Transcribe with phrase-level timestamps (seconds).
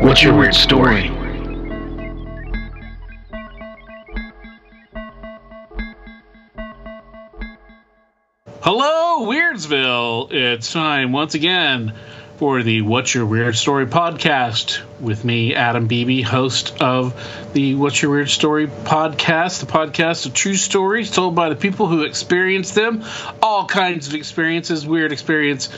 [0.00, 1.08] what's your weird story?
[8.60, 10.32] Hello, Weirdsville!
[10.32, 11.94] It's time once again
[12.36, 17.14] for the What's Your Weird Story podcast with me, Adam Beebe, host of
[17.54, 21.86] the What's Your Weird Story podcast, the podcast of true stories told by the people
[21.86, 23.04] who experience them,
[23.40, 25.70] all kinds of experiences, weird experience,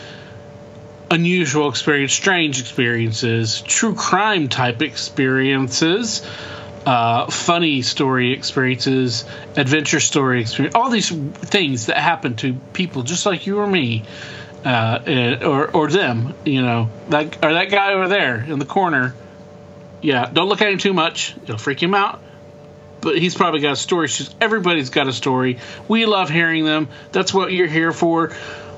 [1.10, 6.26] unusual experience, strange experiences, true crime type experiences.
[6.86, 13.26] Uh, funny story experiences, adventure story experience, all these things that happen to people just
[13.26, 14.04] like you or me
[14.64, 19.14] uh, or or them, you know, that or that guy over there in the corner.
[20.00, 22.22] Yeah, don't look at him too much; it'll freak him out.
[23.00, 24.08] But he's probably got a story.
[24.40, 25.58] Everybody's got a story.
[25.86, 26.88] We love hearing them.
[27.12, 28.32] That's what you're here for.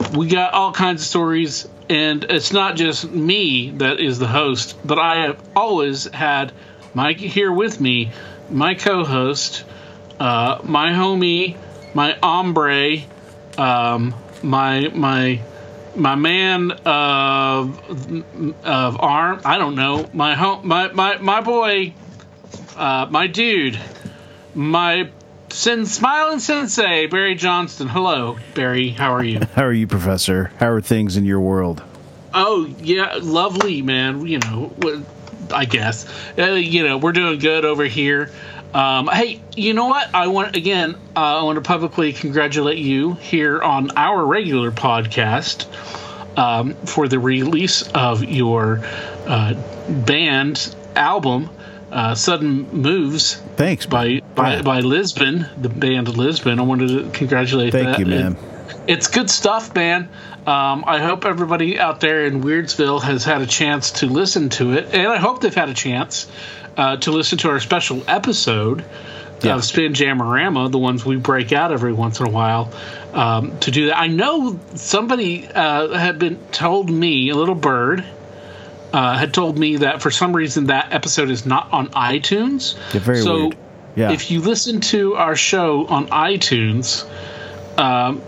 [0.08, 4.76] We got all kinds of stories, and it's not just me that is the host,
[4.84, 6.52] but I have always had
[6.94, 8.10] Mike here with me,
[8.50, 9.64] my co-host,
[10.18, 11.56] uh, my homie,
[11.94, 12.98] my hombre,
[13.56, 15.40] um, my my
[15.94, 17.78] my man of
[18.64, 19.40] of arm.
[19.44, 21.94] I don't know my home, my my my boy,
[22.76, 23.78] uh, my dude,
[24.54, 25.10] my
[25.52, 27.88] sin smiling sensei Barry Johnston.
[27.88, 28.90] Hello, Barry.
[28.90, 29.40] How are you?
[29.54, 30.52] How are you, Professor?
[30.58, 31.82] How are things in your world?
[32.32, 34.26] Oh yeah, lovely, man.
[34.26, 35.04] You know,
[35.52, 36.06] I guess
[36.38, 38.30] uh, you know we're doing good over here.
[38.72, 40.14] Um, hey, you know what?
[40.14, 40.94] I want again.
[41.16, 45.66] Uh, I want to publicly congratulate you here on our regular podcast
[46.38, 48.84] um, for the release of your
[49.26, 49.54] uh,
[49.88, 51.50] band album,
[51.90, 54.62] uh, "Sudden Moves." Thanks by by, yeah.
[54.62, 56.58] by Lisbon, the band Lisbon.
[56.58, 57.72] I wanted to congratulate.
[57.72, 57.98] Thank that.
[57.98, 58.32] you, man.
[58.32, 60.08] It, it's good stuff, man.
[60.46, 64.72] Um, I hope everybody out there in Weirdsville has had a chance to listen to
[64.72, 66.26] it, and I hope they've had a chance
[66.78, 68.82] uh, to listen to our special episode
[69.42, 69.56] yeah.
[69.56, 72.72] of Spin Jamorama, the ones we break out every once in a while.
[73.12, 78.06] Um, to do that, I know somebody uh, had been told me a little bird.
[78.92, 82.76] Uh, had told me that for some reason that episode is not on iTunes.
[82.92, 83.56] Yeah, very so weird.
[83.96, 84.12] Yeah.
[84.12, 87.08] if you listen to our show on iTunes,
[87.78, 88.22] um,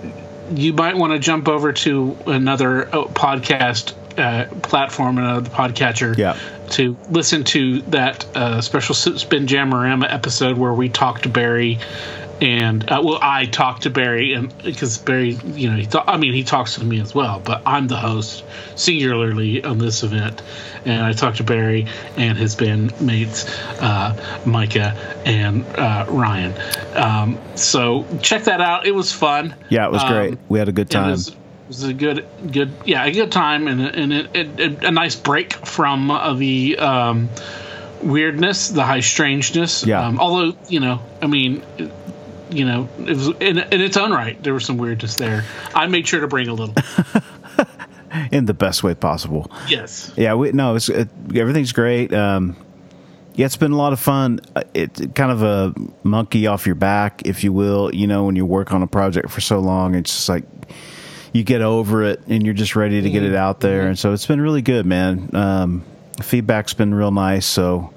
[0.54, 6.38] you might want to jump over to another uh, podcast uh, platform, another podcatcher, yeah.
[6.70, 11.78] to listen to that uh, special Spin Jamorama episode where we talked to Barry
[12.42, 16.16] and uh, well, I talked to Barry, and because Barry, you know, he thought, I
[16.16, 18.44] mean, he talks to me as well, but I'm the host
[18.74, 20.42] singularly on this event,
[20.84, 21.86] and I talked to Barry
[22.16, 23.48] and his bandmates,
[23.80, 26.52] uh, Micah and uh, Ryan.
[26.96, 29.54] Um, so check that out; it was fun.
[29.68, 30.32] Yeah, it was great.
[30.32, 31.10] Um, we had a good time.
[31.10, 31.36] It was, it
[31.68, 35.14] was, a good, good, yeah, a good time, and and it, it, it, a nice
[35.14, 36.76] break from uh, the.
[36.76, 37.28] Um,
[38.02, 39.86] weirdness, the high strangeness.
[39.86, 40.04] Yeah.
[40.04, 41.62] Um, although, you know, I mean,
[42.52, 44.42] you know, it was in, in its own right.
[44.42, 45.44] There was some weirdness there.
[45.74, 46.74] I made sure to bring a little.
[48.32, 49.50] in the best way possible.
[49.68, 50.12] Yes.
[50.16, 50.34] Yeah.
[50.34, 50.76] We no.
[50.76, 52.12] It's it, everything's great.
[52.12, 52.56] Um,
[53.34, 54.40] yeah, it's been a lot of fun.
[54.54, 57.94] Uh, it's kind of a monkey off your back, if you will.
[57.94, 60.44] You know, when you work on a project for so long, it's just like
[61.32, 63.36] you get over it and you're just ready to get it mm-hmm.
[63.36, 63.80] out there.
[63.80, 63.88] Mm-hmm.
[63.88, 65.30] And so it's been really good, man.
[65.34, 65.84] Um,
[66.20, 67.46] feedback's been real nice.
[67.46, 67.94] So,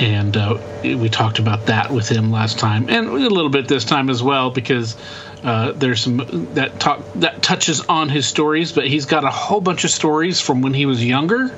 [0.00, 3.84] and uh, we talked about that with him last time, and a little bit this
[3.84, 4.96] time as well because.
[5.44, 9.60] Uh, there's some that talk that touches on his stories, but he's got a whole
[9.60, 11.54] bunch of stories from when he was younger.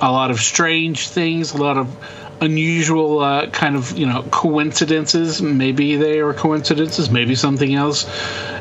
[0.00, 1.88] A lot of strange things, a lot of
[2.40, 5.42] unusual uh, kind of you know coincidences.
[5.42, 8.06] Maybe they are coincidences, maybe something else.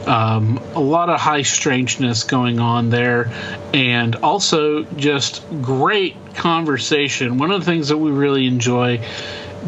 [0.07, 3.31] Um, a lot of high strangeness going on there,
[3.73, 7.37] and also just great conversation.
[7.37, 9.01] One of the things that we really enjoy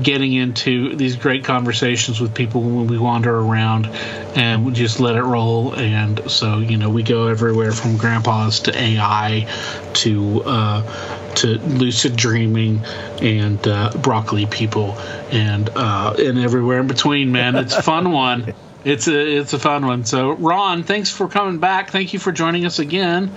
[0.02, 3.88] getting into these great conversations with people when we wander around
[4.36, 5.74] and we just let it roll.
[5.76, 9.48] And so, you know, we go everywhere from grandpas to AI
[9.96, 12.82] to uh, to lucid dreaming
[13.22, 14.94] and uh, broccoli people
[15.32, 17.32] and uh, and everywhere in between.
[17.32, 18.54] Man, it's a fun one.
[18.86, 20.06] It's a it's a fun one.
[20.06, 21.90] So, Ron, thanks for coming back.
[21.92, 23.28] Thank you for joining us again.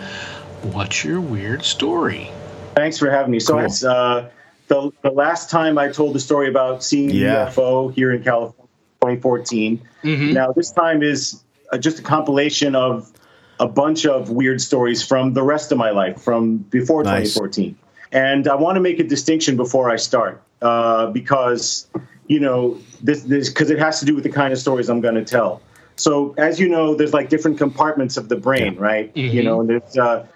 [0.62, 2.30] What's your weird story?
[2.76, 3.40] Thanks for having me.
[3.40, 3.64] So Cool.
[3.64, 4.30] it's uh,
[4.68, 7.46] the the last time I told the story about seeing Yeah.
[7.50, 8.68] UFO here in California,
[9.00, 9.80] 2014.
[10.04, 10.32] Mhm.
[10.32, 13.10] Now this time is uh, just a compilation of
[13.58, 17.34] a bunch of weird stories from the rest of my life, from before Nice.
[17.34, 17.74] 2014.
[18.12, 21.88] And I want to make a distinction before I start, uh, because
[22.26, 25.00] you know this this because it has to do with the kind of stories I'm
[25.00, 25.62] going to tell.
[25.96, 29.10] So as you know, there's like different compartments of the brain, right?
[29.14, 29.44] You Mhm.
[29.44, 30.26] know, and there's uh,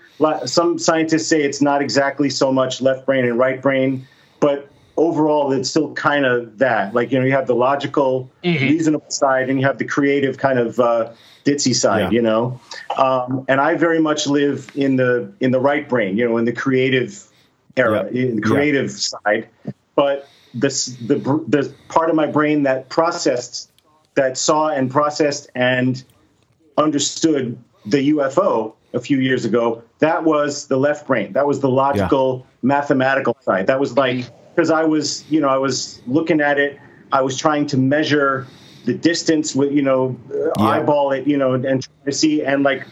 [0.46, 4.06] some scientists say it's not exactly so much left brain and right brain,
[4.40, 6.94] but overall it's still kind of that.
[6.94, 8.70] Like you know, you have the logical, Mhm.
[8.70, 11.10] reasonable side, and you have the creative kind of uh,
[11.44, 12.00] ditzy side.
[12.00, 12.10] Yeah.
[12.10, 12.60] You know,
[12.96, 16.16] um, and I very much live in the in the right brain.
[16.16, 17.22] You know, in the creative
[17.76, 18.22] era, Yeah.
[18.28, 19.48] in the creative side.
[19.94, 21.16] But this the
[21.48, 23.70] the part of my brain that processed,
[24.14, 26.02] that saw and processed and
[26.78, 27.56] understood
[27.86, 31.32] the UFO a few years ago, that was the left brain.
[31.32, 33.66] That was the logical, mathematical side.
[33.66, 34.24] That was like
[34.54, 36.78] because I was, you know, I was looking at it.
[37.12, 38.46] I was trying to measure
[38.86, 40.68] the distance with, you know, uh, Yeah.
[40.68, 42.86] eyeball it, you know, and trying to see and like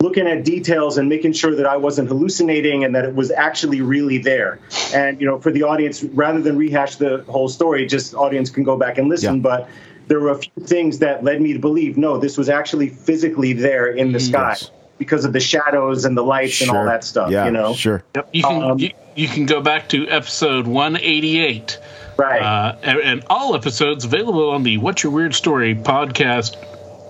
[0.00, 3.80] looking at details and making sure that I wasn't hallucinating and that it was actually
[3.80, 4.58] really there.
[4.92, 8.62] And you know, for the audience, rather than rehash the whole story, just audience can
[8.64, 9.36] go back and listen.
[9.36, 9.40] Yeah.
[9.42, 9.68] But
[10.08, 13.52] there were a few things that led me to believe no, this was actually physically
[13.54, 14.70] there in the sky Yes.
[14.98, 17.30] because of the shadows and the lights and all that stuff.
[17.30, 18.04] Yeah, you know, sure.
[18.14, 18.28] Yep.
[18.32, 21.78] You can Um, you, you can go back to episode 188.
[22.18, 22.40] right?
[22.42, 26.54] Uh, and, and all episodes available on the What's Your Weird Story podcast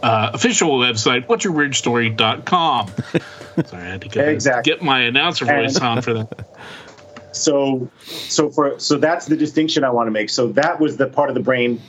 [0.03, 2.88] uh, official website, what'syourweirdstory.com.
[3.67, 4.73] Sorry, I had to get, Exactly.
[4.73, 6.49] get my announcer voice And- on for that.
[7.33, 10.31] so so for so that's the distinction I want to make.
[10.31, 11.81] So that was the part of the brain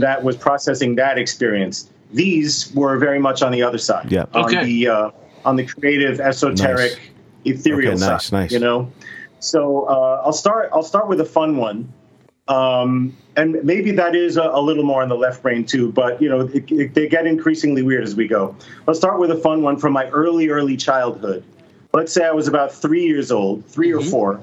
[0.00, 1.90] that was processing that experience.
[2.12, 4.10] These were very much on the other side.
[4.12, 4.24] Yeah.
[4.34, 4.64] On Okay.
[4.64, 5.10] the uh,
[5.44, 6.98] on the creative, esoteric,
[7.44, 8.32] ethereal Okay, nice, side.
[8.36, 8.52] nice.
[8.52, 8.90] You know.
[9.38, 10.68] So uh, I'll start.
[10.72, 11.92] I'll start with a fun one.
[12.48, 16.20] Um, and maybe that is a, a little more in the left brain too, but
[16.20, 18.56] you know it, it, they get increasingly weird as we go.
[18.86, 21.44] Let's start with a fun one from my early, early childhood.
[21.92, 24.40] Let's say I was about three years old, 3 or four,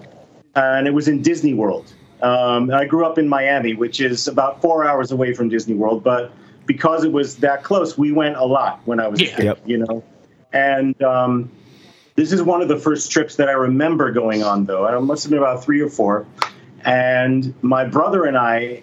[0.56, 1.94] and it was in Disney World.
[2.22, 6.04] Um, I grew up in Miami, which is about four hours away from Disney World,
[6.04, 6.32] but
[6.66, 9.28] because it was that close, we went a lot when I was Yeah.
[9.28, 9.60] a kid, Yep.
[9.66, 10.04] you know.
[10.54, 11.50] And um,
[12.16, 14.86] this is one of the first trips that I remember going on, though.
[14.88, 16.26] I must have been about three or four.
[16.88, 18.82] And my brother and I,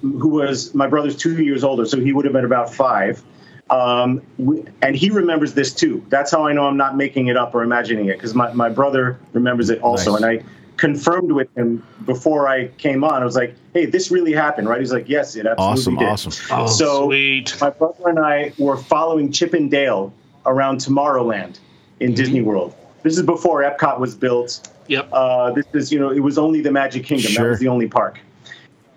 [0.00, 3.22] who was my brother's two years older, so he would have been about five.
[3.70, 6.02] Um, we, and he remembers this too.
[6.08, 8.68] That's how I know I'm not making it up or imagining it, because my, my
[8.70, 10.12] brother remembers it also.
[10.12, 10.22] Nice.
[10.22, 10.44] And I
[10.76, 13.20] confirmed with him before I came on.
[13.20, 14.78] I was like, hey, this really happened, right?
[14.80, 16.08] He's like, yes, it absolutely Awesome, did.
[16.08, 16.56] awesome.
[16.56, 17.56] Oh, So- sweet.
[17.60, 20.14] My brother and I were following Chip and Dale
[20.46, 21.58] around Tomorrowland
[21.98, 22.74] in Disney World.
[23.02, 24.68] This is before Epcot was built.
[24.88, 25.08] Yep.
[25.12, 27.30] Uh, this is, you know, it was only the Magic Kingdom.
[27.32, 27.44] Sure.
[27.44, 28.18] That was the only park.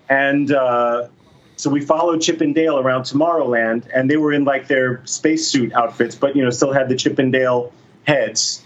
[0.08, 1.08] And uh,
[1.56, 5.72] so we followed Chip and Dale around Tomorrowland, and they were in like their spacesuit
[5.74, 7.72] outfits, but you know, still had the Chip and Dale
[8.06, 8.62] heads,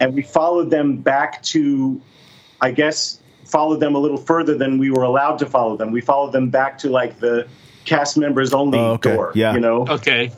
[0.00, 2.00] and we followed them back to,
[2.60, 5.90] I guess, followed them a little further than we were allowed to follow them.
[5.90, 7.46] We followed them back to like the
[7.84, 9.14] cast members only Oh, okay.
[9.14, 9.32] door.
[9.34, 9.54] Yeah.
[9.54, 10.30] You know, Okay.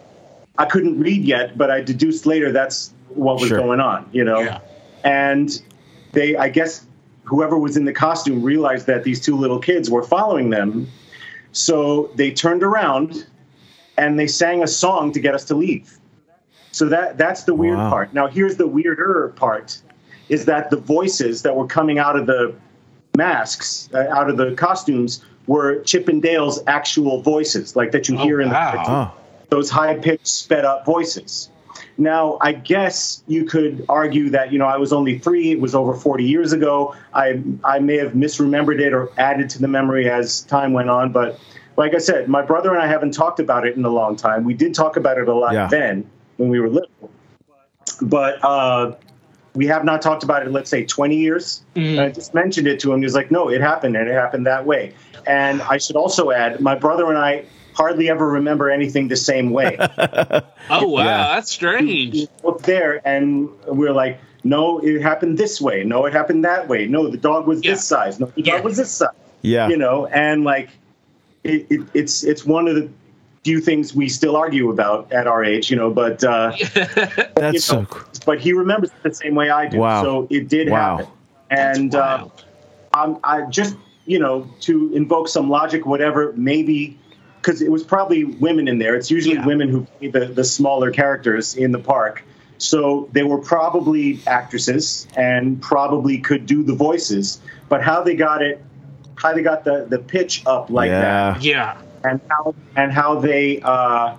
[0.59, 3.59] I couldn't read yet, but I deduced later that's what was Sure.
[3.59, 4.09] going on.
[4.13, 4.61] You know, Yeah.
[5.05, 5.61] and
[6.17, 6.85] they, I guess,
[7.25, 10.89] whoever was in the costume realized that these two little kids were following them,
[11.53, 13.27] so they turned around
[13.99, 15.99] and they sang a song to get us to leave.
[16.73, 17.91] So that that's the weird Wow.
[17.91, 18.15] part.
[18.15, 19.79] Now here's the weirder part:
[20.31, 22.55] is that the voices that were coming out of the
[23.15, 28.17] masks, uh, out of the costumes, were Chip and Dale's actual voices, like that you
[28.17, 28.71] Oh, hear in the wow.
[28.73, 29.11] cartoon Oh,
[29.51, 31.51] those high pitched, sped up voices.
[31.99, 35.75] Now, I guess you could argue that you know I was only three; it was
[35.75, 36.95] over forty years ago.
[37.15, 41.13] I I may have misremembered it or added to the memory as time went on.
[41.13, 41.41] But
[41.77, 44.45] like I said, my brother and I haven't talked about it in a long time.
[44.45, 45.69] We did talk about it a lot Yeah.
[45.69, 47.11] then when we were little,
[48.03, 48.93] but uh,
[49.55, 50.53] we have not talked about it.
[50.53, 51.63] Let's say twenty years.
[51.75, 53.01] And I just mentioned it to him.
[53.01, 54.93] He was like, "No, it happened, and it happened that way."
[55.27, 57.45] And I should also add, my brother and I
[57.77, 59.79] hardly ever remember anything the same way.
[60.69, 61.35] Oh wow, Yeah.
[61.37, 62.27] that's strange.
[62.43, 65.85] look there and we're like, no, it happened this way.
[65.85, 66.87] No, it happened that way.
[66.89, 67.73] No, the dog was Yeah.
[67.73, 68.19] this size.
[68.19, 68.57] No, the Yeah.
[68.57, 69.11] dog was this size.
[69.43, 69.69] yeah.
[69.69, 70.71] You know, and like,
[71.45, 72.89] it, it, it's it's one of the
[73.45, 75.71] few things we still argue about at our age.
[75.71, 76.51] You know, but uh,
[77.37, 78.09] That's you so know, cool.
[78.25, 79.79] but he remembers it the same way I do.
[79.79, 80.03] Wow.
[80.03, 80.97] So it did Wow.
[80.97, 81.13] happen.
[81.51, 82.33] And uh, Wow.
[83.05, 86.99] um, I just, you know, to invoke some logic, whatever, maybe
[87.47, 88.97] because it was probably women in there.
[88.97, 89.47] It's usually Yeah.
[89.47, 92.25] women who play the, the smaller characters in the park.
[92.59, 97.41] So they were probably actresses and probably could do the voices.
[97.69, 98.65] But how they got it,
[99.15, 101.77] how they got the, the pitch up like that, yeah.
[101.77, 102.11] Yeah.
[102.11, 104.15] and how and how they uh,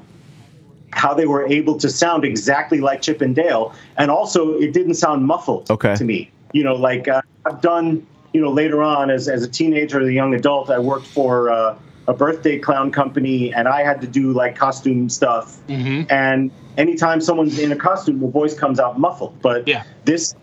[0.92, 4.96] how they were able to sound exactly like Chip and Dale, and also it didn't
[4.96, 5.96] sound muffled Okay.
[5.96, 6.32] to me.
[6.54, 8.08] You know, like uh, I've done.
[8.34, 11.50] You know, later on as as a teenager, as a young adult, I worked for
[11.50, 11.76] uh,
[12.08, 15.58] a birthday clown company, and I had to do like costume stuff.
[15.68, 16.04] Mm-hmm.
[16.12, 19.42] And anytime someone's in a costume, the voice comes out muffled.
[19.42, 19.84] But Yeah.
[20.06, 20.34] this,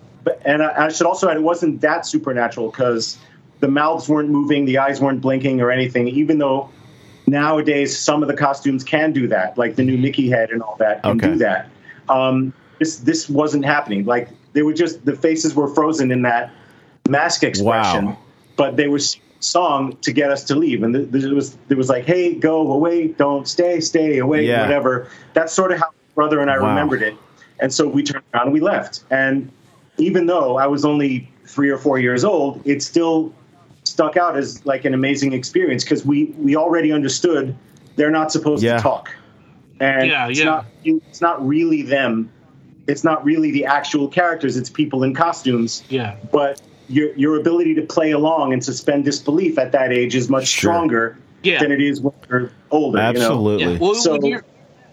[0.45, 3.17] and I, I should also add, it wasn't that supernatural because
[3.61, 6.09] the mouths weren't moving, the eyes weren't blinking or anything.
[6.09, 6.69] Even though
[7.27, 10.77] nowadays some of the costumes can do that, like the new Mickey head and all
[10.81, 11.29] that can Okay.
[11.33, 11.69] do that.
[12.09, 14.05] Um, this this wasn't happening.
[14.05, 16.51] Like they were just the faces were frozen in that
[17.09, 18.19] mask expression, Wow.
[18.57, 18.99] but they were
[19.45, 22.73] song to get us to leave, and th- there was there was like, hey, go
[22.73, 24.63] away, don't stay, stay away, Yeah.
[24.63, 25.09] whatever.
[25.35, 26.69] That's sort of how my brother and I Wow.
[26.71, 27.15] remembered it,
[27.61, 29.05] and so we turned around and we left.
[29.11, 29.51] And
[29.99, 33.33] even though I was only three or four years old, it still
[33.85, 37.55] stuck out as like an amazing experience because we we already understood
[37.97, 38.77] they're not supposed Yeah.
[38.79, 39.11] to talk,
[39.79, 40.45] and Yeah, it's yeah.
[40.47, 42.31] not it's not really them.
[42.87, 44.57] It's not really the actual characters.
[44.59, 46.17] It's people in costumes Yeah.
[46.33, 50.47] but your your ability to play along and suspend disbelief at that age is much
[50.47, 50.73] Sure.
[50.73, 51.61] stronger Yeah.
[51.61, 52.99] than it is when you're older.
[52.99, 53.09] You know?
[53.21, 53.73] Absolutely.
[53.73, 53.79] Yeah.
[53.79, 54.45] Well, So- when you're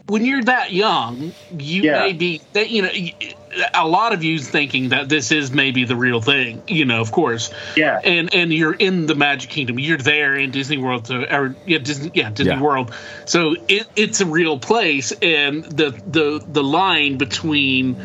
[0.07, 2.01] when you're that young, you Yeah.
[2.03, 3.13] may be that you know y-
[3.73, 6.61] a lot of you thinking that this is maybe the real thing.
[6.67, 7.49] You know, of course.
[7.77, 7.99] Yeah.
[8.03, 9.77] And and you're in the Magic Kingdom.
[9.79, 12.61] You're there in Disney World to or yeah Disney yeah Disney Yeah.
[12.61, 12.91] World.
[13.25, 17.95] So it it's a real place, and the the the line between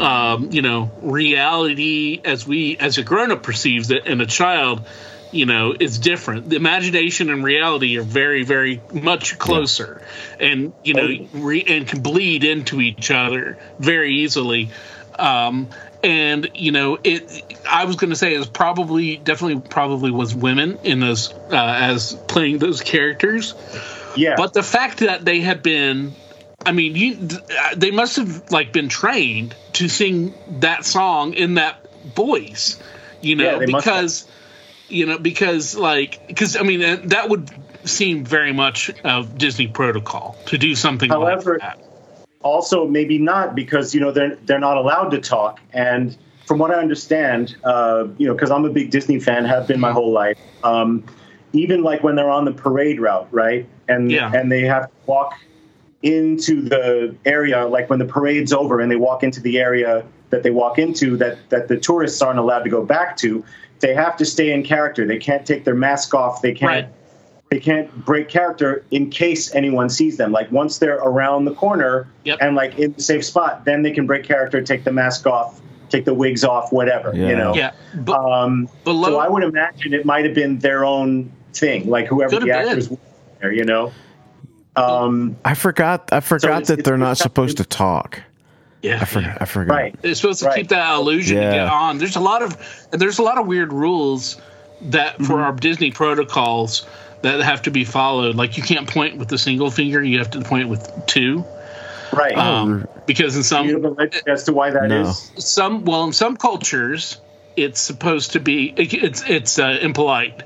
[0.00, 4.82] um, you know reality as we as a grown up perceives it and a child
[5.30, 6.48] you know is different.
[6.48, 10.02] The imagination and reality are very very much closer
[10.38, 14.70] and you know re- and can bleed into each other very easily.
[15.18, 15.68] Um
[16.04, 20.34] and you know it i was going to say it was probably definitely probably was
[20.34, 23.54] women in those uh, as playing those characters.
[24.16, 24.34] Yeah.
[24.36, 26.14] but the fact that they had been,
[26.66, 31.54] I mean, you, uh, they must have like been trained to sing that song in
[31.54, 32.78] that voice,
[33.20, 33.94] you know, Yeah, they must have.
[33.96, 34.26] because,
[34.88, 37.50] you know, because like, because I mean, that would
[37.84, 41.78] seem very much of Disney protocol to do something However- like that.
[42.42, 46.14] also maybe not because you know they're they're not allowed to talk and
[46.46, 49.80] from what i understand uh, you know because i'm a big disney fan have been
[49.80, 51.02] my whole life um,
[51.54, 54.30] even like when they're on the parade route right and Yeah.
[54.34, 55.34] and they have to walk
[56.04, 60.42] into the area like when the parade's over and they walk into the area that
[60.42, 63.42] they walk into that that the tourists aren't allowed to go back to
[63.80, 66.88] they have to stay in character they can't take their mask off they can't Right.
[67.50, 70.30] they can't break character in case anyone sees them.
[70.32, 72.38] Like once they're around the corner Yep.
[72.42, 75.60] and like in the safe spot, then they can break character, take the mask off,
[75.88, 77.12] take the wigs off, whatever.
[77.14, 77.28] Yeah.
[77.28, 77.54] You know.
[77.54, 77.70] Yeah.
[77.96, 82.06] But Um, below, so I would imagine it might have been their own thing, like
[82.08, 82.68] whoever Could the have been.
[82.70, 82.98] actors were
[83.40, 83.52] there.
[83.52, 83.92] You know.
[84.76, 86.08] Um, I forgot.
[86.12, 88.20] I forgot it's- that it's- they're not supposed to talk.
[88.82, 89.38] Yeah, I, for, yeah.
[89.40, 89.74] I forgot.
[89.74, 90.02] Right.
[90.02, 90.56] They're supposed to Right.
[90.56, 91.96] keep that illusion to get on.
[91.98, 92.54] There's a lot of
[92.92, 94.36] and there's a lot of weird rules
[94.82, 95.32] that for Mm-hmm.
[95.34, 96.84] our Disney protocols
[97.22, 98.34] that have to be followed.
[98.36, 101.44] Like you can't point with a single finger; you have to point with two.
[102.12, 102.36] Right.
[102.36, 105.30] Um, because in some you have a legend as to why that is.
[105.34, 105.40] No.
[105.40, 107.18] some well in some cultures
[107.56, 110.42] it's supposed to be it- it's it's uh, impolite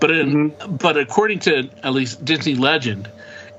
[0.00, 3.08] but in but according to at least disney legend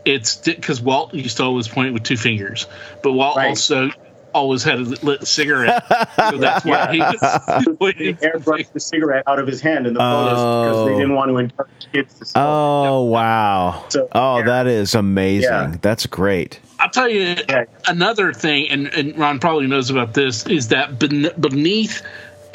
[0.06, 2.68] it's because walt used to always point with two fingers
[3.02, 3.50] but walt Right.
[3.50, 3.90] also
[4.34, 5.86] always had a lit cigarette
[6.30, 9.94] so that's why he was They pointing airbrushed the cigarette out of his hand in
[9.94, 10.98] the photos because they Oh.
[11.00, 12.44] didn't want to encourage kids to smoke.
[12.44, 13.86] Oh wow!
[13.90, 14.46] So, oh, yeah.
[14.46, 15.44] that is amazing.
[15.52, 15.76] Yeah.
[15.80, 16.60] That's great.
[16.80, 17.66] I'll tell you Yeah.
[17.88, 22.02] another thing, and, and Ron probably knows about this, is that beneath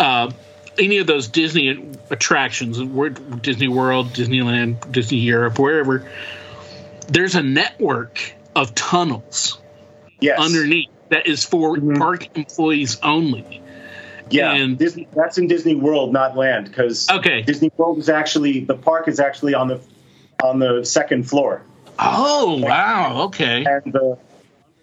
[0.00, 0.32] uh,
[0.80, 2.78] any of those Disney attractions,
[3.42, 6.04] Disney World, Disneyland, Disney Europe, wherever,
[7.08, 9.58] there's a network of tunnels
[10.20, 10.38] yes.
[10.40, 11.98] underneath that is for Mhm.
[11.98, 13.62] park employees only.
[14.30, 15.08] Yeah, and- Disney.
[15.16, 17.40] That's in Disney World, not Land, because Okay.
[17.42, 19.80] Disney World is actually the park is actually on the
[20.44, 21.62] on the second floor,
[21.98, 23.22] Oh, wow.
[23.24, 23.64] Okay.
[23.64, 24.16] and the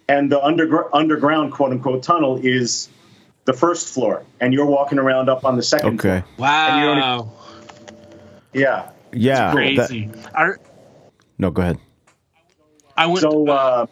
[0.10, 2.90] and the undergr- underground quote unquote tunnel is
[3.46, 6.00] the first floor, and you're walking around up on the second.
[6.00, 6.24] Okay.
[6.38, 7.32] Wow.
[8.54, 8.90] Yeah.
[9.14, 9.46] Yeah.
[9.48, 10.10] that- Crazy.
[10.36, 10.54] I,
[11.38, 11.78] no, go ahead.
[12.98, 13.22] I went.
[13.22, 13.86] So, uh,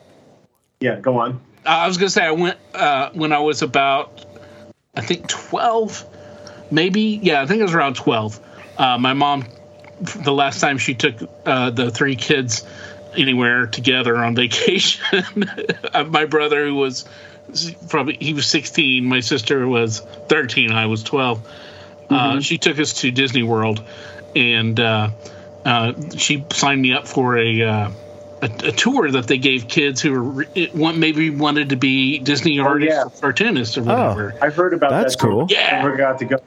[0.79, 1.41] yeah, go on.
[1.65, 4.25] I was gonna say I went uh, when I was about,
[4.95, 6.05] I think twelve,
[6.71, 7.19] maybe.
[7.21, 8.39] Yeah, I think it was around twelve.
[8.77, 9.45] Uh, my mom,
[10.01, 12.65] the last time she took uh, the three kids
[13.15, 15.45] anywhere together on vacation,
[15.93, 17.05] uh, my brother who was
[17.89, 21.47] probably he was sixteen, my sister was thirteen, I was 12
[22.09, 23.83] Uh, she took us to Disney World,
[24.35, 25.09] and uh,
[25.65, 27.91] uh, she signed me up for a.
[28.43, 32.19] A, a tour that they gave kids who were it, want, maybe wanted to be
[32.19, 33.03] Disney oh, artists yeah.
[33.05, 34.35] or cartoonists or whatever.
[34.41, 35.21] Oh, I heard about That's that.
[35.21, 35.27] too.
[35.27, 35.47] cool.
[35.49, 35.81] Yeah.
[35.81, 36.37] Never got to go.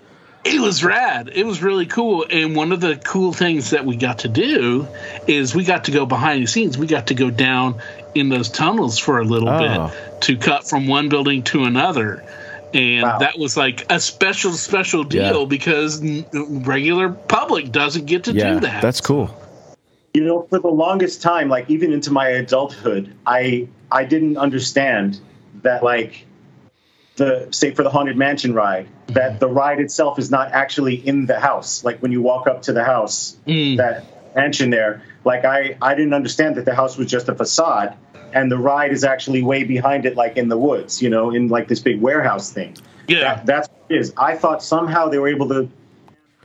[0.45, 1.31] It was rad.
[1.35, 2.25] It was really cool.
[2.31, 4.87] And one of the cool things that we got to do
[5.27, 6.79] is we got to go behind the scenes.
[6.79, 7.81] We got to go down
[8.15, 9.59] in those tunnels for a little Oh.
[9.89, 12.23] bit to cut from one building to another.
[12.75, 13.19] And Wow.
[13.19, 15.47] that was like a special, special deal Yeah.
[15.47, 16.01] because
[16.41, 18.83] regular public doesn't get to Yeah, do that.
[18.83, 19.31] that's cool.
[20.17, 25.21] You know, for the longest time, like even into my adulthood, I I didn't understand
[25.63, 26.25] that like
[27.17, 31.27] the say for the haunted mansion ride that the ride itself is not actually in
[31.27, 31.85] the house.
[31.85, 33.77] Like when you walk up to the house, Mm.
[33.77, 37.95] that mansion there, like I I didn't understand that the house was just a facade
[38.33, 41.49] and the ride is actually way behind it, like in the woods, you know, in
[41.49, 42.75] like this big warehouse thing.
[43.07, 43.21] yeah.
[43.21, 44.15] That, that's what it is.
[44.17, 45.69] I thought somehow they were able to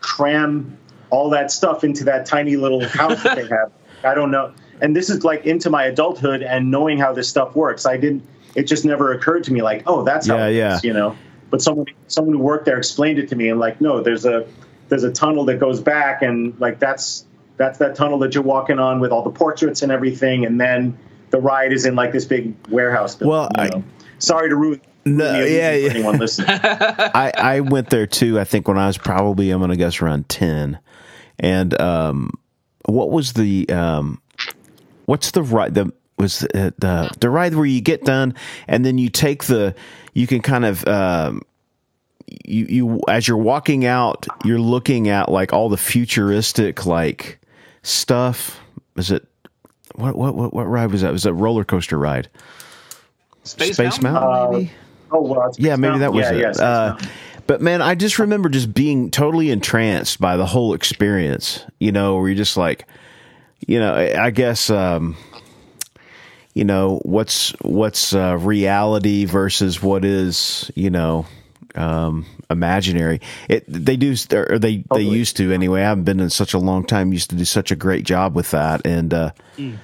[0.01, 0.77] cram
[1.11, 3.71] all that stuff into that tiny little house that they have.
[4.03, 4.53] I don't know.
[4.81, 7.85] And this is like into my adulthood and knowing how this stuff works.
[7.85, 8.23] I didn't.
[8.55, 10.75] It just never occurred to me like, oh, that's how Yeah, it yeah.
[10.77, 11.15] is, you know.
[11.51, 14.47] But someone someone who worked there explained it to me and like, no, there's a
[14.89, 17.25] there's a tunnel that goes back and like that's
[17.57, 20.97] that's that tunnel that you're walking on with all the portraits and everything, and then
[21.29, 23.15] the ride is in like this big warehouse.
[23.15, 23.83] Building, Well, you I-
[24.19, 24.81] sorry to ruin.
[25.05, 25.89] No, yeah, yeah.
[25.91, 26.47] Anyone listening?
[26.61, 28.39] I, I went there too.
[28.39, 30.79] I think when I was probably I'm gonna guess around ten.
[31.41, 32.31] And um,
[32.85, 34.21] what was the um,
[35.05, 35.73] what's the ride?
[35.73, 38.35] The was the, the the ride where you get done
[38.67, 39.75] and then you take the
[40.13, 41.41] you can kind of um,
[42.45, 47.39] you you as you're walking out you're looking at like all the futuristic like
[47.81, 48.59] stuff.
[48.95, 49.27] Is it
[49.95, 51.11] what what what, what ride was that?
[51.11, 52.29] Was it a roller coaster ride?
[53.43, 54.29] Space, Space Mountain?
[54.29, 54.71] Mountain, maybe.
[55.11, 56.39] Oh, well, it's Yeah, maybe that was yeah, it.
[56.39, 57.09] Yeah, Space uh, Mountain.
[57.47, 61.65] But man, I just remember just being totally entranced by the whole experience.
[61.79, 62.87] You know, where you're just like,
[63.67, 65.15] you know, I guess, um,
[66.53, 71.25] you know, what's what's uh, reality versus what is, you know,
[71.75, 73.21] um, imaginary.
[73.49, 75.81] It they do or they they used to anyway.
[75.81, 77.13] I haven't been in such a long time.
[77.13, 79.31] Used to do such a great job with that, and uh,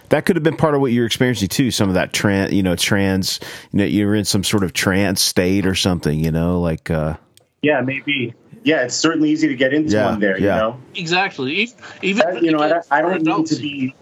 [0.09, 1.71] that could have been part of what you're experiencing too.
[1.71, 3.39] Some of that trans, you know, trans.
[3.71, 6.19] You know, you're in some sort of trance state or something.
[6.19, 7.15] You know, like uh,
[7.61, 8.33] yeah, maybe.
[8.63, 10.37] Yeah, it's certainly easy to get into Yeah, one there.
[10.39, 10.55] yeah.
[10.55, 11.69] You know, Exactly.
[12.01, 13.95] Even That- you know, I, don't- I don't mean to be,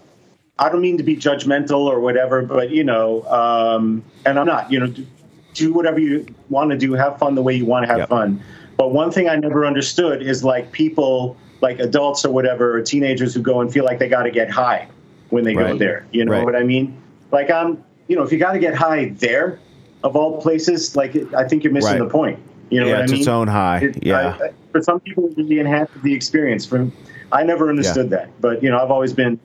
[0.58, 4.72] I don't mean to be judgmental or whatever, but you know, um, and I'm not.
[4.72, 5.06] You know, do,
[5.54, 8.08] do whatever you want to do, have fun the way you want to have Yep.
[8.08, 8.42] fun.
[8.76, 13.34] But one thing I never understood is like people, like adults or whatever, or teenagers
[13.34, 14.88] who go and feel like they got to get high
[15.30, 16.06] when they go there.
[16.12, 16.44] You know Right.
[16.44, 16.96] what I mean?
[17.32, 19.58] Like I'm, you know, if you got to get high there,
[20.04, 21.98] of all places, like I think you're missing Right.
[22.04, 22.38] the point.
[22.70, 23.20] You know yeah, what it's I mean?
[23.22, 23.78] its own high.
[23.78, 26.66] It- yeah, I- I- for some people, it really enhances the experience.
[26.66, 26.92] From
[27.32, 29.38] I never understood that, but you know, I've always been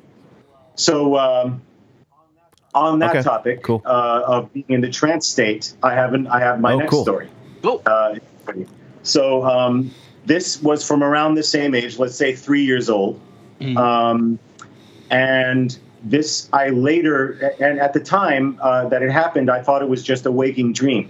[0.75, 1.17] so.
[1.17, 1.62] Um,
[2.73, 3.81] on that Okay, topic cool.
[3.86, 6.27] uh, of being in the trance state, I haven't.
[6.27, 7.03] I have my Oh, next cool.
[7.03, 7.27] story.
[7.65, 8.15] Oh, Uh,
[9.03, 9.91] so um,
[10.25, 13.19] this was from around the same age, let's say three years old.
[13.75, 14.39] Um,
[15.10, 19.89] and this, I later, and at the time uh, that it happened, I thought it
[19.89, 21.10] was just a waking dream.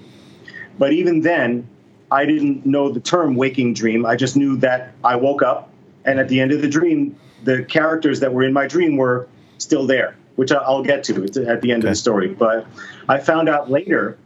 [0.80, 1.67] But even then,
[2.12, 4.06] I didn't know the term waking dream.
[4.06, 5.69] I just knew that I woke up,
[6.06, 9.28] and at the end of the dream, the characters that were in my dream were
[9.58, 12.28] still there, which I- I'll get to at the end of the story.
[12.28, 12.65] But
[13.08, 14.17] I found out later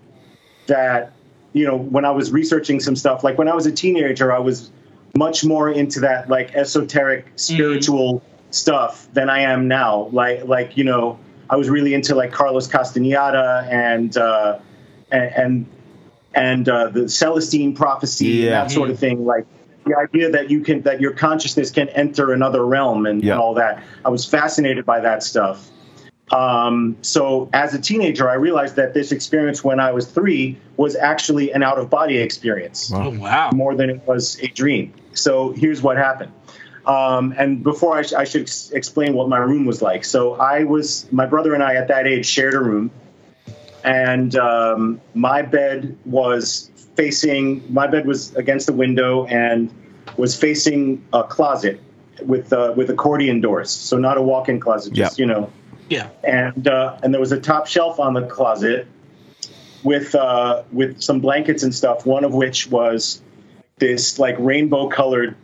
[0.67, 1.11] that
[1.53, 4.39] you know when I was researching some stuff, like when I was a teenager, I
[4.39, 4.71] was
[5.15, 10.09] much more into that like esoteric spiritual stuff than I am now.
[10.11, 11.17] Like like you know,
[11.49, 14.57] I was really into like Carlos Castaneda and uh,
[15.11, 15.65] and and,
[16.35, 18.43] and uh, the Celestine prophecy Yeah.
[18.61, 19.25] and that sort of thing.
[19.25, 19.45] Like
[19.85, 23.33] the idea that you can that your consciousness can enter another realm and, Yeah.
[23.33, 23.83] and all that.
[24.03, 25.69] I was fascinated by that stuff.
[26.31, 30.95] Um, so as a teenager, I realized that this experience when I was three was
[30.95, 33.51] actually an out of body experience oh wow.
[33.53, 34.91] more than it was a dream.
[35.13, 36.31] So here's what happened.
[36.87, 40.03] Um, and before I, sh- I should ex- explain what my room was like.
[40.03, 42.91] So I was, my brother and I at that age shared a room,
[43.85, 49.71] and um, my bed was facing, my bed was against the window and
[50.17, 51.79] was facing a closet
[52.23, 53.69] with uh, with accordion doors.
[53.69, 55.23] So not a walk-in closet, just Yeah.
[55.25, 55.51] you know
[55.89, 56.09] Yeah.
[56.23, 58.87] and uh, and there was a top shelf on the closet
[59.83, 62.05] with uh, with some blankets and stuff.
[62.05, 63.21] One of which was
[63.77, 65.35] this like rainbow colored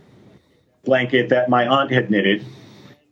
[0.84, 2.43] blanket that my aunt had knitted,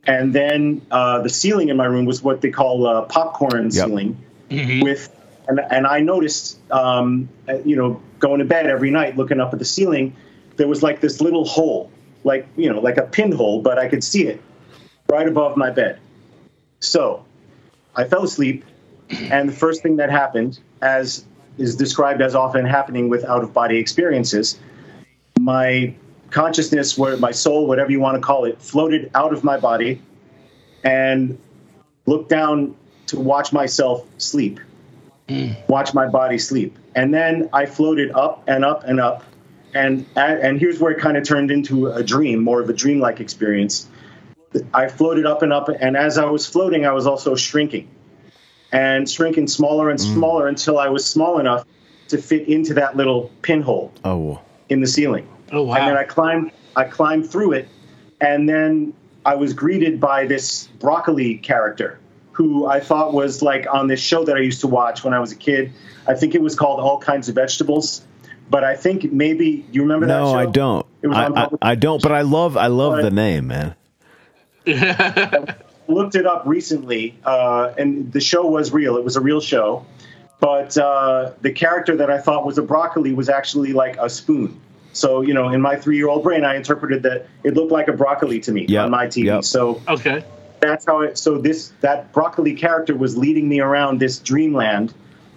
[0.06, 3.74] and then uh, the ceiling in my room was what they call uh, popcorn Yep.
[3.74, 4.18] ceiling
[4.50, 5.16] with.
[5.50, 9.52] And, and I noticed, um, uh, you know, going to bed every night, looking up
[9.52, 10.16] at the ceiling,
[10.58, 11.92] there was like this little hole,
[12.24, 14.40] like you know, like a pinhole, but I could see it
[15.10, 16.00] right above my bed.
[16.82, 17.26] So
[17.96, 18.64] I fell asleep,
[19.10, 21.26] and the first thing that happened, as
[21.58, 24.60] is described as often happening with out of body experiences,
[25.40, 25.96] my
[26.30, 30.00] consciousness, my soul, whatever you want to call it, floated out of my body
[30.84, 31.40] and
[32.06, 32.76] looked down
[33.08, 34.60] to watch myself sleep,
[35.68, 36.78] watch my body sleep.
[36.96, 39.24] And then I floated up and up and up.
[39.74, 43.20] And, and here's where it kind of turned into a dream, more of a dreamlike
[43.20, 43.88] experience.
[44.74, 47.88] I floated up and up, and as I was floating, I was also shrinking
[48.72, 50.14] and shrinking smaller and mm.
[50.14, 51.66] smaller until I was small enough
[52.10, 54.40] to fit into that little pinhole Oh,
[54.70, 55.28] in the ceiling.
[55.52, 55.76] Oh wow.
[55.76, 57.68] And then I climbed, I climbed through it,
[58.22, 58.94] and then
[59.26, 61.99] I was greeted by this broccoli character,
[62.40, 65.20] who I thought was like on this show that I used to watch when I
[65.20, 65.74] was a kid.
[66.08, 68.02] I think it was called All Kinds of Vegetables,
[68.50, 70.32] but I think maybe you remember that show?
[70.32, 70.40] No.
[70.40, 70.86] I don't.
[71.02, 73.48] It was I, on I, I don't, but I love I love But- the name,
[73.48, 73.76] man.
[74.66, 75.56] I
[75.90, 78.96] looked it up recently, uh, and the show was real.
[78.96, 79.86] It was a real show,
[80.40, 84.62] but uh, the character that I thought was a broccoli was actually like a spoon.
[84.94, 88.40] So you know, in my three-year-old brain, I interpreted that it looked like a broccoli
[88.42, 89.26] to me Yep, on my TV.
[89.26, 89.44] yep.
[89.44, 90.24] So okay.
[90.62, 91.18] That's how it.
[91.18, 94.94] So this that broccoli character was leading me around this dreamland,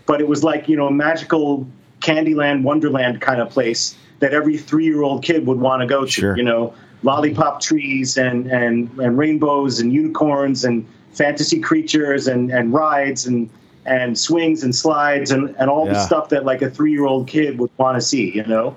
[0.07, 1.67] but it was like you know, magical
[2.01, 6.11] Candyland, Wonderland kind of place that every three-year-old kid would want to go to.
[6.11, 6.37] Sure.
[6.37, 12.73] You know, lollipop trees and and and rainbows and unicorns and fantasy creatures and and
[12.73, 13.51] rides and
[13.85, 17.71] and swings and slides and and all the stuff that like a three-year-old kid would
[17.79, 18.31] want to see.
[18.35, 18.77] You know,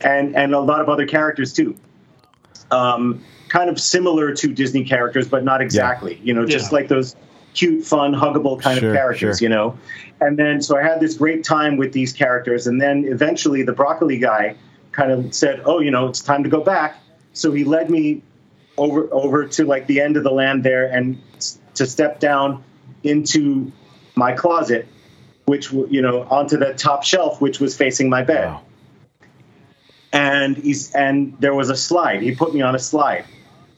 [0.00, 1.76] and and a lot of other characters too
[2.70, 6.18] um, kind of similar to Disney characters, but not exactly.
[6.24, 6.76] You know, just Yeah.
[6.78, 7.14] like those
[7.52, 9.38] cute, fun, huggable kind Sure, of characters.
[9.40, 9.44] sure.
[9.48, 9.76] You know,
[10.20, 13.72] and then so I had this great time with these characters, and then eventually the
[13.72, 14.54] broccoli guy
[14.92, 16.96] kind of said, "Oh, you know, it's time to go back."
[17.32, 18.22] So he led me
[18.78, 21.18] over over to like the end of the land there, and
[21.74, 22.62] to step down
[23.02, 23.70] into
[24.14, 24.86] my closet,
[25.46, 28.60] which you know onto that top shelf, which was facing my bed wow.
[30.12, 32.22] and he's and there was a slide.
[32.22, 33.24] He put me on a slide,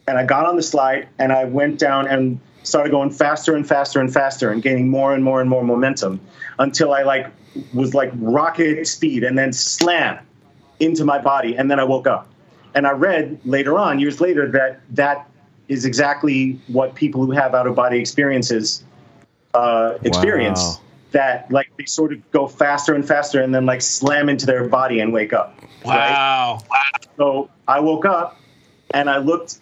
[0.07, 3.67] and I got on the slide and I went down and started going faster and
[3.67, 6.21] faster and faster and gaining more and more and more momentum
[6.59, 7.27] until I like
[7.75, 10.19] was like rocket speed and then slam
[10.81, 12.29] into my body and then I woke up.
[12.75, 15.29] And I read later on, years later, that that
[15.69, 18.83] is exactly what people who have out of body experiences
[19.55, 20.61] uh, experience.
[20.61, 20.81] Wow.
[21.13, 24.67] That like they sort of go faster and faster and then like slam into their
[24.67, 25.55] body and wake up.
[25.85, 26.11] right?
[26.11, 26.61] Wow.
[27.19, 28.41] So I woke up
[28.95, 29.59] and I looked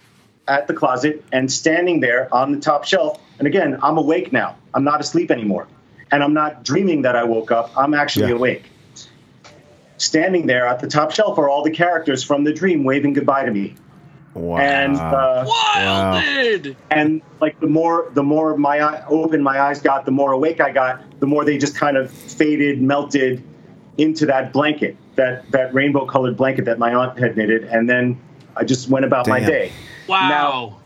[0.50, 3.20] at the closet and standing there on the top shelf.
[3.38, 4.56] And again, I'm awake now.
[4.74, 5.68] I'm not asleep anymore.
[6.10, 7.70] And I'm not dreaming that I woke up.
[7.76, 8.34] I'm actually Yeah.
[8.34, 8.64] awake.
[9.96, 13.44] Standing there at the top shelf are all the characters from the dream waving goodbye
[13.44, 13.76] to me.
[14.34, 14.58] Wow.
[14.58, 16.76] And uh, Wilded.
[16.90, 20.60] and like the more the more my eye, open my eyes got, the more awake
[20.60, 23.42] I got, the more they just kind of faded, melted
[23.98, 28.18] into that blanket, that that rainbow colored blanket that my aunt had knitted, and then
[28.56, 29.72] I just went about my day.
[30.10, 30.28] Wow.
[30.28, 30.80] Now,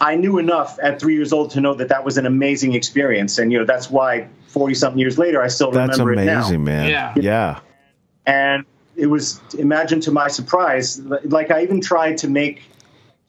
[0.00, 3.38] I knew enough at three years old to know that that was an amazing experience,
[3.38, 6.40] and you know that's why forty something years later I still That's remember it now.
[6.40, 6.90] amazing, man.
[6.90, 7.14] Yeah.
[7.16, 7.60] Yeah.
[8.26, 8.64] And
[8.96, 12.62] it was imagine to my surprise, like I even tried to make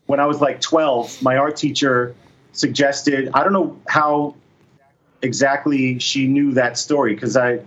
[0.08, 1.21] when I was like twelve.
[1.21, 2.15] My art teacher
[2.53, 4.36] suggested I don't know how
[5.21, 7.60] exactly she knew that story because I,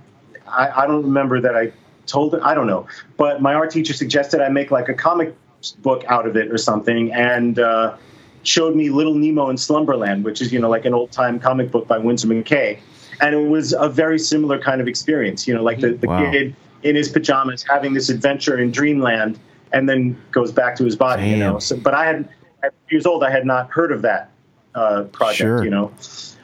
[0.49, 1.73] I I don't remember that I
[2.07, 2.45] told her.
[2.45, 2.87] I don't know,
[3.17, 5.35] but my art teacher suggested I make like a comic
[5.73, 7.59] book out of it or something, and.
[7.59, 7.97] Uh,
[8.43, 11.71] showed me Little Nemo in Slumberland, which is you know like an old time comic
[11.71, 12.79] book by Winsor McCay,
[13.21, 15.49] and it was a very similar kind of experience.
[15.49, 16.31] You know, like the, the Wow.
[16.31, 19.39] kid in his pajamas having this adventure in dreamland,
[19.73, 21.29] and then goes back to his body.
[21.29, 22.29] You know, so, but I had
[22.63, 24.31] at years old, I had not heard of that
[24.75, 25.39] uh, project.
[25.39, 25.65] Sure.
[25.65, 25.93] You know,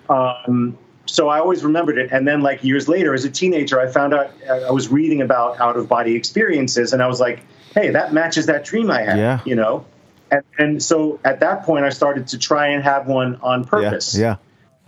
[0.08, 2.10] um, so I always remembered it.
[2.10, 5.60] And then like years later, as a teenager, I found out I was reading about
[5.60, 9.18] out of body experiences, and I was like, hey, that matches that dream I had.
[9.18, 9.40] Yeah.
[9.44, 9.84] You know.
[10.30, 14.16] And, and so at that point, I started to try and have one on purpose
[14.16, 14.36] Yeah.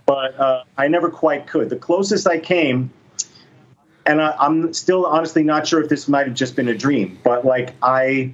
[0.05, 1.69] but uh, I never quite could.
[1.69, 2.91] The closest I came,
[4.07, 7.19] and I, I'm still honestly not sure if this might have just been a dream,
[7.23, 8.33] but like I,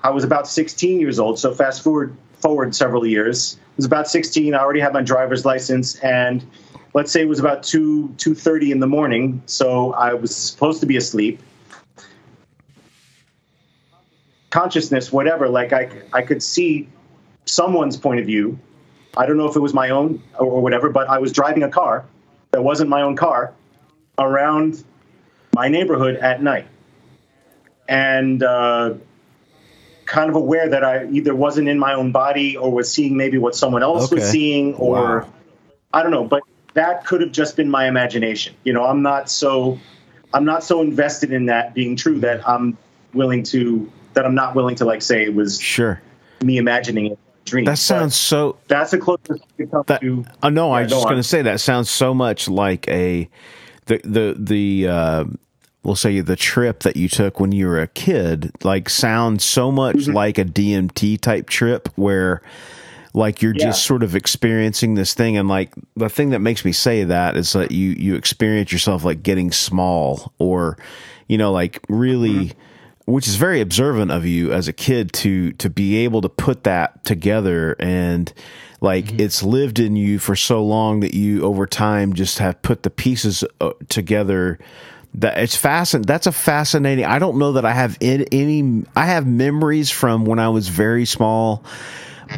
[0.00, 1.38] I was about 16 years old.
[1.38, 3.58] So fast forward forward several years.
[3.60, 4.54] I was about 16.
[4.54, 6.44] I already had my driver's license, and
[6.94, 9.42] let's say it was about two 2:30 in the morning.
[9.46, 11.40] So I was supposed to be asleep.
[14.56, 15.48] Consciousness, whatever.
[15.48, 16.88] Like I, I could see
[17.44, 18.58] someone's point of view
[19.16, 21.62] I don't know if it was my own or, or whatever, but I was driving
[21.62, 22.04] a car
[22.50, 23.54] that wasn't my own car
[24.18, 24.84] around
[25.54, 26.66] my neighborhood at night.
[27.88, 28.94] And uh,
[30.04, 33.38] kind of aware that I either wasn't in my own body or was seeing maybe
[33.38, 35.32] what someone else was seeing, or Wow.
[35.92, 36.42] I don't know, but
[36.74, 38.54] that could have just been my imagination.
[38.64, 39.78] You know, I'm not so
[40.34, 42.76] I'm not so invested in that being true that I'm
[43.14, 46.00] willing to that I'm not willing to like say it was Sure.
[46.42, 47.12] me imagining it.
[47.12, 47.64] a Dream.
[47.66, 50.24] That But sounds so that's the closest come that to.
[50.42, 53.28] oh no i was just going to say that sounds so much like a
[53.84, 55.24] the the the uh
[55.84, 59.70] we'll say the trip that you took when you were a kid like sounds so
[59.70, 60.12] much Mm-hmm.
[60.12, 62.42] like a dmt type trip where
[63.14, 63.66] like you're Yeah.
[63.66, 67.36] just sort of experiencing this thing and like the thing that makes me say that
[67.36, 70.76] is that you you experience yourself like getting small or
[71.28, 72.60] you know like really Mm-hmm.
[73.06, 76.64] Which is very observant of you as a kid to to be able to put
[76.64, 78.32] that together and
[78.80, 79.20] like Mm-hmm.
[79.20, 82.90] it's lived in you for so long that you over time just have put the
[82.90, 84.58] pieces uh, together
[85.14, 89.06] that it's fascinating that's a fascinating i don't know that i have in, any i
[89.06, 91.64] have memories from when i was very small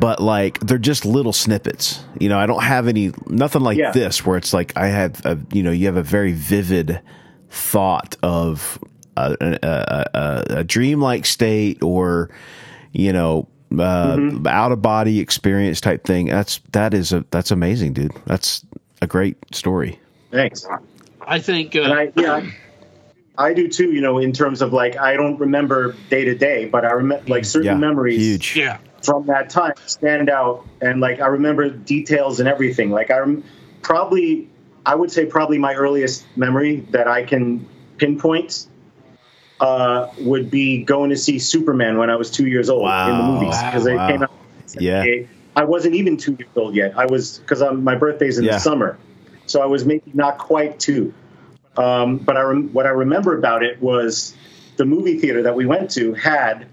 [0.00, 3.90] but like they're just little snippets you know i don't have any nothing like Yeah.
[3.90, 7.00] this where it's like i have a, you know you have a very vivid
[7.50, 8.78] thought of
[9.18, 12.30] a, a, a, a, a dreamlike state or
[12.92, 14.46] you know uh, Mm-hmm.
[14.46, 18.64] out of body experience type thing that's that is a that's amazing dude that's
[19.02, 20.00] a great story
[20.30, 20.66] Thanks.
[21.26, 21.76] I think.
[21.76, 22.50] Uh, I, yeah,
[23.36, 23.92] I do too.
[23.92, 27.28] You know, in terms of like, I don't remember day to day, but I remember
[27.28, 28.78] like certain yeah memories huge yeah.
[29.02, 32.90] from that time stand out, and like I remember details and everything.
[32.90, 33.44] Like I rem-
[33.82, 34.48] probably,
[34.84, 37.66] I would say probably my earliest memory that I can
[37.98, 38.68] pinpoint
[39.60, 43.22] uh, would be going to see Superman when I was two years old in the
[43.24, 44.06] movies because Wow.
[44.06, 44.30] it came out.
[44.78, 45.04] Yeah.
[45.56, 46.96] I wasn't even two years old yet.
[46.96, 48.52] I was because my birthday's in Yeah.
[48.52, 48.98] the summer,
[49.46, 51.12] so I was maybe not quite two.
[51.76, 54.34] Um, but I rem- what I remember about it was
[54.76, 56.66] the movie theater that we went to had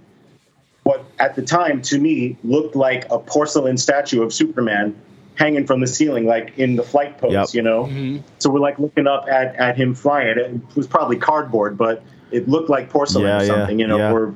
[0.84, 4.96] what at the time to me looked like a porcelain statue of Superman
[5.34, 7.48] hanging from the ceiling, like in the flight pose, Yep.
[7.54, 8.20] you know.
[8.40, 10.38] So we're like looking up at, at him flying.
[10.38, 13.98] It was probably cardboard, but it looked like porcelain Yeah, or yeah, something, you know.
[13.98, 14.12] yeah.
[14.12, 14.34] Or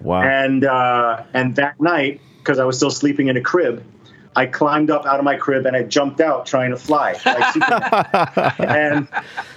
[0.00, 3.84] wow and uh, and that night, because I was still sleeping in a crib,
[4.36, 7.12] I climbed up out of my crib and I jumped out trying to fly.
[7.24, 9.08] Like and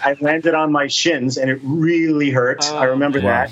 [0.04, 2.62] I landed on my shins and it really hurt.
[2.62, 3.28] I remember Wow.
[3.28, 3.52] that.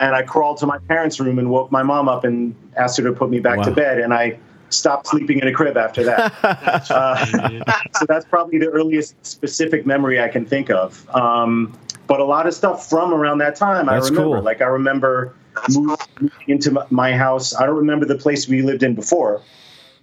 [0.00, 3.04] And I crawled to my parents' room and woke my mom up and asked her
[3.04, 3.98] to put me back to bed.
[3.98, 4.38] And I
[4.70, 6.32] stopped sleeping in a crib after that.
[6.90, 11.08] uh, so that's probably the earliest specific memory I can think of.
[11.14, 11.76] Um,
[12.08, 14.36] but a lot of stuff from around that time That's I remember.
[14.36, 14.42] cool.
[14.42, 15.34] Like I remember
[15.70, 17.54] moving into my house.
[17.54, 19.42] I don't remember the place we lived in before,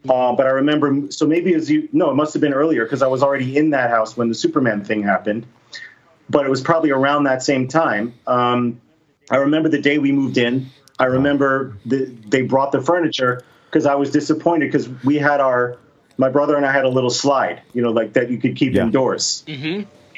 [0.08, 1.12] uh, but I remember.
[1.12, 3.72] So maybe as you no, it must have been earlier because I was already in
[3.72, 5.46] that house when the Superman thing happened.
[6.30, 8.14] But it was probably around that same time.
[8.26, 8.82] Um,
[9.30, 10.70] I remember the day we moved in.
[10.98, 15.78] I remember the, they brought the furniture because I was disappointed because we had our
[16.18, 18.74] my brother and I had a little slide, you know, like that you could keep
[18.74, 18.84] Yeah.
[18.84, 19.44] indoors.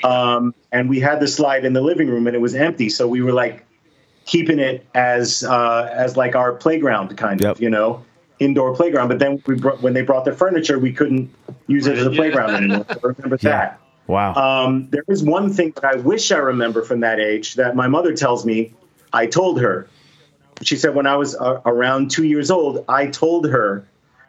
[0.03, 3.07] Um, and we had the slide in the living room and it was empty, so
[3.07, 3.65] we were like
[4.25, 7.55] keeping it as uh, as like our playground kind Yep.
[7.55, 8.03] of, you know,
[8.39, 9.07] indoor playground.
[9.07, 11.33] But then we brought, when they brought the furniture, we couldn't
[11.67, 12.15] use it as a Yeah.
[12.17, 12.85] playground anymore.
[12.89, 13.49] I remember Yeah.
[13.51, 13.79] that.
[14.07, 14.33] Wow.
[14.35, 17.87] Um, there is one thing that I wish I remember from that age that my
[17.87, 18.73] mother tells me
[19.13, 19.87] I told her.
[20.63, 23.85] She said when I was uh, around two years old, I told her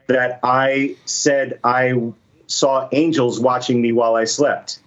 [0.09, 2.13] that I said I
[2.47, 4.81] saw angels watching me while I slept,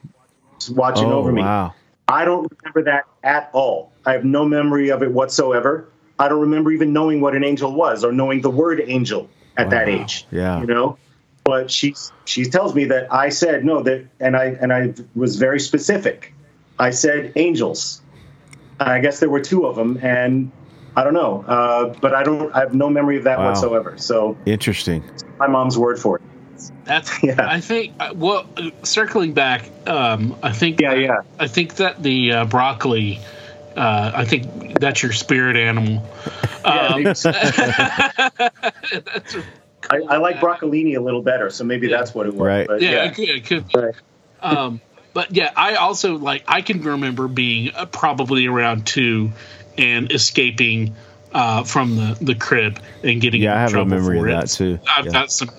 [0.69, 1.41] watching oh, over me.
[1.41, 1.73] wow.
[2.07, 3.91] I don't remember that at all.
[4.05, 5.87] I have no memory of it whatsoever.
[6.19, 9.69] I don't remember even knowing what an angel was or knowing the word angel at
[9.69, 10.27] that age.
[10.31, 10.59] Yeah.
[10.59, 10.97] You know?
[11.43, 11.95] But she
[12.25, 16.33] she tells me that I said no that and I and I was very specific.
[16.77, 18.01] I said angels.
[18.79, 20.51] I guess there were two of them and
[20.95, 21.43] I don't know.
[21.47, 23.47] Uh, but I don't I have no memory of that Wow.
[23.47, 23.95] whatsoever.
[23.97, 25.03] So Interesting.
[25.39, 26.21] my mom's word for it.
[26.85, 27.35] That's Yeah.
[27.47, 27.93] I think.
[27.99, 30.79] uh, Well, uh, circling back, um, I think.
[30.81, 31.17] Yeah, yeah.
[31.39, 33.19] I think that the uh, broccoli.
[33.75, 36.03] Uh, I think that's your spirit animal.
[36.63, 37.13] Um, Yeah,
[39.89, 42.41] I, I like broccolini a little better, so maybe that's what it was.
[42.41, 42.67] Right.
[42.67, 43.03] But yeah, yeah.
[43.05, 43.29] it could.
[43.29, 43.65] It could.
[43.75, 43.95] Right.
[44.41, 44.79] Um,
[45.13, 46.43] but yeah, I also like.
[46.47, 49.31] I can remember being uh, probably around two
[49.77, 50.95] and escaping
[51.33, 53.41] uh, from the the crib and getting.
[53.41, 54.41] Yeah, in I have a trouble memory for of it.
[54.41, 54.79] that, too.
[54.95, 55.11] I've Yeah.
[55.11, 55.49] got some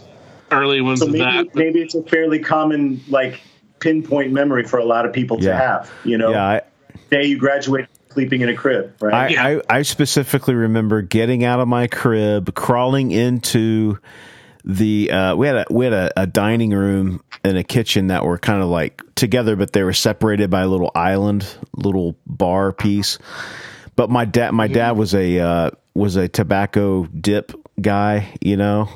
[0.52, 1.54] early ones So of maybe that.
[1.54, 3.40] maybe it's a fairly common like
[3.80, 5.90] pinpoint memory for a lot of people to have.
[6.04, 6.60] You know, Yeah, I,
[7.10, 9.30] day you graduate sleeping in a crib, I, right?
[9.30, 9.46] Yeah.
[9.46, 13.98] I, I specifically remember getting out of my crib, crawling into
[14.64, 18.24] the uh, we had a we had a, a dining room and a kitchen that
[18.24, 22.72] were kind of like together, but they were separated by a little island, little bar
[22.72, 23.18] piece.
[23.96, 28.88] But my dad, my dad was a uh, was a tobacco dip guy, you know.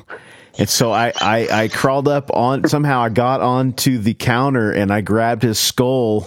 [0.57, 4.91] And so I, I, I crawled up on somehow I got onto the counter and
[4.91, 6.21] I grabbed his skull,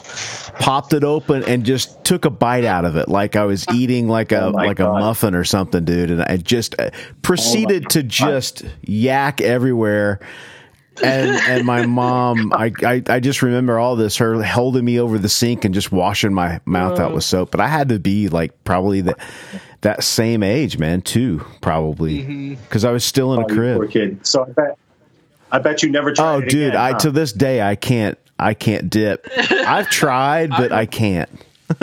[0.60, 4.08] popped it open and just took a bite out of it like I was eating
[4.08, 4.96] like a Oh like a God.
[4.96, 6.10] Oh muffin or something, dude.
[6.10, 6.90] And I just uh,
[7.22, 10.20] proceeded to just yak everywhere.
[11.02, 15.18] And and my mom, I, I I just remember all this, her holding me over
[15.18, 17.50] the sink and just washing my mouth out with soap.
[17.50, 19.16] But I had to be like probably the
[19.82, 23.78] that same age, man, too, probably, because I was still in a Oh, you Poor
[23.78, 23.90] crib.
[23.90, 24.26] kid.
[24.26, 24.78] So I bet
[25.52, 26.34] I bet you never tried.
[26.34, 26.98] Oh, it dude, again, I huh?
[26.98, 29.26] to this day I can't I can't dip.
[29.50, 31.30] I've tried, but I can't.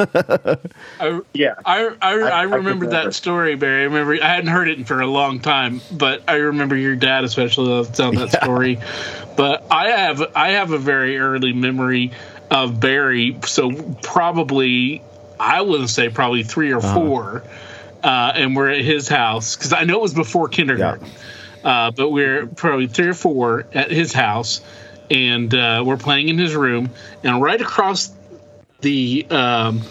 [0.99, 1.55] I, yeah.
[1.65, 3.81] I, I, I, I remember that story, Barry.
[3.81, 7.23] I remember I hadn't heard it for a long time, but I remember your dad
[7.23, 8.39] especially telling that Yeah.
[8.39, 8.79] story.
[9.35, 12.11] But I have I have a very early memory
[12.49, 13.71] of Barry, so
[14.01, 15.01] probably
[15.39, 16.87] I wouldn't say probably three Uh-huh.
[16.89, 17.43] or four,
[18.03, 21.11] uh, and we're at his house because I know it was before kindergarten.
[21.63, 24.61] Uh, but we're probably three or four at his house,
[25.09, 26.89] and uh, we're playing in his room,
[27.23, 28.09] and right across
[28.81, 29.81] the um,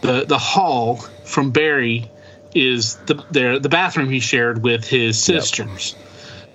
[0.00, 2.10] the the hall from Barry
[2.54, 5.94] is the the, the bathroom he shared with his sisters.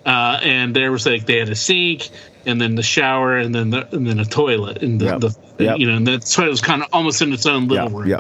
[0.06, 2.10] Uh, and there was like they had a sink
[2.46, 5.20] and then the shower and then the and then a toilet and the, Yep.
[5.22, 5.80] the Yep.
[5.80, 8.20] you know and the toilet was kind of almost in its own little room yeah.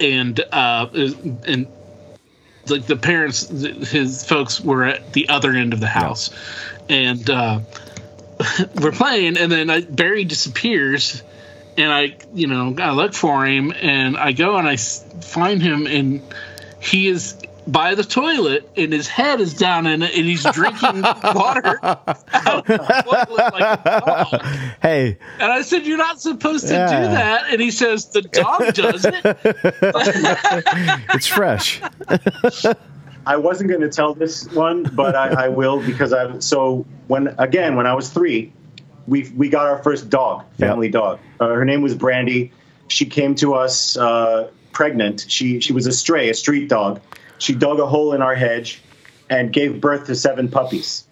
[0.00, 0.88] and uh
[1.46, 1.66] and
[2.68, 6.30] like the parents his folks were at the other end of the house
[6.88, 7.60] and uh
[8.80, 11.22] we're playing and then I, barry disappears
[11.78, 15.86] and i you know i look for him and i go and I find him
[15.86, 16.22] and
[16.80, 21.02] he is by the toilet and his head is down in it and he's drinking
[21.34, 24.42] water out of the toilet like a dog.
[24.82, 26.86] Hey, And I said, You're not supposed to Yeah.
[26.86, 27.46] do that.
[27.50, 29.20] And he says, The dog does it.
[31.12, 31.80] it's fresh.
[33.26, 36.38] I wasn't going to tell this one, but I, I will because I.
[36.38, 38.52] So when again, when I was three,
[39.08, 41.18] we we got our first dog, family dog.
[41.40, 42.52] Uh, her name was Brandy.
[42.86, 45.26] She came to us uh, pregnant.
[45.28, 47.00] She she was a stray, a street dog.
[47.38, 48.80] She dug a hole in our hedge
[49.28, 51.02] and gave birth to seven puppies.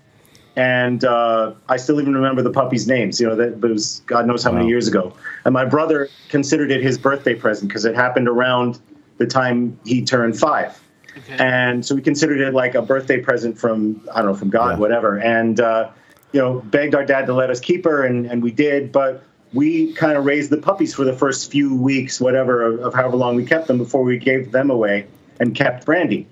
[0.56, 3.20] And uh, I still even remember the puppies' names.
[3.20, 5.12] You know, that was God knows how many years ago.
[5.44, 8.78] And my brother considered it his birthday present because it happened around
[9.18, 10.80] the time he turned five
[11.28, 14.72] and so we considered it like a birthday present from I don't know from God,
[14.72, 14.78] Yeah.
[14.80, 15.18] whatever.
[15.18, 15.90] And uh,
[16.32, 18.90] you know, begged our dad to let us keep her, and, and we did.
[18.92, 19.22] But
[19.52, 23.16] we kind of raised the puppies for the first few weeks, whatever, of, of however
[23.16, 25.06] long we kept them before we gave them away
[25.38, 26.26] and kept Brandy.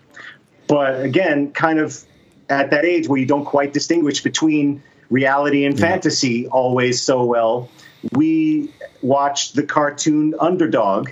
[0.67, 2.03] But again, kind of
[2.49, 7.69] at that age where you don't quite distinguish between reality and fantasy always so well,
[8.13, 8.73] we
[9.03, 11.11] watched the cartoon Underdog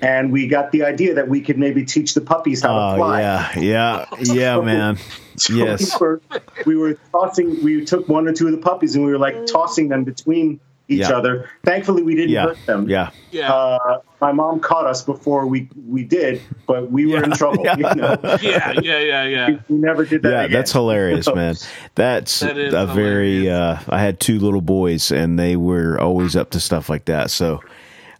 [0.00, 2.96] and we got the idea that we could maybe teach the puppies how to Oh
[2.96, 3.20] fly.
[3.20, 4.98] yeah, yeah, yeah, man.
[5.36, 5.98] So Yes.
[6.00, 6.22] we were,
[6.66, 7.62] we were tossing.
[7.62, 10.60] We took one or two of the puppies and we were like tossing them between
[10.86, 11.16] each Yeah.
[11.16, 11.48] other.
[11.64, 12.88] Thankfully, we didn't Yeah, hurt them.
[12.88, 13.10] yeah.
[13.30, 13.50] Yeah.
[13.52, 17.62] Uh, my mom caught us before we we did, but we were in trouble.
[17.64, 17.76] yeah.
[17.76, 18.16] You know?
[18.42, 19.48] yeah, yeah, yeah, yeah.
[19.68, 20.30] We never did that.
[20.30, 20.52] Yeah, again.
[20.52, 21.56] that's hilarious, man.
[21.94, 23.50] That's That is a very.
[23.50, 23.78] Uh.
[23.88, 27.30] I had two little boys, and they were always up to stuff like that.
[27.30, 27.60] So,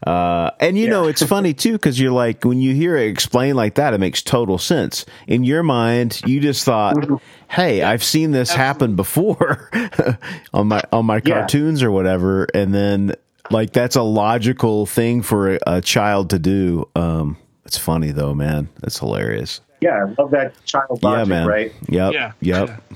[0.05, 3.57] uh, and you know, it's funny too because you're like when you hear it explained
[3.57, 5.05] like that, it makes total sense.
[5.27, 7.17] In your mind, you just thought, Mm-hmm.
[7.49, 9.71] "Hey, I've seen this happen before
[10.53, 11.41] on my on my Yeah.
[11.41, 13.15] cartoons or whatever," and then
[13.51, 16.89] like that's a logical thing for a, a child to do.
[16.95, 18.69] Um, it's funny though, man.
[18.81, 19.61] That's hilarious.
[19.81, 21.47] Yeah, I love that child logic, yeah, man.
[21.47, 21.73] right?
[21.89, 22.13] Yep.
[22.13, 22.33] Yeah.
[22.41, 22.83] Yep.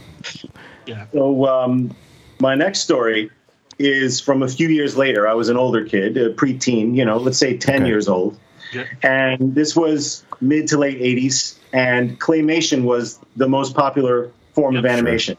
[0.87, 1.05] Yeah.
[1.13, 1.95] So um,
[2.41, 3.31] my next story
[3.79, 5.29] is from a few years later.
[5.29, 7.87] I was an older kid, a preteen, you know, let's say 10 Okay.
[7.87, 8.39] years old.
[8.73, 8.85] Yeah.
[9.03, 14.85] And this was mid to late 80s, and claymation was the most popular form of
[14.85, 14.99] Yep, sure.
[14.99, 15.37] animation.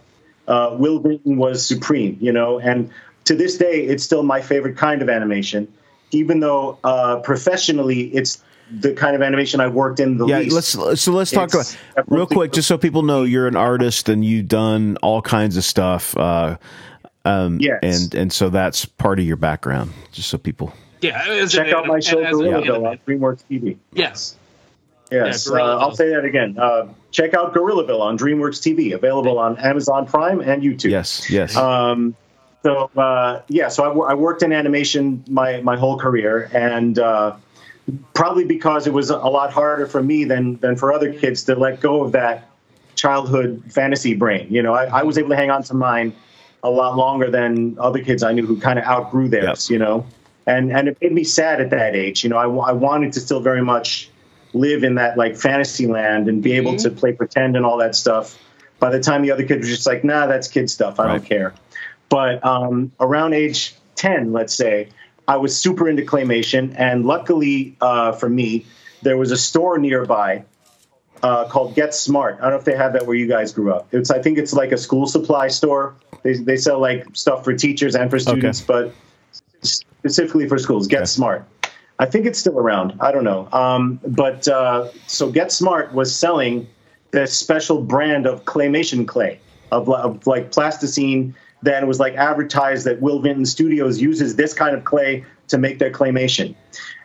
[0.48, 2.90] Uh, Will Vinton was supreme, you know, and
[3.26, 5.68] to this day, it's still my favorite kind of animation,
[6.12, 8.42] even though uh, professionally, it's
[8.80, 10.78] the kind of animation I've worked in the Yeah, least.
[10.78, 11.78] let's so let's talk about
[12.08, 15.64] real quick, just so people know you're an artist and you've done all kinds of
[15.64, 16.16] stuff.
[16.18, 16.58] Uh,
[17.30, 17.80] um, Yes.
[17.84, 20.74] and and so that's part of your background, just so people.
[21.02, 21.46] Yeah.
[21.48, 23.78] Check an- out my show, as an Gorillaville, on DreamWorks TV.
[23.94, 24.36] Yes.
[25.12, 26.56] Yes, Yeah, uh, I'll say that again.
[26.60, 30.92] Uh, check out Gorillaville on DreamWorks TV, available on Amazon Prime and YouTube.
[30.92, 32.16] Yes, yes, Um,
[32.62, 37.36] so uh, yeah, so I, worked in animation my my whole career, and uh,
[38.14, 41.56] probably because it was a lot harder for me than than for other kids to
[41.56, 42.48] let go of that
[42.96, 44.48] childhood fantasy brain.
[44.52, 46.14] You know, I, I was able to hang on to mine
[46.64, 49.70] a lot longer than other kids I knew who kind of outgrew theirs.
[49.70, 50.06] You know,
[50.46, 52.24] and and it made me sad at that age.
[52.24, 54.10] You know, I, I wanted to still very much
[54.54, 57.96] live in that like fantasy land and be able to play pretend and all that
[57.96, 58.38] stuff.
[58.80, 61.00] By the time the other kids were just like, nah, that's kid stuff.
[61.00, 61.12] I Right.
[61.18, 61.54] don't care.
[62.10, 64.90] But um, around age 10, let's say,
[65.28, 66.74] I was super into claymation.
[66.76, 68.66] And luckily uh, for me,
[69.04, 70.46] there was a store nearby
[71.24, 72.38] uh, called Get Smart.
[72.40, 73.88] I don't know if they have that where you guys grew up.
[73.92, 75.96] It's I think it's like a school supply store.
[76.24, 78.94] They, they sell like stuff for teachers and for students, but
[79.62, 80.88] specifically for schools.
[80.88, 81.06] Get Okay.
[81.06, 81.46] Smart.
[82.00, 82.94] I think it's still around.
[83.02, 83.50] I don't know.
[83.52, 86.68] Um, but uh, so Get Smart was selling
[87.12, 89.40] this special brand of claymation clay
[89.72, 91.36] of, of like plasticine.
[91.62, 95.58] Then it was like advertised that Will Vinton Studios uses this kind of clay to
[95.58, 96.56] make their claymation.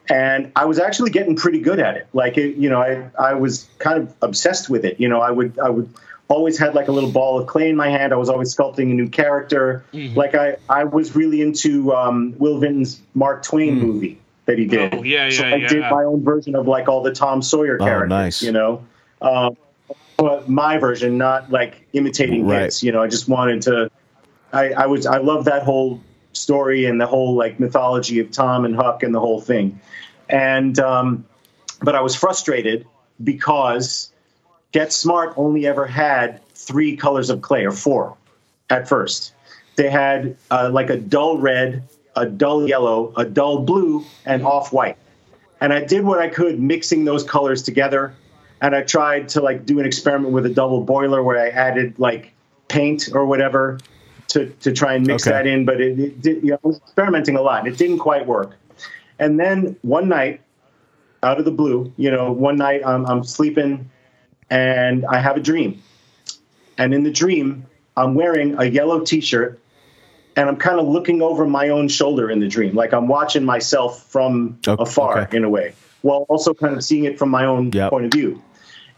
[0.08, 2.06] And I was actually getting pretty good at it.
[2.12, 5.00] Like it, you know, I I was kind of obsessed with it.
[5.00, 5.88] You know, I would I would
[6.28, 8.12] always had like a little ball of clay in my hand.
[8.12, 9.84] I was always sculpting a new character.
[9.92, 14.94] Like I I was really into um, Will Vinton's Mark Twain movie that he did.
[14.94, 17.40] Oh, yeah, yeah, so yeah, I did my own version of like all the Tom
[17.40, 17.82] Sawyer characters.
[17.82, 18.10] Oh, characters.
[18.10, 18.42] nice.
[18.42, 18.84] You know,
[19.22, 19.56] um,
[20.18, 22.64] but my version, not like imitating Right.
[22.64, 22.82] his.
[22.82, 23.90] You know, I just wanted to.
[24.52, 26.00] I, I was I love that whole
[26.34, 29.80] story and the whole like mythology of Tom and Huck and the whole thing,
[30.28, 31.24] and um,
[31.82, 32.86] but I was frustrated
[33.22, 34.12] because
[34.72, 38.16] Get Smart only ever had three colors of clay or four
[38.70, 39.32] at first.
[39.76, 41.84] They had uh, like a dull red,
[42.16, 44.96] a dull yellow, a dull blue, and off white.
[45.60, 48.14] And I did what I could mixing those colors together.
[48.60, 51.98] And I tried to like do an experiment with a double boiler where I added
[51.98, 52.32] like
[52.68, 53.78] paint or whatever
[54.28, 55.30] to, to try and mix Okay.
[55.36, 55.64] that in.
[55.64, 58.26] But it, it did, you know, I was experimenting a lot and it didn't quite
[58.26, 58.56] work.
[59.18, 60.40] And then one night,
[61.22, 63.90] out of the blue, you know, one night I'm, I'm sleeping
[64.50, 65.82] and I have a dream.
[66.76, 67.66] And in the dream,
[67.96, 69.58] I'm wearing a yellow t shirt
[70.36, 72.74] and I'm kind of looking over my own shoulder in the dream.
[72.74, 75.36] Like I'm watching myself from Oh, afar okay.
[75.36, 77.90] in a way, while also kind of seeing it from my own Yep.
[77.90, 78.42] point of view.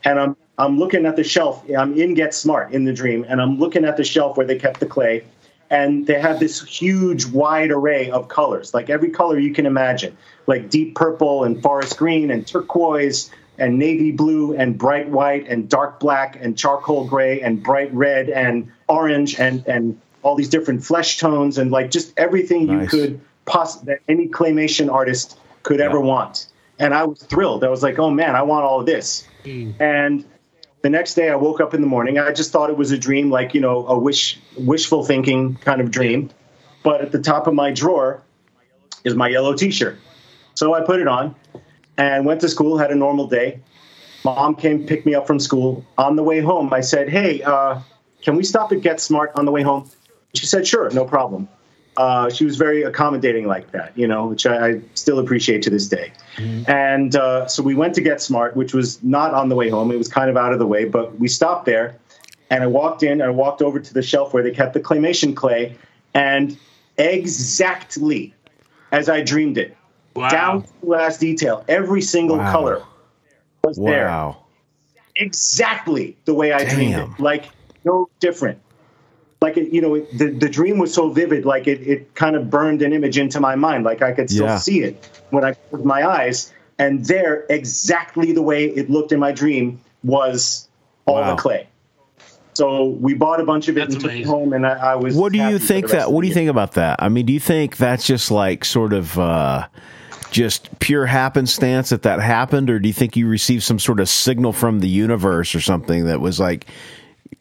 [0.03, 1.65] And I'm I'm looking at the shelf.
[1.77, 4.57] I'm in Get Smart in the dream, and I'm looking at the shelf where they
[4.57, 5.25] kept the clay,
[5.71, 10.17] and they have this huge, wide array of colors, like every color you can imagine,
[10.47, 15.69] like deep purple and forest green and turquoise and navy blue and bright white and
[15.69, 20.85] dark black and charcoal gray and bright red and orange and and all these different
[20.85, 26.01] flesh tones and like just everything you could poss- that any claymation artist could ever
[26.01, 26.49] want.
[26.79, 27.65] And I was thrilled.
[27.65, 29.81] I was like, "Oh man, I want all of this." Mm.
[29.81, 30.25] And
[30.87, 32.17] the next day, I woke up in the morning.
[32.17, 35.81] I just thought it was a dream, like you know, a wish, wishful thinking kind
[35.81, 36.31] of dream.
[36.85, 38.23] But at the top of my drawer
[39.03, 39.99] is my yellow T-shirt.
[40.55, 41.35] So I put it on
[41.97, 42.79] and went to school.
[42.79, 43.63] Had a normal day.
[44.25, 45.85] Mom came pick me up from school.
[45.99, 47.81] On the way home, I said, "Hey, uh,
[48.23, 49.91] can we stop at Get Smart on the way home?"
[50.35, 51.49] She said, "Sure, no problem."
[51.97, 55.71] Uh, she was very accommodating like that, you know, which I, I still appreciate to
[55.71, 56.13] this day.
[56.69, 59.91] And uh, so we went to Get Smart, which was not on the way home.
[59.91, 61.97] It was kind of out of the way, but we stopped there.
[62.51, 64.81] And I walked in and I walked over to the shelf where they kept the
[64.81, 65.77] claymation clay.
[66.15, 66.57] And
[66.99, 68.35] exactly
[68.93, 69.77] as I dreamed it,
[70.15, 70.29] Wow.
[70.31, 72.51] down to the last detail, every single Wow.
[72.53, 72.83] color
[73.65, 74.37] was there Wow.
[75.17, 77.13] exactly the way I dreamed Damn.
[77.13, 77.21] it.
[77.21, 77.51] Like
[77.85, 78.59] no different.
[79.43, 81.45] Like it, you know, it, the the dream was so vivid.
[81.45, 83.85] Like it, it kind of burned an image into my mind.
[83.85, 84.57] Like I could still Yeah.
[84.59, 86.53] see it when I closed my eyes.
[86.79, 90.69] And there, exactly the way it looked in my dream was
[91.07, 91.35] all Wow.
[91.35, 91.69] the clay.
[92.55, 94.95] So we bought a bunch of it That's and took it home, and I, I
[94.95, 95.15] was.
[95.15, 96.11] What do you think that?
[96.11, 96.97] What do you think about that?
[97.03, 99.69] I mean, do you think that's just like sort of uh,
[100.31, 104.09] just pure happenstance that that happened, or do you think you received some sort of
[104.09, 106.67] signal from the universe or something that was like,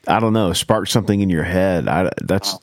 [0.08, 1.88] I don't know, sparked something in your head?
[1.88, 2.56] I, that's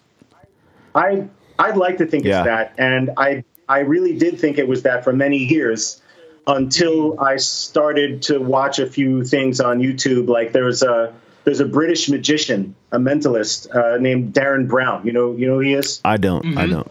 [0.95, 2.41] I I'd like to think Yeah.
[2.41, 6.01] it's that, and I I really did think it was that for many years
[6.47, 10.29] until I started to watch a few things on YouTube.
[10.29, 11.15] Like there's a
[11.45, 15.07] there's a British magician, a mentalist uh, named Derren Brown.
[15.07, 16.91] You know you know who he is, I don't, I don't.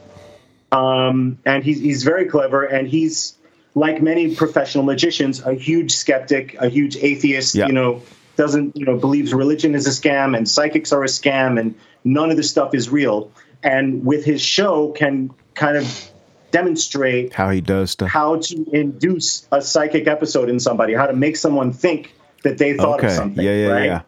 [0.72, 3.36] um, and he's he's very clever, and he's
[3.76, 7.56] like many professional magicians, a huge skeptic, a huge atheist.
[7.56, 7.68] Yeah.
[7.68, 8.02] You know,
[8.36, 12.32] doesn't you know believes religion is a scam and psychics are a scam and none
[12.32, 13.32] of this stuff is real.
[13.64, 16.12] And with his show, can kind of
[16.52, 18.10] demonstrate How he does stuff.
[18.10, 22.14] how to induce a psychic episode in somebody, how to make someone think
[22.44, 23.44] that they thought okay, of something.
[23.46, 23.86] yeah, yeah, right?
[23.86, 24.02] yeah.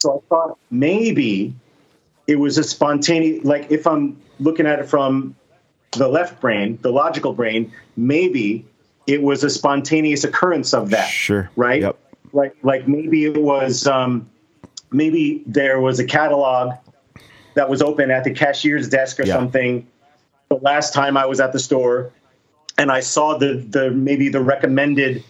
[0.00, 1.54] So I thought maybe
[2.26, 5.36] it was a spontaneous, like if I'm looking at it from
[5.92, 8.66] the left brain, the logical brain, maybe
[9.06, 11.08] it was a spontaneous occurrence of that.
[11.08, 11.48] Sure.
[11.56, 11.82] Right?
[11.82, 11.98] Yep.
[12.32, 14.28] Like, like maybe it was, um,
[14.90, 16.74] maybe there was a catalog
[17.54, 19.34] that was open at the cashier's desk or Yeah.
[19.34, 19.86] something
[20.48, 22.12] the last time I was at the store
[22.78, 25.24] and I saw the, the maybe the recommended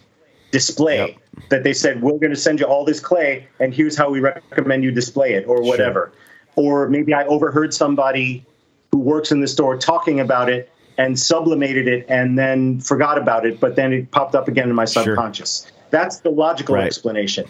[0.51, 1.49] display Yep.
[1.49, 4.19] that they said we're going to send you all this clay and here's how we
[4.19, 6.11] recommend you display it or whatever
[6.55, 8.45] or maybe i overheard somebody
[8.91, 13.45] who works in the store talking about it and sublimated it and then forgot about
[13.45, 16.85] it but then it popped up again in my subconscious that's the logical Right.
[16.85, 17.45] explanation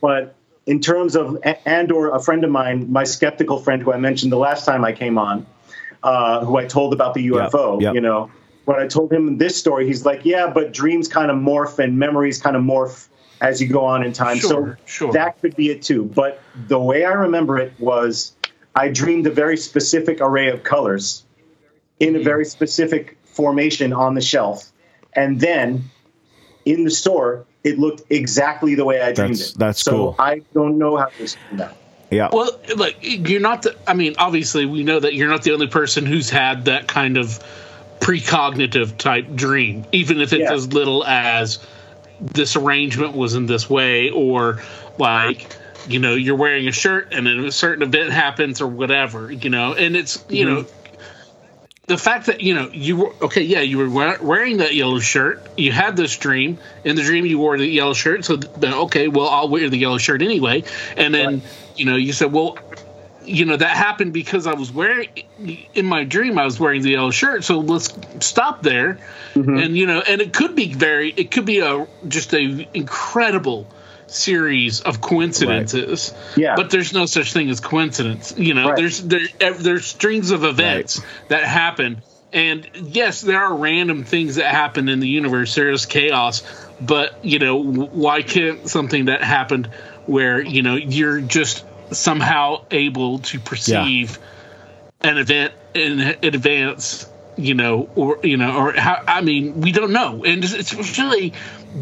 [0.00, 0.34] but
[0.66, 4.32] in terms of and or a friend of mine my skeptical friend who i mentioned
[4.32, 5.46] the last time i came on
[6.02, 7.94] uh, who i told about the ufo yep.
[7.94, 8.30] you know
[8.64, 11.98] when I told him this story, he's like, "Yeah, but dreams kind of morph and
[11.98, 13.08] memories kind of morph
[13.40, 15.12] as you go on in time." Sure, so sure.
[15.12, 16.04] that could be it too.
[16.04, 18.34] But the way I remember it was,
[18.74, 21.24] I dreamed a very specific array of colors
[21.98, 24.70] in a very specific formation on the shelf,
[25.12, 25.90] and then
[26.64, 29.58] in the store, it looked exactly the way I dreamed That's- it.
[29.58, 30.16] that's so cool.
[30.18, 31.76] I don't know how to explain that.
[32.10, 32.28] Yeah.
[32.32, 33.74] Well, like you're not the.
[33.86, 37.16] I mean, obviously, we know that you're not the only person who's had that kind
[37.16, 37.42] of
[38.00, 40.52] precognitive type dream, even if it's Yeah.
[40.52, 41.58] as little as
[42.20, 44.60] this arrangement was in this way, or
[44.98, 45.56] like
[45.88, 49.32] you know you're wearing a shirt and then a certain event happens or whatever.
[49.32, 50.56] You know, and it's you know.
[50.62, 50.78] Mm-hmm.
[51.88, 55.44] The fact that you know you were okay, yeah, you were wearing that yellow shirt.
[55.56, 56.58] You had this dream.
[56.84, 58.24] In the dream, you wore the yellow shirt.
[58.24, 60.62] So then, okay, well, I'll wear the yellow shirt anyway.
[60.96, 61.42] And then,
[61.74, 62.56] you know, you said, well,
[63.24, 65.08] you know that happened because I was wearing
[65.74, 67.44] in my dream I was wearing the yellow shirt.
[67.44, 68.98] So let's stop there,
[69.34, 69.56] mm-hmm.
[69.56, 73.66] and you know, and it could be very, it could be a just a incredible
[74.12, 76.12] series of coincidences.
[76.36, 76.56] Yeah.
[76.56, 78.34] but there's no such thing as coincidence.
[78.36, 78.76] You know, Right.
[78.76, 79.20] there's there
[79.54, 82.02] there's strings of events that happen.
[82.32, 85.54] And yes, there are random things that happen in the universe.
[85.54, 86.42] There is chaos,
[86.80, 89.66] but you know, why can't something that happened
[90.06, 94.18] where you know you're just somehow able to perceive
[95.02, 97.06] an event in, in advance?
[97.36, 99.02] You know, or you know, or how?
[99.06, 101.32] I mean, we don't know, and it's, it's really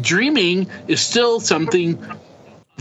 [0.01, 1.99] dreaming is still something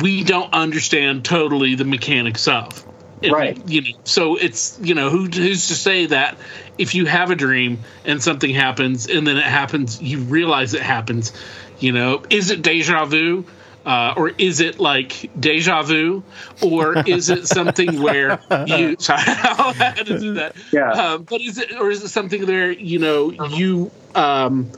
[0.00, 2.86] we don't understand totally the mechanics of.
[3.22, 3.68] And, Right.
[3.68, 6.38] You know, so it's you know who, who's to say that
[6.78, 10.82] if you have a dream and something happens and then it happens, you realize it
[10.82, 11.32] happens.
[11.78, 13.44] You know, is it deja vu?
[13.84, 16.22] Uh, or is it like deja vu,
[16.62, 18.96] or is it something where you?
[18.98, 20.54] Sorry, I had to do that.
[20.70, 20.90] Yeah.
[20.90, 24.70] Uh, but is it, or is it something where you know you um,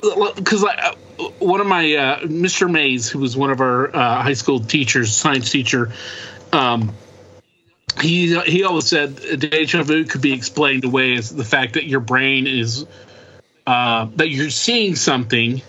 [0.00, 0.94] because uh,
[1.38, 2.70] one of my uh, Mr.
[2.70, 5.92] Mays, who was one of our uh, high school teachers, science teacher,
[6.52, 6.92] um,
[8.00, 12.00] he he always said deja vu could be explained away as the fact that your
[12.00, 12.86] brain is
[13.66, 15.62] uh, that you're seeing something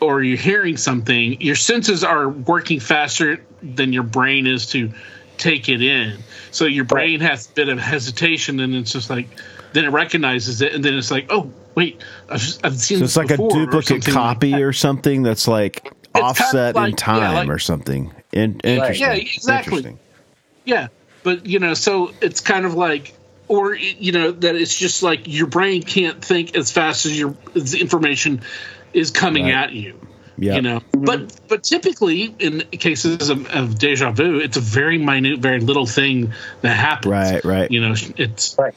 [0.00, 1.40] or you're hearing something.
[1.40, 4.92] Your senses are working faster than your brain is to
[5.38, 6.18] take it in.
[6.50, 9.28] So your brain has a bit of hesitation, and it's just like
[9.72, 12.98] then it recognizes it, and then it's like, oh wait, I've, I've seen.
[12.98, 15.96] So this it's like a before," or duplicate like copy or something that's like kind
[16.14, 18.12] of offset in like- yeah, time like- or something.
[18.32, 19.06] In, interesting.
[19.06, 19.78] Yeah, exactly.
[19.78, 19.98] Interesting.
[20.64, 20.88] Yeah,
[21.24, 23.14] but you know, so it's kind of like,
[23.48, 27.34] or you know, that it's just like your brain can't think as fast as your
[27.56, 28.42] as information
[28.92, 29.54] is coming Right.
[29.54, 29.98] at you.
[30.38, 30.54] Yeah.
[30.54, 35.40] You know, but but typically in cases of, of deja vu, it's a very minute,
[35.40, 37.12] very little thing that happens.
[37.12, 37.70] Right, right.
[37.70, 38.74] You know, it's Right.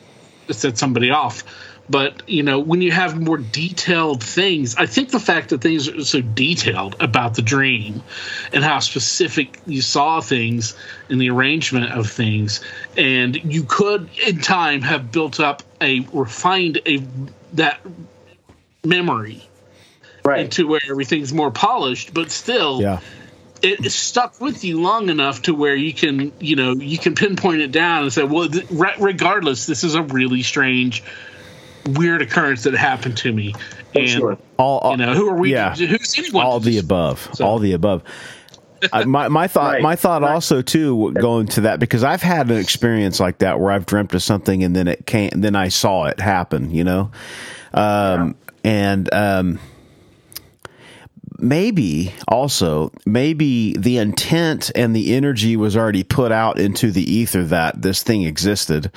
[0.48, 1.44] it set somebody off.
[1.90, 5.90] But you know, when you have more detailed things, I think the fact that things
[5.90, 8.02] are so detailed about the dream
[8.54, 10.76] and how specific you saw things
[11.10, 12.62] in the arrangement of things,
[12.96, 17.04] and you could in time have built up a refined a
[17.54, 17.80] that
[18.86, 19.42] memory
[20.26, 20.40] Right.
[20.46, 23.00] into where everything's more polished, but still Yeah.
[23.62, 27.62] it stuck with you long enough to where you can, you know, you can pinpoint
[27.62, 31.04] it down and say, well, th- regardless, this is a really strange,
[31.86, 33.54] weird occurrence that happened to me.
[33.96, 34.38] And, sure.
[34.58, 35.52] All, all you know, who are we?
[35.54, 35.74] Yeah.
[35.74, 36.46] To, who's anyone?
[36.46, 38.04] all the above So- all the above
[38.92, 39.82] I, my, my thought Right.
[39.82, 40.32] my thought Right.
[40.32, 44.14] also too going to that because i've had an experience like that where i've dreamt
[44.14, 47.10] of something and then it came then i saw it happen you know
[47.74, 49.58] um, and um,
[51.40, 57.44] maybe also maybe the intent and the energy was already put out into the ether
[57.46, 58.92] that this thing existed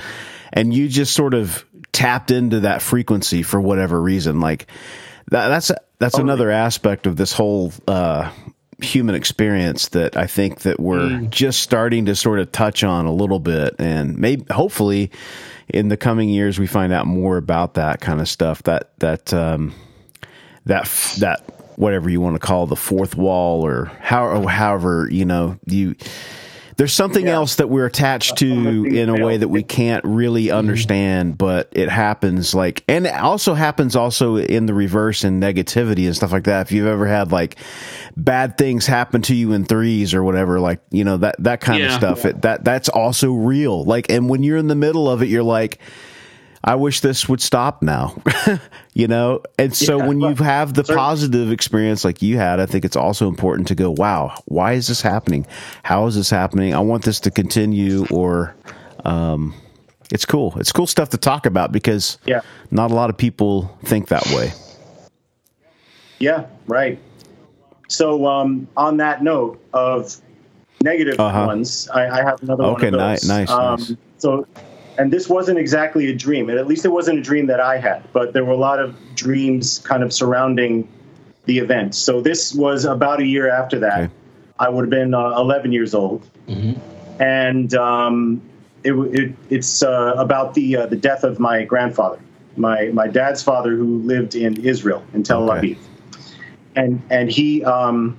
[0.53, 1.65] and you just sort of
[1.97, 4.67] tapped into that frequency for whatever reason like
[5.31, 8.31] that, that's that's another aspect of this whole uh,
[8.83, 13.13] human experience that I think that we're just starting to sort of touch on a
[13.13, 15.11] little bit, and maybe hopefully
[15.69, 18.63] in the coming years we find out more about that kind of stuff.
[18.65, 19.73] That that um,
[20.67, 21.41] that f- that
[21.77, 25.97] whatever you want to call the fourth wall or how or however you know you.
[26.77, 31.39] There's something else that we're attached to in a way that we can't really understand,
[31.39, 36.15] but it happens like, and it also happens also in the reverse and negativity and
[36.15, 36.67] stuff like that.
[36.67, 37.57] If you've ever had like
[38.15, 41.83] bad things happen to you in threes or whatever, like, you know, that, that kind
[41.83, 41.97] of Yeah.
[41.97, 43.83] stuff, it, that, that's also real.
[43.85, 45.79] Like, and when you're in the middle of it, you're like,
[46.69, 48.21] I wish this would stop now,
[48.95, 49.41] you know?
[49.57, 50.99] And so Yeah, when you have the Certainly.
[50.99, 54.89] positive experience like you had, I think it's also important to go, wow, why is
[54.89, 55.47] this happening?
[55.85, 56.75] How is this happening?
[56.75, 58.57] I want this to continue or,
[59.05, 59.55] um,
[60.13, 60.55] it's cool.
[60.59, 62.41] It's cool stuff to talk about because Yeah.
[62.73, 64.53] not a lot of people think that way.
[66.19, 66.99] Yeah, right.
[67.89, 70.17] So um, on that note of
[70.83, 71.47] negative Uh-huh.
[71.47, 73.29] ones, I, I have another Okay, one of ni- those.
[73.29, 73.93] nice, Um, nice.
[74.19, 74.47] So,
[74.99, 77.79] and this wasn't exactly a dream, and at least it wasn't a dream that I
[77.79, 80.89] had, but there were a lot of dreams kind of surrounding
[81.45, 81.95] the event.
[81.95, 84.01] So this was about a year after that.
[84.01, 84.13] Okay.
[84.59, 86.29] I would have been uh, 11 years old,
[87.21, 88.41] and um,
[88.85, 92.21] it, it, it's uh, about the uh, the death of my grandfather,
[92.57, 95.75] my my dad's father, who lived in Israel in Tel Okay.
[95.75, 95.79] Aviv,
[96.75, 98.19] and and he um,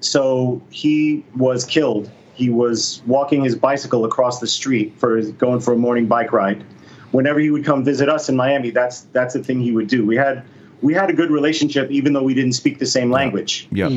[0.00, 2.10] so he was killed.
[2.40, 6.64] He was walking his bicycle across the street for going for a morning bike ride.
[7.10, 10.06] Whenever he would come visit us in Miami, that's that's the thing he would do.
[10.06, 10.42] We had
[10.80, 13.92] we had a good relationship, even though we didn't speak the same language Yep.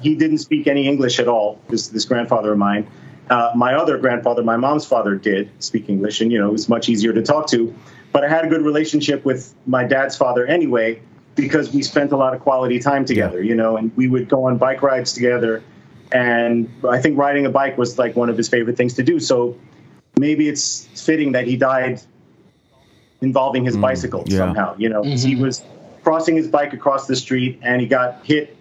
[0.00, 1.60] he didn't speak any English at all.
[1.68, 2.86] This this grandfather of mine.
[3.28, 6.70] Uh, my other grandfather, my mom's father, did speak English, and you know it was
[6.70, 7.74] much easier to talk to.
[8.10, 11.02] But I had a good relationship with my dad's father anyway
[11.34, 13.42] because we spent a lot of quality time together.
[13.42, 15.62] You know, and we would go on bike rides together.
[16.12, 19.18] And I think riding a bike was like one of his favorite things to do.
[19.18, 19.58] So
[20.18, 22.02] maybe it's fitting that he died
[23.20, 24.38] involving his bicycle yeah.
[24.38, 24.74] somehow.
[24.76, 25.62] You know, he was
[26.02, 28.56] crossing his bike across the street and he got hit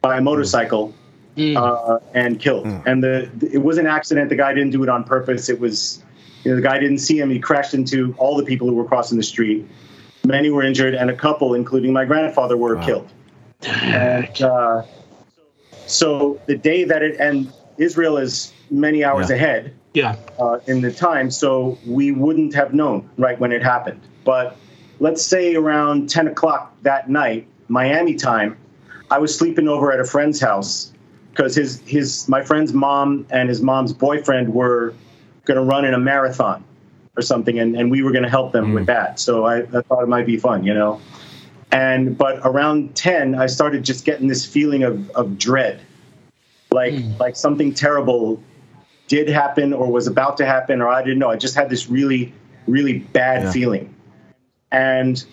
[0.00, 0.94] by a motorcycle
[1.36, 2.66] uh, and killed.
[2.86, 4.28] And the it was an accident.
[4.28, 5.48] The guy didn't do it on purpose.
[5.48, 6.02] It was
[6.44, 7.30] you know, the guy didn't see him.
[7.30, 9.68] He crashed into all the people who were crossing the street.
[10.24, 13.10] Many were injured, and a couple, including my grandfather, were killed.
[13.62, 14.82] And uh,
[15.90, 19.36] so the day that it and Israel is many hours Yeah.
[19.36, 20.16] ahead Yeah.
[20.38, 24.00] uh, in the time, so we wouldn't have known right when it happened.
[24.24, 24.56] But
[25.00, 28.56] let's say around 10 o'clock that night, Miami time,
[29.10, 30.92] I was sleeping over at a friend's house
[31.30, 34.94] because his his my friend's mom and his mom's boyfriend were
[35.44, 36.62] going to run in a marathon
[37.16, 39.18] or something, and, and we were going to help them with that.
[39.18, 41.00] So I, I thought it might be fun, you know.
[41.72, 45.80] And but around 10, I started just getting this feeling of, of dread,
[46.72, 48.42] like like something terrible
[49.06, 51.30] did happen or was about to happen or I didn't know.
[51.30, 52.32] I just had this really,
[52.66, 53.52] really bad Yeah.
[53.52, 53.94] feeling.
[54.70, 55.24] And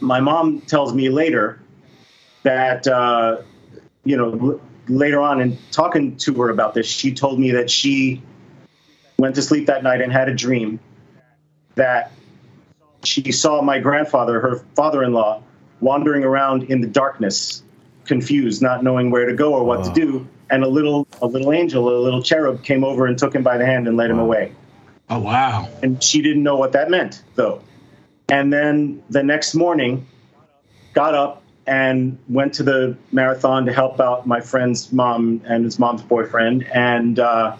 [0.00, 1.60] my mom tells me later
[2.42, 3.38] that, uh,
[4.04, 8.22] you know, later on, in talking to her about this, she told me that she
[9.18, 10.78] went to sleep that night and had a dream
[11.74, 12.12] that
[13.04, 15.42] she saw my grandfather, her father-in-law,
[15.80, 17.62] wandering around in the darkness,
[18.04, 20.26] confused, not knowing where to go or what to do.
[20.50, 23.58] And a little, a little angel, a little cherub, came over and took him by
[23.58, 24.52] the hand and led him away.
[25.10, 25.68] Oh wow.
[25.82, 27.62] And she didn't know what that meant, though.
[28.28, 30.06] And then the next morning,
[30.94, 35.78] got up and went to the marathon to help out my friend's mom and his
[35.78, 36.66] mom's boyfriend.
[36.66, 37.56] And uh,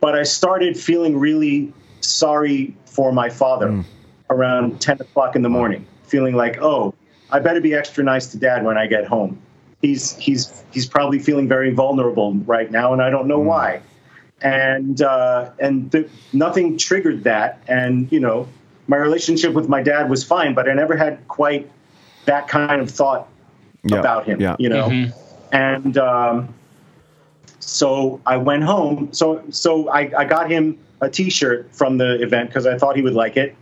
[0.00, 3.84] but I started feeling really sorry for my father
[4.30, 6.94] around 10 o'clock in the morning, feeling like, oh,
[7.30, 9.40] I better be extra nice to dad when I get home.
[9.82, 13.82] He's he's he's probably feeling very vulnerable right now, and I don't know why.
[14.42, 18.48] And uh, and the, nothing triggered that, and you know,
[18.86, 21.70] my relationship with my dad was fine, but I never had quite
[22.24, 23.28] that kind of thought
[23.84, 24.40] Yeah, about him.
[24.40, 24.56] yeah.
[24.58, 25.10] You know,
[25.52, 26.54] and um,
[27.60, 29.12] so I went home.
[29.12, 33.02] So so I, I got him a T-shirt from the event because I thought he
[33.02, 33.54] would like it.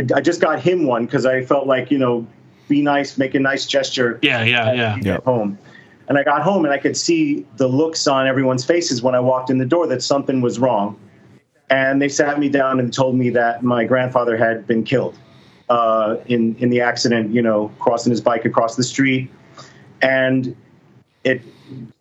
[0.00, 2.26] I- I just got him one because I felt like you know,
[2.68, 4.18] be nice, make a nice gesture.
[4.22, 4.88] Yeah, yeah, yeah.
[4.90, 5.58] when you get home.
[6.08, 9.20] And I got home and I could see the looks on everyone's faces when I
[9.20, 10.96] walked in the door that something was wrong.
[11.70, 15.16] And they sat me down and told me that my grandfather had been killed
[15.68, 17.32] uh, in in the accident.
[17.32, 19.30] You know, crossing his bike across the street,
[20.02, 20.56] and
[21.24, 21.42] it.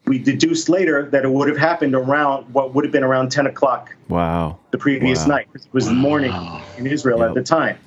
[0.05, 3.45] We deduced later that it would have happened around what would have been around ten
[3.45, 4.57] o'clock Wow.
[4.71, 5.35] the previous Wow.
[5.35, 5.47] night.
[5.53, 6.33] It was morning
[6.79, 7.27] in Israel Yep.
[7.27, 7.77] at the time.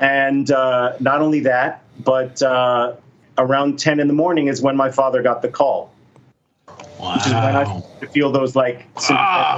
[0.00, 2.94] And uh, not only that, but uh,
[3.38, 5.92] around 10 in the morning is when my father got the call,
[6.66, 7.64] which is when I Wow.
[7.64, 9.00] started to feel those like Ah,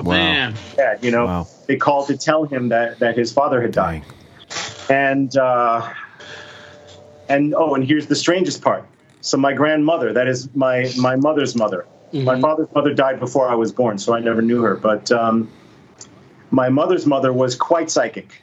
[0.02, 0.54] sympathetic man.
[0.76, 1.46] dad, you know, Wow.
[1.66, 4.02] they called to tell him that, that his father had died.
[4.90, 5.90] And, uh,
[7.28, 8.86] and oh, and here's the strangest part.
[9.22, 13.54] So my grandmother, that is my, my mother's mother, my father's mother died before I
[13.56, 14.76] was born, so I never knew her.
[14.76, 15.50] But um,
[16.50, 18.40] my mother's mother was quite psychic.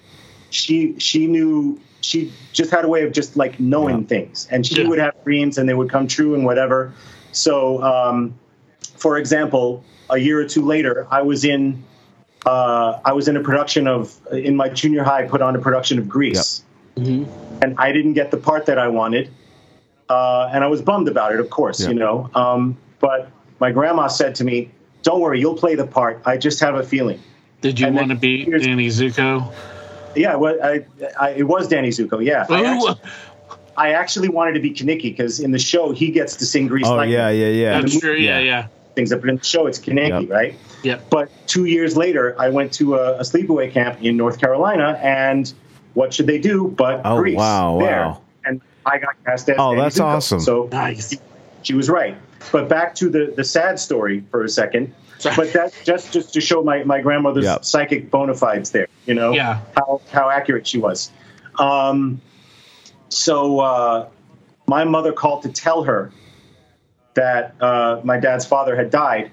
[0.54, 4.08] She she knew she just had a way of just like knowing Yeah.
[4.08, 4.88] things, and she Yeah.
[4.88, 6.94] would have dreams and they would come true and whatever.
[7.32, 8.36] So, um,
[8.96, 11.82] for example, a year or two later, I was in
[12.46, 15.98] uh, I was in a production of in my junior high put on a production
[15.98, 16.62] of Grease,
[16.98, 19.30] and I didn't get the part that I wanted,
[20.10, 21.90] uh, and I was bummed about it, of course, Yeah.
[21.90, 22.30] you know.
[22.36, 23.30] Um, but
[23.60, 24.70] my grandma said to me,
[25.02, 26.22] "Don't worry, you'll play the part.
[26.26, 27.20] I just have a feeling."
[27.62, 29.52] Did you want to be here's- Danny Zuko?
[30.16, 30.86] Yeah, well, I,
[31.20, 32.24] I, it was Danny Zuko.
[32.24, 32.96] Yeah, I actually,
[33.78, 36.86] I actually wanted to be Kenickie because in the show he gets to sing Grease
[36.88, 37.14] Oh Lightning.
[37.18, 37.82] yeah, yeah, yeah.
[37.82, 38.14] That's true.
[38.16, 38.44] Yeah, Yeah.
[38.46, 38.68] yeah.
[38.96, 40.30] Things up in the show, it's Kenickie, Yep.
[40.30, 40.56] right?
[40.84, 41.00] Yeah.
[41.10, 45.52] But two years later, I went to a, a sleepaway camp in North Carolina, and
[45.96, 47.36] what should they do but Oh, Grease?
[47.36, 48.06] wow, there.
[48.06, 48.22] wow.
[48.46, 50.04] And I got cast as Oh, Danny that's Zuko.
[50.06, 50.40] awesome.
[50.42, 51.16] So Nice.
[51.64, 52.16] she was right.
[52.52, 54.94] But back to the, the sad story for a second.
[55.36, 57.66] But that's just just to show my, my grandmother's Yep.
[57.66, 59.62] psychic bona fides there, you know, Yeah.
[59.78, 61.12] how, how accurate she was.
[61.60, 62.22] Um,
[63.10, 64.10] so uh,
[64.68, 66.12] my mother called to tell her
[67.14, 69.32] that uh, my dad's father had died.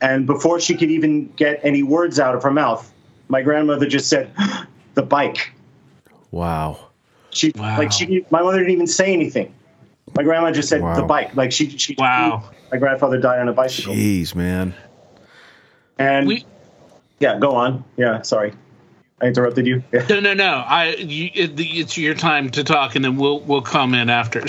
[0.00, 2.90] And before she could even get any words out of her mouth,
[3.28, 4.32] my grandmother just said,
[4.94, 5.52] the bike.
[6.30, 6.88] Wow.
[7.30, 7.76] She Wow.
[7.78, 9.54] like she my mother didn't even say anything.
[10.16, 10.96] My grandma just said Wow.
[10.96, 11.34] the bike.
[11.36, 12.50] Like she she Wow.
[12.72, 13.94] my grandfather died on a bicycle.
[13.94, 14.74] Jeez, man.
[16.00, 16.44] And We
[17.20, 17.84] yeah, go on.
[17.96, 18.54] Yeah, sorry.
[19.20, 19.84] I interrupted you.
[19.92, 20.06] Yeah.
[20.10, 20.64] no no no.
[20.66, 24.42] I you, it, it's your time to talk, and then we'll we'll come in after.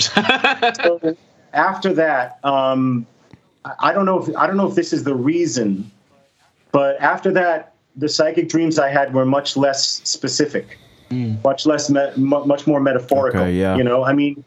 [0.82, 1.16] So
[1.52, 3.06] after that, um,
[3.64, 5.90] I I don't know if I don't know if this is the reason,
[6.72, 10.78] but after that, the psychic dreams I had were much less specific,
[11.10, 13.42] much less, me- mu- much more metaphorical.
[13.42, 13.76] Okay, yeah.
[13.76, 14.42] You know, I mean,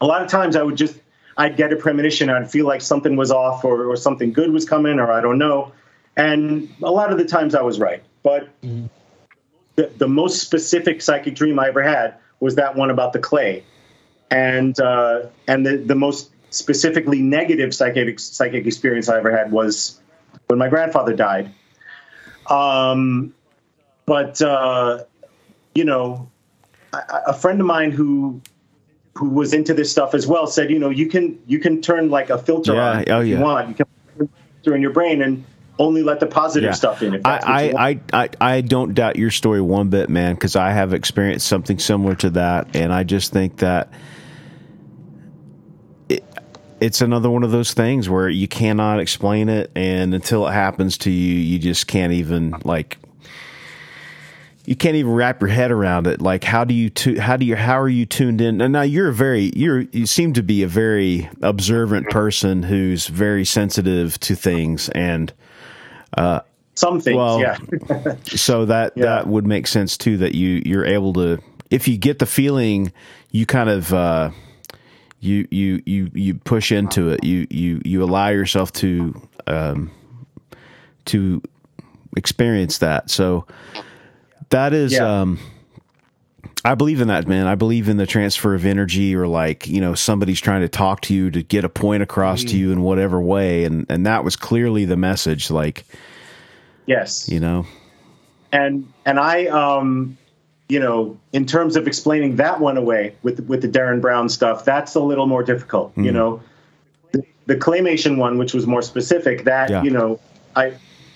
[0.00, 0.96] a lot of times I would just
[1.36, 4.64] I'd get a premonition, I'd feel like something was off or, or something good was
[4.64, 5.72] coming, or I don't know,
[6.20, 8.48] and a lot of the times I was right, but.
[9.76, 13.64] The, the most specific psychic dream I ever had was that one about the clay
[14.30, 20.00] and uh, and the, the most specifically negative psychic psychic experience I ever had was
[20.46, 21.52] when my grandfather died.
[22.48, 23.34] Um,
[24.06, 25.04] but uh,
[25.74, 26.30] you know,
[26.92, 26.98] a,
[27.28, 28.40] a friend of mine who
[29.14, 32.10] who was into this stuff as well said, you know, you can you can turn
[32.10, 33.68] like a filter Yeah, on oh, if you want.
[33.68, 33.86] You can
[34.18, 35.44] filter in your brain and
[35.80, 36.74] only let the positive Yeah.
[36.74, 37.14] stuff in.
[37.14, 37.68] If that's I.
[37.70, 41.48] I, I, I, I don't doubt your story one bit, man, because I have experienced
[41.48, 43.92] something similar to that, and I just think that
[46.08, 46.24] it,
[46.80, 50.98] it's another one of those things where you cannot explain it, and until it happens
[50.98, 52.98] to you, you just can't even like.
[54.66, 56.20] you can't even wrap your head around it.
[56.20, 58.60] Like, how do you tu- how do you how are you tuned in?
[58.60, 63.06] And now you're a very you're you seem to be a very observant person who's
[63.08, 65.32] very sensitive to things, and
[66.74, 67.56] Some things, Well, yeah.
[68.24, 69.04] so that Yeah.
[69.04, 70.16] that would make sense too.
[70.18, 71.38] That you you're able to
[71.70, 72.92] if you get the feeling,
[73.30, 73.92] you kind of.
[73.92, 74.30] Uh,
[75.22, 77.22] you, you you you push into it.
[77.22, 79.12] You you you allow yourself to
[79.46, 79.90] um,
[81.04, 81.42] to
[82.16, 83.10] experience that.
[83.10, 83.46] So
[84.48, 85.20] that is Yeah.
[85.20, 85.38] um
[86.64, 87.46] I believe in that, man.
[87.46, 91.00] I believe in the transfer of energy or like, you know, somebody's trying to talk
[91.02, 94.24] to you to get a point across to you in whatever way and and that
[94.24, 95.84] was clearly the message like,
[96.86, 97.28] yes.
[97.28, 97.66] you know.
[98.52, 100.18] and and I, um,
[100.68, 104.64] you know, in terms of explaining that one away with with the Derren Brown stuff,
[104.64, 105.94] that's a little more difficult.
[105.96, 106.04] Mm.
[106.04, 106.42] You know,
[107.12, 109.82] the, the claymation one, which was more specific, that Yeah.
[109.82, 110.20] you know,
[110.54, 110.74] I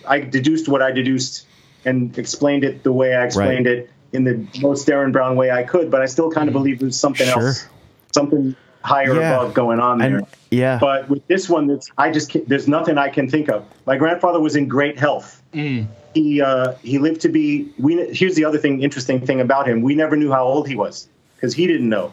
[0.08, 1.46] I deduced what I deduced
[1.84, 5.64] and explained it the way I explained it in the most Derren Brown way I
[5.64, 7.32] could, but I still kind of believe there's something Mm.
[7.32, 7.46] Sure.
[7.48, 7.66] else,
[8.12, 9.34] something higher Yeah.
[9.36, 10.18] above going on there.
[10.18, 10.78] And yeah.
[10.80, 13.64] But with this one, that's I just there's nothing I can think of.
[13.86, 15.42] My grandfather was in great health.
[15.52, 17.68] He uh, he lived to be.
[17.78, 19.82] We here's the other thing, interesting thing about him.
[19.82, 22.12] We never knew how old he was because he didn't know.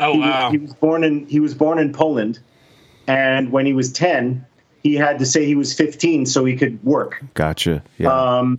[0.00, 0.44] Oh He, wow.
[0.46, 2.40] was, he was born in he was born in Poland,
[3.06, 4.44] and when he was ten,
[4.82, 7.82] he had to say he was 15 so he could work Gotcha.
[7.98, 8.10] Yeah.
[8.12, 8.58] um,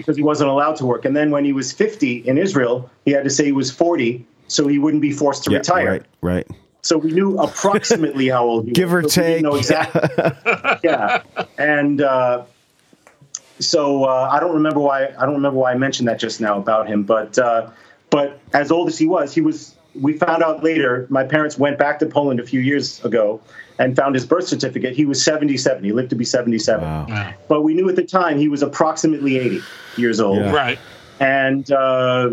[0.00, 1.04] because he wasn't allowed to work.
[1.04, 4.26] And then when he was 50 in Israel, he had to say he was 40
[4.50, 5.90] so he wouldn't be forced to yeah, retire.
[5.92, 6.46] Right, right.
[6.82, 9.16] So we knew approximately how old he Give was.
[9.16, 9.42] or we didn't take.
[9.42, 10.00] know exactly.
[10.88, 11.22] yeah.
[11.56, 12.44] And uh,
[13.60, 16.58] so uh, I don't remember why I don't remember why I mentioned that just now
[16.58, 17.70] about him, but uh,
[18.10, 19.76] but as old as he was, he was.
[20.00, 21.06] We found out later.
[21.10, 23.40] My parents went back to Poland a few years ago
[23.80, 24.94] and found his birth certificate.
[24.94, 25.82] He was 77.
[25.82, 26.84] He lived to be 77.
[26.84, 27.06] Wow.
[27.08, 27.34] Wow.
[27.48, 29.60] But we knew at the time he was approximately 80
[29.96, 30.52] years old Yeah.
[30.52, 30.78] Right.
[31.18, 32.30] and uh,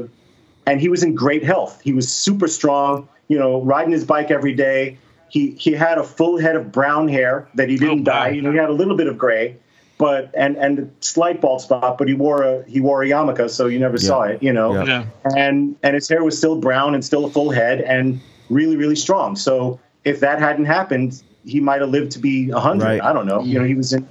[0.68, 1.82] and he was in great health.
[1.82, 3.08] He was super strong.
[3.30, 4.98] You know, riding his bike every day.
[5.30, 8.30] He he had a full head of brown hair that he didn't Oh, dye.
[8.30, 9.58] You know, he had a little bit of gray,
[9.98, 11.98] but and and a slight bald spot.
[11.98, 14.42] But he wore a he wore a yarmulke, so you never saw it.
[14.44, 14.84] You know, Yeah.
[14.86, 15.06] Yeah.
[15.38, 18.20] and and his hair was still brown and still a full head and
[18.50, 19.36] really really strong.
[19.36, 22.86] So if that hadn't happened, he might have lived to be a hundred.
[22.86, 23.02] Right.
[23.02, 23.42] I don't know.
[23.42, 24.08] You know, he was in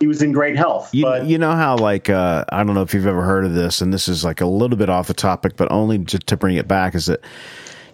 [0.00, 0.94] he was in great health.
[0.94, 3.54] You, but you know how like uh, I don't know if you've ever heard of
[3.54, 6.36] this, and this is like a little bit off the topic, but only just to
[6.36, 7.20] bring it back is that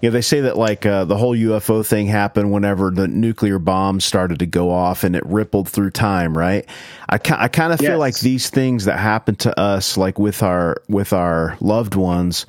[0.03, 3.59] you know they say that like uh, the whole UFO thing happened whenever the nuclear
[3.59, 6.67] bombs started to go off and it rippled through time, right?
[7.09, 10.43] I ki- I kind of feel like these things that happen to us, like with
[10.43, 12.45] our with our loved ones,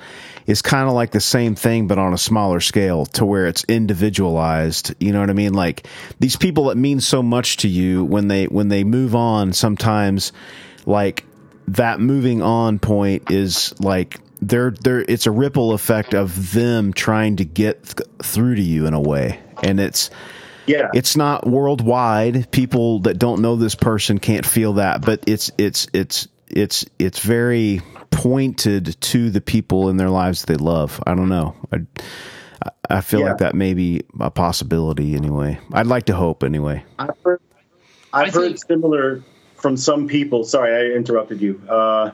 [0.46, 3.64] is kind of like the same thing but on a smaller scale to where it's
[3.66, 5.54] individualized you know what i mean?
[5.54, 5.88] Like
[6.20, 10.32] these people that mean so much to you when they when they move on sometimes
[10.86, 11.26] like
[11.68, 17.38] that moving on point is like they're they're it's a ripple effect of them trying
[17.38, 19.39] to get th- through to you in a way.
[19.64, 20.10] And it's
[20.68, 22.52] yeah, it's not worldwide.
[22.52, 27.20] People that don't know this person can't feel that but it's it's it's it's it's
[27.20, 27.82] very
[28.16, 31.80] pointed to the people in their lives that they love i don't know i
[32.89, 33.28] i feel Yeah.
[33.30, 37.41] like that may be a possibility anyway i'd like to hope anyway I've heard,
[38.13, 39.24] I've I heard similar
[39.57, 40.43] from some people.
[40.43, 41.59] Sorry, I interrupted you.
[41.68, 42.11] Uh,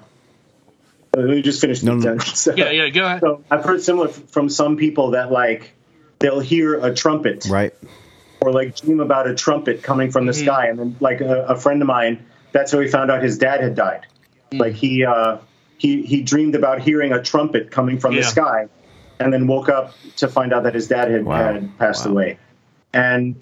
[1.15, 2.17] let me just finish No, the no.
[2.17, 2.47] sentence.
[2.57, 2.69] Yeah.
[2.71, 2.89] Yeah.
[2.89, 3.19] Go ahead.
[3.21, 5.73] So I've heard similar from some people that like
[6.19, 7.73] they'll hear a trumpet right
[8.39, 10.45] or like dream about a trumpet coming from the Mm-hmm.
[10.45, 13.37] sky, and then like a, a friend of mine, that's how he found out his
[13.37, 14.07] dad had died.
[14.51, 14.59] Mm.
[14.59, 15.37] Like he uh,
[15.81, 18.67] he he dreamed about hearing a trumpet coming from the sky,
[19.19, 21.53] and then woke up to find out that his dad had, Wow.
[21.53, 22.11] had passed Wow.
[22.11, 22.37] away.
[22.93, 23.35] And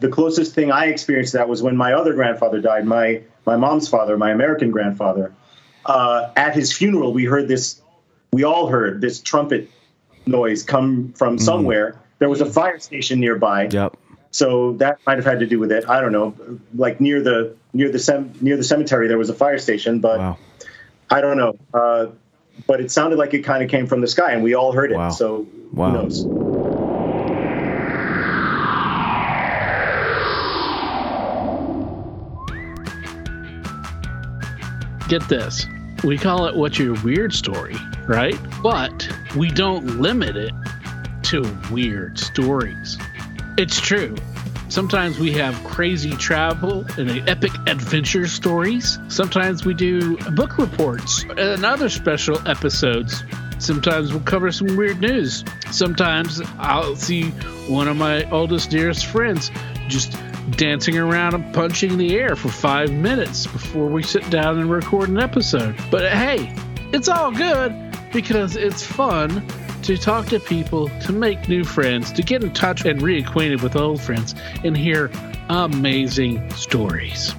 [0.00, 3.56] the closest thing I experienced to that was when my other grandfather died, my my
[3.56, 5.32] mom's father, my American grandfather.
[5.84, 7.82] Uh, at his funeral, we heard this.
[8.32, 9.70] We all heard this trumpet
[10.26, 11.96] noise come from somewhere.
[12.18, 13.94] There was a fire station nearby, yep
[14.30, 15.88] so that might have had to do with it.
[15.88, 16.34] I don't know.
[16.74, 20.18] Like near the near the sem- near the cemetery, there was a fire station, but
[20.18, 20.36] wow
[21.10, 21.56] I don't know.
[21.72, 22.06] Uh,
[22.66, 24.90] but it sounded like it kind of came from the sky, and we all heard
[24.92, 24.96] it.
[24.96, 25.10] Wow.
[25.10, 25.90] So Wow.
[25.90, 26.24] who knows?
[35.08, 35.66] Get this.
[36.04, 38.36] We call it What's Your Weird Story, right?
[38.62, 40.52] But we don't limit it
[41.24, 41.42] to
[41.72, 42.98] weird stories.
[43.56, 44.14] It's true.
[44.68, 48.98] Sometimes we have crazy travel and epic adventure stories.
[49.08, 53.24] Sometimes we do book reports and other special episodes.
[53.58, 55.42] Sometimes we'll cover some weird news.
[55.70, 57.30] Sometimes I'll see
[57.66, 59.50] one of my oldest, dearest friends
[59.88, 60.12] just
[60.52, 65.08] dancing around and punching the air for five minutes before we sit down and record
[65.08, 65.74] an episode.
[65.90, 66.54] But hey,
[66.92, 67.74] it's all good
[68.12, 69.46] because it's fun
[69.88, 73.74] to talk to people, to make new friends, to get in touch and reacquainted with
[73.74, 75.10] old friends, and hear
[75.48, 77.34] amazing stories.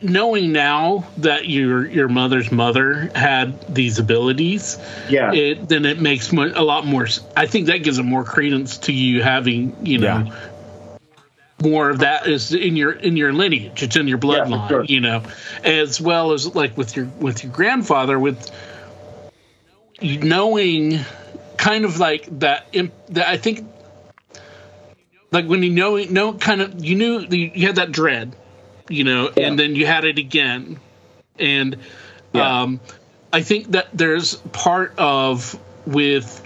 [0.00, 4.78] Knowing now that your your mother's mother had these abilities,
[5.08, 5.32] Yeah.
[5.32, 7.08] it then it makes a lot more.
[7.36, 10.98] I think that gives it more credence to you having you know Yeah.
[11.60, 13.82] more of that is in your in your lineage.
[13.82, 14.84] It's in your bloodline, sure.
[14.84, 15.22] you know,
[15.64, 18.48] as well as like with your with your grandfather with
[20.02, 21.00] knowing
[21.56, 22.66] kind of like that.
[22.72, 23.66] imp- that I think
[25.30, 28.34] like when you know know kind of you knew you had that dread,
[28.88, 29.48] you know, Yeah.
[29.48, 30.78] and then you had it again,
[31.38, 31.76] and
[32.32, 32.62] Yeah.
[32.62, 32.80] um,
[33.32, 36.40] I think that there's part of with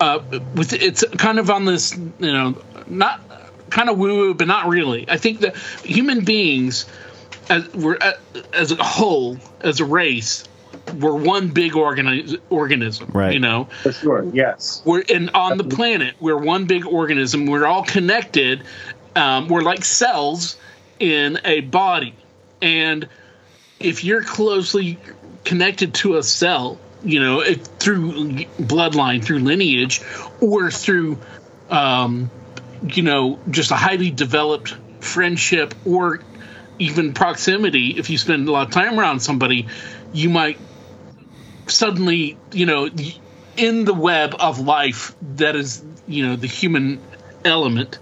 [0.00, 0.20] uh,
[0.54, 3.20] with it's kind of on this you know not
[3.70, 5.08] kind of woo woo but not really.
[5.08, 6.86] I think that human beings
[7.50, 7.98] as we're
[8.52, 10.44] as a whole as a race
[10.98, 13.32] we're one big organi- organism Right.
[13.34, 14.26] you know For sure.
[14.32, 14.82] Yes.
[14.84, 18.62] we're and on the planet we're one big organism we're all connected
[19.16, 20.56] um, we're like cells
[20.98, 22.14] in a body
[22.60, 23.08] and
[23.80, 24.98] if you're closely
[25.44, 28.12] connected to a cell you know if through
[28.60, 30.00] bloodline through lineage
[30.40, 31.18] or through
[31.70, 32.30] um,
[32.82, 36.20] you know just a highly developed friendship or
[36.78, 39.66] even proximity if you spend a lot of time around somebody
[40.12, 40.58] you might
[41.72, 42.88] suddenly you know
[43.56, 47.00] in the web of life that is you know the human
[47.44, 47.98] element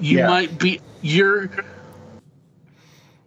[0.00, 0.26] you Yeah.
[0.28, 1.50] might be you're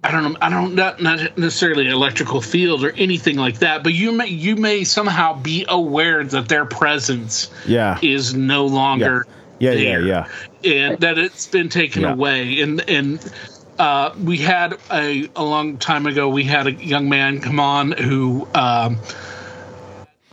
[0.04, 0.38] I don't know.
[0.42, 4.56] I don't not not necessarily electrical field or anything like that, but you may you
[4.56, 8.00] may somehow be aware that their presence Yeah.
[8.02, 9.28] is no longer
[9.60, 10.28] Yeah, yeah, there, yeah.
[10.64, 12.14] and that it's been taken Yeah.
[12.14, 12.62] away.
[12.62, 13.32] And and
[13.78, 16.30] uh, we had a a long time ago.
[16.30, 18.98] We had a young man come on who um,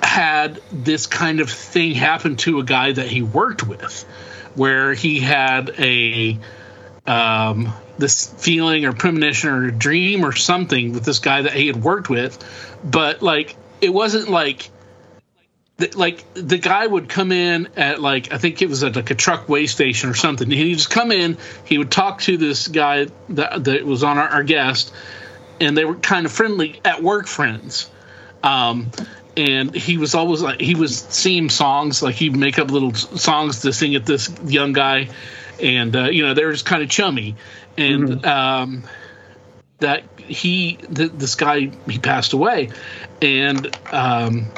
[0.01, 4.03] had this kind of thing happen to a guy that he worked with,
[4.55, 6.39] where he had a
[7.07, 11.67] um, this feeling or premonition or a dream or something with this guy that he
[11.67, 12.45] had worked with,
[12.85, 14.71] but like it wasn't like
[15.95, 19.15] like the guy would come in at like I think it was at like a
[19.15, 20.51] truck station or something.
[20.51, 24.29] He'd just come in, he would talk to this guy that, that was on our,
[24.29, 24.93] our guest,
[25.61, 27.91] and they were kind of friendly at work friends.
[28.43, 28.91] Um,
[29.39, 33.63] and he was always like he was singing songs like he'd make up little songs
[33.63, 35.09] to sing at this young guy,
[35.63, 37.37] and uh, you know they were just kind of chummy,
[37.79, 38.83] and um,
[39.79, 42.71] that he th- this guy he passed away,
[43.23, 44.51] and um,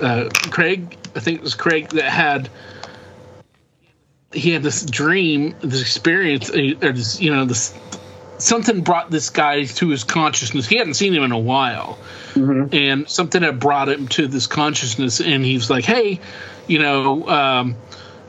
[0.00, 2.48] uh, Craig I think it was Craig that had
[4.32, 7.74] he had this dream this experience uh, or this you know this
[8.38, 10.66] something brought this guy to his consciousness.
[10.66, 11.98] He hadn't seen him in a while.
[12.72, 16.20] And something had brought him to this consciousness and he was like hey
[16.68, 17.76] you know um,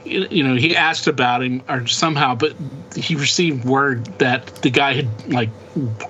[0.03, 2.55] you, you know he asked about him or somehow but
[2.95, 5.49] he received word that the guy had like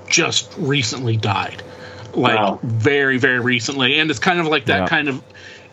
[0.08, 1.62] just recently died.
[2.14, 2.60] Like Wow.
[2.64, 4.00] very very recently.
[4.00, 4.88] And it's kind of like that Yeah.
[4.88, 5.22] kind of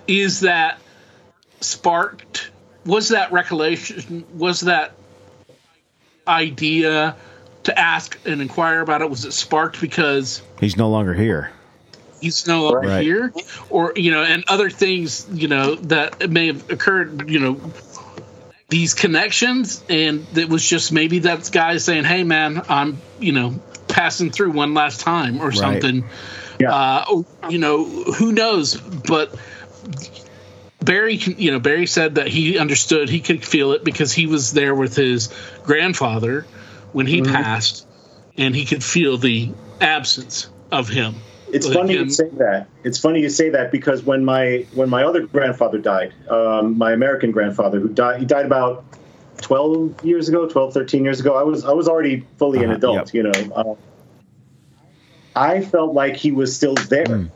[0.08, 0.78] is that
[1.60, 2.50] sparked
[2.84, 4.92] was that recollection was that
[6.26, 7.16] idea
[7.66, 11.50] to ask and inquire about it was it sparked because He's no longer here.
[12.20, 13.02] he's no longer Right.
[13.02, 13.32] here
[13.70, 17.60] or you know and other things you know that may have occurred you know
[18.68, 23.54] these connections and it was just maybe that guy saying hey man i'm you know
[23.88, 26.04] passing through one last time or something
[26.60, 26.72] Yeah.
[26.72, 29.34] uh or, you know who knows but
[30.82, 34.52] barry you know barry said that he understood he could feel it because he was
[34.52, 35.32] there with his
[35.64, 36.46] grandfather
[36.96, 37.86] when he passed
[38.38, 39.50] and he could feel the
[39.82, 41.14] absence of him
[41.52, 42.68] It's Like, funny um, you say that.
[42.84, 46.92] It's funny you say that because when my when my other grandfather died, um, my
[46.92, 48.82] American grandfather who died, he died about
[49.42, 51.36] 12 years ago, 12, 13 years ago.
[51.36, 53.14] I was I was already fully an Uh-huh, adult, yep.
[53.14, 53.54] you know.
[53.54, 53.74] Uh,
[55.38, 57.04] I felt like he was still there.
[57.04, 57.30] Mm.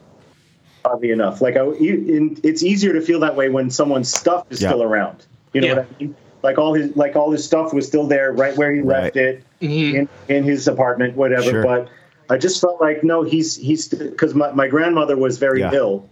[0.86, 4.62] Oddly enough, like I, in, it's easier to feel that way when someone's stuff is
[4.62, 4.70] Yeah.
[4.70, 5.26] still around.
[5.52, 5.74] You know Yeah.
[5.74, 6.14] what I mean?
[6.42, 9.02] Like all his like all his stuff was still there, right where he Right.
[9.04, 11.42] left it In, in his apartment, whatever.
[11.50, 11.62] Sure.
[11.62, 11.88] But
[12.30, 15.72] I just felt like no, he's he's because my, my grandmother was very Yeah.
[15.74, 16.08] ill,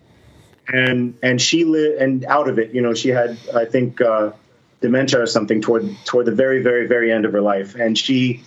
[0.68, 2.72] and and she lived and out of it.
[2.74, 4.32] You know, she had I think uh,
[4.80, 8.42] dementia or something toward toward the very very very end of her life, and she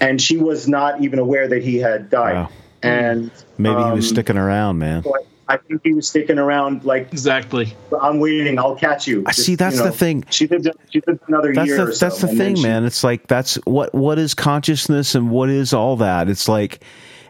[0.00, 2.34] and she was not even aware that he had died.
[2.34, 2.48] Wow.
[2.82, 5.02] And Maybe he was um, sticking around, man.
[5.02, 8.58] so I- I think he was sticking around like exactly I'm waiting.
[8.58, 9.24] I'll catch you.
[9.26, 10.24] I see, that's you the thing.
[10.30, 10.68] She lived.
[10.92, 11.76] She lived another That's year.
[11.76, 12.84] the or so, that's the thing, she- man.
[12.84, 16.28] It's like that's what what is consciousness and what is all that.
[16.28, 16.82] It's like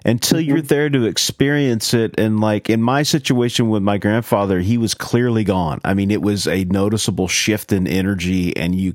[0.06, 0.48] until mm-hmm.
[0.48, 2.14] you're there to experience it.
[2.18, 5.80] And like in my situation with my grandfather, he was clearly gone.
[5.84, 8.56] I mean, it was a noticeable shift in energy.
[8.56, 8.94] And you,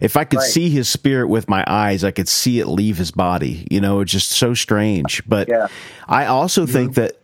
[0.00, 0.48] if I could Right.
[0.48, 3.68] see his spirit with my eyes, I could see it leave his body.
[3.70, 5.22] You know, it's just so strange.
[5.28, 5.68] But Yeah.
[6.08, 6.72] I also mm-hmm.
[6.72, 7.18] think that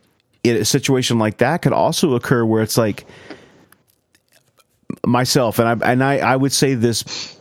[0.49, 3.05] a situation like that could also occur where it's like
[5.05, 7.37] myself, and I, and I, I would say this,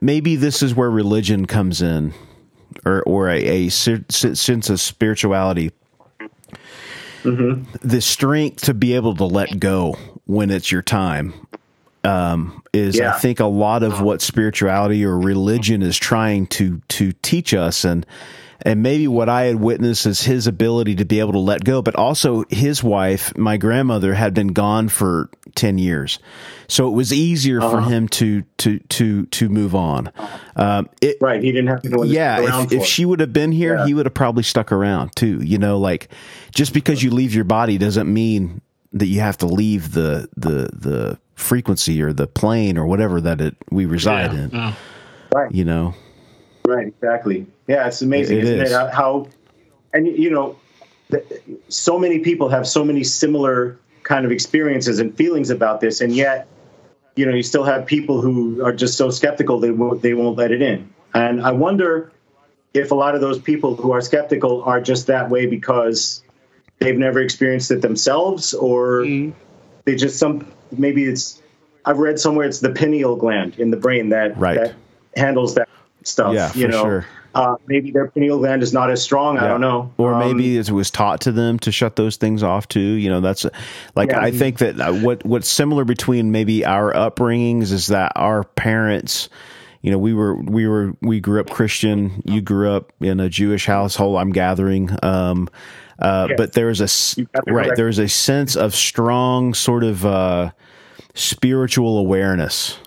[0.00, 2.14] maybe this is where religion comes in
[2.84, 5.70] or or a, a se- se- sense of spirituality.
[7.82, 11.32] The strength to be able to let go when it's your time
[12.04, 17.12] um, is, I think, a lot of what spirituality or religion is trying to to
[17.22, 18.04] teach us, and
[18.64, 21.82] and maybe what I had witnessed is his ability to be able to let go,
[21.82, 26.18] but also his wife, my grandmother, had been gone for ten years,
[26.66, 30.10] so it was easier for him to to to to move on.
[30.56, 31.42] Um, it, Right.
[31.42, 33.76] He didn't have to go yeah, around if, for if she would have been here,
[33.76, 33.86] Yeah.
[33.86, 35.40] he would have probably stuck around too.
[35.42, 36.08] You know, like
[36.52, 38.60] just because you leave your body doesn't mean
[38.92, 43.40] that you have to leave the the the frequency or the plane or whatever that
[43.40, 44.50] it we reside Yeah, in.
[44.52, 44.72] no.
[45.50, 45.94] You know,
[46.66, 47.46] Right, exactly.
[47.66, 48.72] Yeah, it's amazing, It isn't is.
[48.72, 48.90] it?
[48.90, 49.28] How-
[49.92, 50.56] and you know,
[51.68, 56.14] so many people have so many similar kind of experiences and feelings about this, and
[56.14, 56.46] yet,
[57.16, 60.36] you know, you still have people who are just so skeptical they won't they won't
[60.38, 60.88] let it in.
[61.12, 62.10] And I wonder
[62.72, 66.22] if a lot of those people who are skeptical are just that way because
[66.80, 69.38] they've never experienced it themselves, or mm-hmm.
[69.84, 71.40] they just some maybe it's.
[71.86, 74.54] I've read somewhere it's the pineal gland in the brain that Right.
[74.56, 74.74] that
[75.16, 75.68] handles that
[76.04, 76.34] stuff.
[76.34, 77.06] Yeah, you know, sure.
[77.34, 79.38] uh, maybe their pineal gland is not as strong.
[79.38, 79.92] I don't know.
[79.98, 82.80] Or Um, maybe it was taught to them to shut those things off too.
[82.80, 83.44] You know, that's
[83.96, 84.20] like Yeah.
[84.20, 89.28] I think that uh, what what's similar between maybe our upbringings is that our parents,
[89.82, 92.22] you know, we were we were we grew up Christian.
[92.24, 94.18] You grew up in a Jewish household.
[94.18, 94.90] I'm gathering.
[95.02, 95.48] Um,
[95.98, 96.36] uh, Yes.
[96.36, 97.64] But there's a s- You got it right.
[97.66, 97.76] correct.
[97.76, 100.50] There was a sense of strong sort of uh,
[101.14, 102.78] spiritual awareness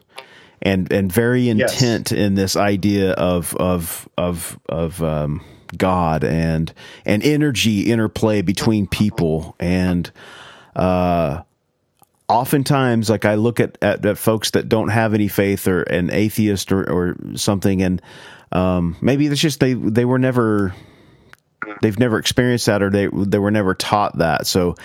[0.62, 1.82] and and very Yes.
[1.82, 5.42] intent in this idea of of of of um,
[5.78, 6.74] God and
[7.06, 10.10] and energy interplay between people and
[10.76, 11.42] uh,
[12.28, 16.10] oftentimes like I look at, at at folks that don't have any faith or an
[16.12, 18.02] atheist or or something and
[18.52, 20.74] um, maybe it's just they they were never
[21.82, 24.76] they've never experienced that or they they were never taught that so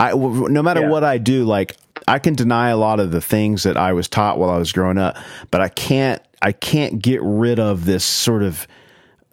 [0.00, 0.88] I no matter Yeah.
[0.88, 1.76] what I do like
[2.08, 4.72] I can deny a lot of the things that I was taught while I was
[4.72, 5.16] growing up
[5.50, 8.66] but I can't I can't get rid of this sort of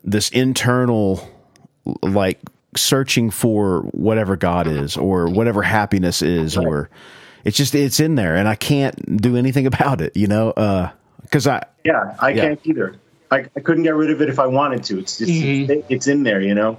[0.04, 1.28] this internal
[2.02, 2.40] like
[2.76, 6.90] searching for whatever God is or whatever happiness is or
[7.44, 10.90] it's just it's in there and I can't do anything about it you know uh
[11.32, 12.42] cuz I Yeah, I Yeah.
[12.42, 12.96] can't either.
[13.32, 14.98] I, I couldn't get rid of it if I wanted to.
[15.00, 15.82] It's just Mm-hmm.
[15.88, 16.78] it's in there, you know.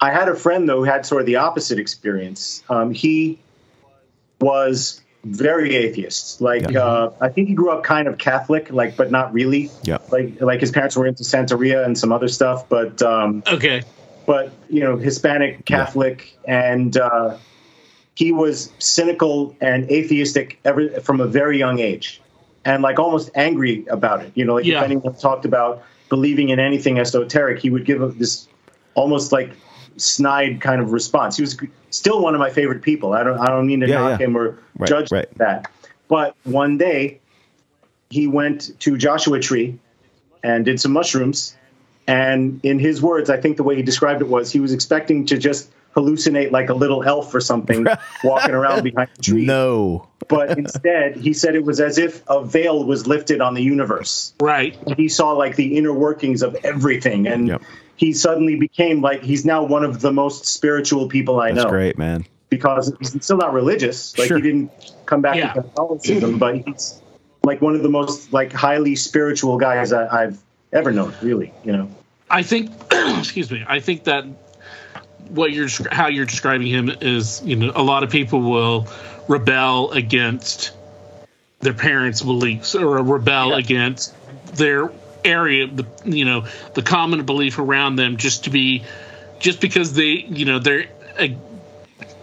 [0.00, 2.62] I had a friend though who had sort of the opposite experience.
[2.70, 3.38] Um, he
[4.40, 6.40] was very atheist.
[6.40, 6.84] Like Yeah.
[6.84, 9.70] uh, I think he grew up kind of Catholic, like but not really.
[9.84, 9.98] Yeah.
[10.10, 13.82] Like like his parents were into Santeria and some other stuff, but um, Okay.
[14.26, 17.36] but you know Hispanic Catholic, and uh,
[18.14, 22.20] he was cynical and atheistic ever from a very young age,
[22.64, 24.32] and like almost angry about it.
[24.34, 24.78] You know, like Yeah.
[24.78, 28.48] if anyone talked about believing in anything esoteric, he would give this
[28.94, 29.50] almost like
[29.96, 31.36] snide kind of response.
[31.36, 31.56] He was
[31.92, 33.12] still one of my favorite people.
[33.12, 34.26] I don't I don't mean to Yeah, knock yeah.
[34.26, 35.28] him or Right, judge right.
[35.38, 35.70] that,
[36.08, 37.20] but one day
[38.10, 39.78] he went to Joshua Tree
[40.42, 41.56] and did some mushrooms.
[42.06, 45.26] And in his words, I think the way he described it was he was expecting
[45.26, 47.86] to just hallucinate like a little elf or something
[48.24, 49.44] walking around behind a tree.
[49.46, 53.62] no But instead, he said it was as if a veil was lifted on the
[53.62, 54.34] universe.
[54.40, 54.76] Right.
[54.96, 57.28] He saw like the inner workings of everything.
[57.28, 57.62] And Yep.
[58.02, 61.54] He suddenly became like he's now one of the most spiritual people I know.
[61.54, 64.18] that's know great man because he's still not religious.
[64.18, 64.38] Like Sure.
[64.38, 64.72] he didn't
[65.06, 65.52] come back Yeah.
[65.52, 67.00] to Catholicism, but he's
[67.44, 70.38] like one of the most like highly spiritual guys I, I've
[70.72, 71.14] ever known.
[71.22, 71.88] Really, you know.
[72.28, 73.64] I think, excuse me.
[73.68, 74.24] I think that
[75.28, 78.88] what you're how you're describing him is, you know, a lot of people will
[79.28, 80.72] rebel against
[81.60, 83.58] their parents' beliefs or rebel Yeah.
[83.58, 84.12] against
[84.56, 84.90] their
[85.24, 88.84] area, the you know, the common belief around them, just to be,
[89.38, 90.86] just because they, you know, they're.
[91.18, 91.28] Uh,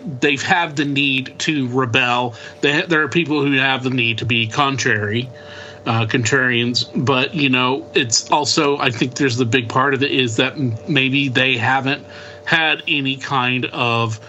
[0.01, 2.35] they have have the need to rebel.
[2.61, 5.30] They, there are people who have the need to be contrary,
[5.85, 6.89] uh, contrarians.
[6.95, 10.57] But you know, it's also I think there's the big part of it is that
[10.88, 12.05] maybe they haven't
[12.45, 14.19] had any kind of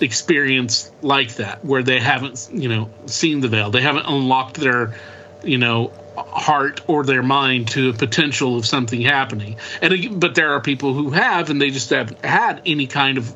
[0.00, 3.70] experience like that where they haven't you know seen the veil.
[3.70, 4.94] They haven't unlocked their
[5.42, 5.92] you know,
[6.22, 9.56] heart or their mind to a potential of something happening.
[9.80, 13.34] And but there are people who have, and they just haven't had any kind of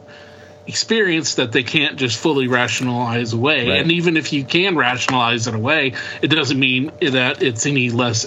[0.67, 3.69] experience that they can't just fully rationalize away.
[3.69, 3.81] Right.
[3.81, 8.27] And even if you can rationalize it away, it doesn't mean that it's any less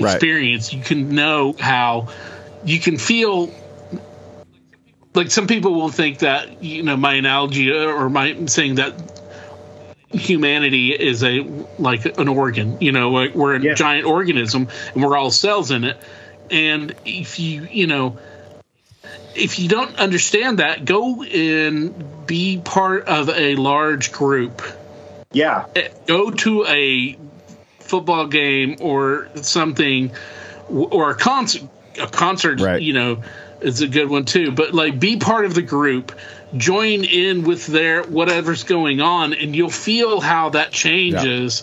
[0.00, 0.14] Right.
[0.14, 0.72] experience.
[0.72, 2.08] You can know how
[2.64, 3.52] you can feel
[5.14, 8.94] like some people will think that you know my analogy uh, or my saying that
[10.12, 11.40] humanity is a
[11.78, 13.74] like an organ you know like we're a Yeah.
[13.74, 15.96] giant organism and we're all cells in it
[16.50, 18.18] and if you you know
[19.36, 24.62] if you don't understand that go and be part of a large group
[25.32, 25.66] Yeah.
[25.76, 27.16] Eh, go to a
[27.78, 30.10] football game or something
[30.68, 31.62] or a concert
[32.00, 32.82] a concert Right.
[32.82, 33.22] you know
[33.60, 36.12] is a good one too but like be part of the group
[36.56, 41.62] join in with their whatever's going on and you'll feel how that changes.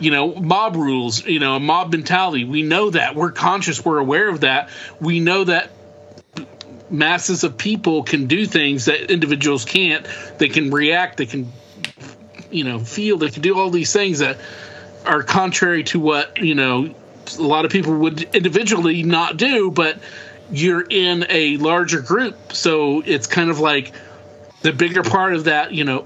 [0.00, 2.44] You know mob rules you know mob mentality.
[2.44, 3.16] We know that.
[3.16, 3.84] We're conscious.
[3.84, 4.70] We're aware of that.
[5.00, 5.70] We know that
[6.88, 10.06] masses of people can do things that individuals can't.
[10.38, 11.16] They can react.
[11.16, 11.52] They can
[12.50, 13.18] you know feel.
[13.18, 14.38] They can do all these things that
[15.04, 16.94] are contrary to what you know
[17.36, 19.98] a lot of people would individually not do but
[20.50, 22.52] you're in a larger group.
[22.52, 23.92] So it's kind of like
[24.62, 26.04] the bigger part of that you know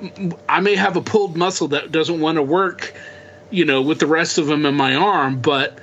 [0.48, 2.94] I may have a pulled muscle that doesn't want to work
[3.50, 5.78] you know with the rest of them in my arm but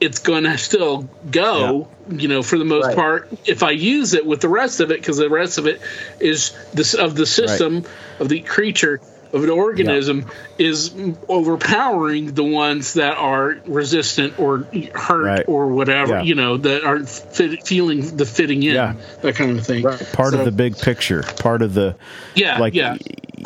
[0.00, 2.96] it's going to still go you know for the most Right.
[2.96, 5.80] part if i use it with the rest of it because the rest of it
[6.18, 7.84] is this of the system
[8.18, 9.00] of the creature
[9.32, 10.26] of an organism
[10.58, 10.92] is
[11.28, 15.44] overpowering the ones that are resistant or hurt Right.
[15.48, 16.22] or whatever Yeah.
[16.22, 18.94] you know that aren't fit, feeling the fitting in Yeah.
[19.22, 20.12] that kind of thing Right.
[20.12, 21.22] Part So- of the big picture.
[21.22, 21.96] Part of the
[22.34, 22.96] yeah like yeah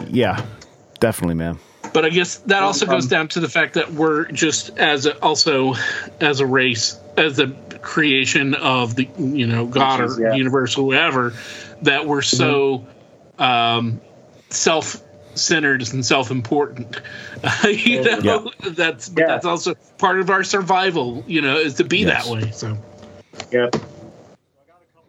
[0.09, 0.43] yeah.
[1.01, 1.59] Definitely, man.
[1.93, 5.05] but I guess that also goes um, down to the fact that we're just as
[5.07, 5.75] a, also
[6.21, 7.49] as a race, as the
[7.83, 10.35] creation of the you know God or yeah.
[10.35, 11.35] universe or whatever,
[11.83, 12.87] that we're so
[13.39, 14.01] um,
[15.39, 17.01] self-centered and self-important.
[17.69, 19.27] you know, that's but Yeah.
[19.27, 21.25] that's also part of our survival.
[21.27, 22.27] You know, is to be Yes.
[22.27, 22.51] that way.
[22.53, 22.77] So.
[23.51, 23.71] Yeah.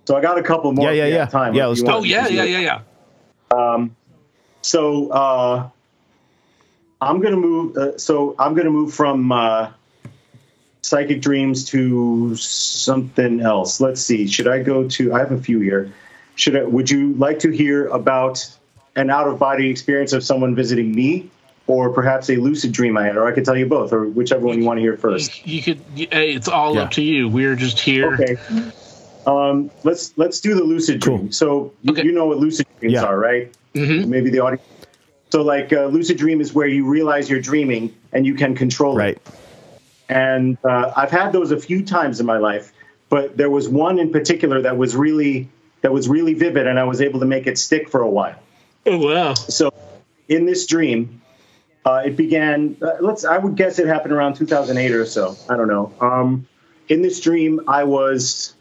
[0.05, 0.91] So I got a couple more.
[0.91, 1.25] Yeah, yeah, yeah.
[1.25, 1.53] Time.
[1.53, 2.01] Yeah, let's you do want.
[2.01, 2.81] Oh yeah, yeah, yeah,
[3.51, 3.57] yeah.
[3.57, 3.95] Um,
[4.61, 5.69] So uh,
[7.01, 7.77] I'm gonna move.
[7.77, 9.71] Uh, so I'm gonna move from uh,
[10.81, 13.79] psychic dreams to something else.
[13.79, 14.27] Let's see.
[14.27, 15.13] Should I go to?
[15.13, 15.91] I have a few here.
[16.35, 16.63] Should I?
[16.63, 18.45] Would you like to hear about
[18.95, 21.29] an out of body experience of someone visiting me,
[21.67, 24.45] or perhaps a lucid dream I had, or I could tell you both, or whichever
[24.45, 25.45] one you want to hear first.
[25.45, 25.79] You could.
[25.95, 26.83] Hey, it's all Yeah.
[26.83, 27.27] up to you.
[27.27, 28.13] We're just here.
[28.13, 28.37] Okay.
[29.25, 31.17] Um, let's let's do the lucid Cool.
[31.17, 31.31] dream.
[31.31, 32.03] So you, Okay.
[32.03, 33.05] you know what lucid dreams Yeah.
[33.05, 33.51] are, right?
[33.73, 34.07] Mhm.
[34.07, 34.61] Maybe the audience.
[35.31, 38.95] So like uh, lucid dream is where you realize you're dreaming and you can control
[38.95, 39.15] Right.
[39.15, 39.21] it.
[40.07, 42.71] And uh, I've had those a few times in my life,
[43.09, 45.49] but there was one in particular that was really
[45.81, 48.35] that was really vivid, and I was able to make it stick for a while.
[48.85, 49.33] Oh wow.
[49.33, 49.71] So
[50.27, 51.21] in this dream,
[51.85, 52.77] uh, it began.
[52.81, 53.25] Uh, let's.
[53.25, 55.35] I would guess it happened around 2008 or so.
[55.49, 55.93] I don't know.
[55.99, 56.47] Um,
[56.87, 58.55] in this dream, I was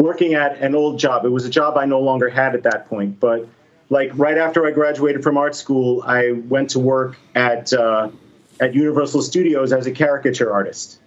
[0.00, 1.24] working at an old job.
[1.24, 3.20] It was a job I no longer had at that point.
[3.20, 3.48] But
[3.88, 8.10] like right after I graduated from art school, I went to work at uh,
[8.60, 11.00] at Universal Studios as a caricature artist,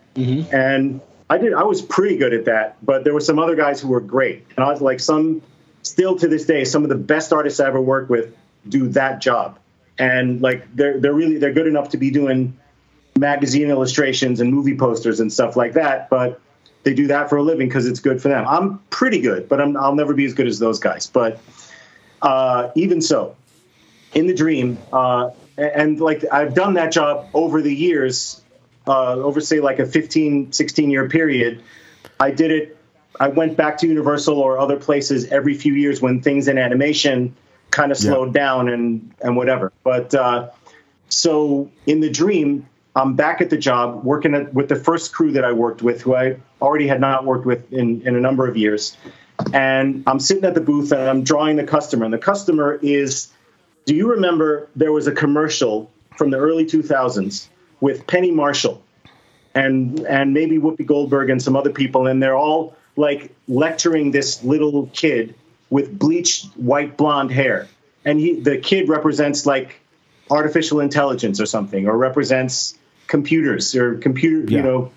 [0.52, 1.54] and I did.
[1.54, 2.78] I was pretty good at that.
[2.86, 5.42] But there were some other guys who were great, and I was like some.
[5.84, 8.36] Still to this day, some of the best artists I ever worked with
[8.68, 9.60] do that job,
[10.00, 12.58] and like they're they're really they're good enough to be doing
[13.18, 16.10] magazine illustrations and movie posters and stuff like that.
[16.10, 16.42] But
[16.84, 18.46] they do that for a living because it's good for them.
[18.48, 21.08] I'm pretty good, but I'm, I'll never be as good as those guys.
[21.08, 21.40] But
[22.22, 23.36] uh, even so,
[24.14, 28.42] in the dream, uh, and, and like I've done that job over the years,
[28.88, 31.64] uh, over say like a 15, 16 year period.
[32.20, 32.78] I did it.
[33.20, 37.36] I went back to Universal or other places every few years when things in animation
[37.72, 38.12] kind of Yeah.
[38.12, 39.72] slowed down and and whatever.
[39.84, 40.50] But uh,
[41.10, 45.32] so in the dream, I'm back at the job working at, with the first crew
[45.32, 48.48] that I worked with, who I already had not worked with in, in a number
[48.48, 48.96] of years.
[49.54, 52.06] And I'm sitting at the booth and I'm drawing the customer.
[52.06, 53.30] And the customer is
[53.86, 57.48] do you remember there was a commercial from the early 2000s
[57.82, 58.82] with Penny Marshall
[59.56, 64.44] and and maybe Whoopi Goldberg and some other people, and they're all like lecturing this
[64.44, 65.34] little kid
[65.70, 67.68] with bleached white blonde hair,
[68.06, 69.80] and he, the kid represents like
[70.30, 74.58] artificial intelligence or something, or represents computers or computer, Yeah.
[74.58, 74.92] you know,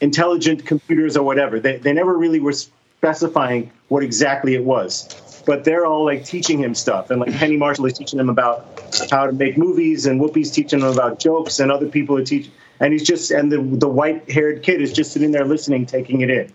[0.00, 1.60] intelligent computers or whatever.
[1.60, 5.18] They they never really were specifying what exactly it was.
[5.44, 8.64] but they're all like teaching him stuff, and like Penny Marshall is teaching him about
[9.10, 12.52] how to make movies, and Whoopi's teaching him about jokes, and other people are teaching,
[12.78, 16.20] and he's just and the the white haired kid is just sitting there listening, taking
[16.20, 16.52] it in.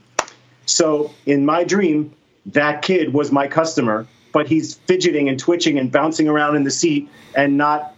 [0.68, 2.14] So in my dream,
[2.48, 6.72] that kid was my customer, but he's fidgeting and twitching and bouncing around in the
[6.72, 7.96] seat and not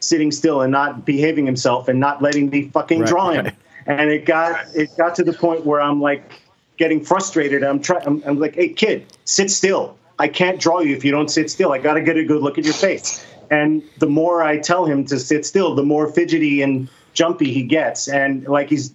[0.00, 3.44] sitting still and not behaving himself and not letting me fucking Right, draw him.
[3.44, 3.54] right.
[3.88, 6.42] And it got it got to the point where I'm like
[6.76, 7.62] getting frustrated.
[7.62, 8.04] I'm trying.
[8.04, 9.96] I'm, I'm like, hey kid, sit still.
[10.18, 11.70] I can't draw you if you don't sit still.
[11.70, 13.24] I got to get a good look at your face.
[13.48, 17.62] And the more I tell him to sit still, the more fidgety and jumpy he
[17.62, 18.92] gets, and like he's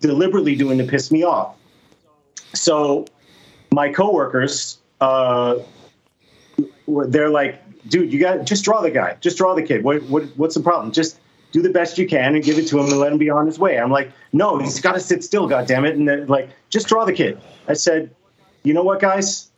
[0.00, 1.56] deliberately doing to piss me off.
[2.54, 3.06] So
[3.72, 5.56] my coworkers, uh,
[6.86, 9.84] they're like, dude, you got just draw the guy, just draw the kid.
[9.84, 10.92] What, what what's the problem?
[10.92, 11.20] Just
[11.52, 13.46] do the best you can and give it to him and let him be on
[13.46, 13.78] his way.
[13.78, 15.96] I'm like, no, he's got to sit still, God damn it!
[15.96, 17.40] And they're like, just draw the kid.
[17.68, 18.14] I said,
[18.62, 19.50] you know what, guys?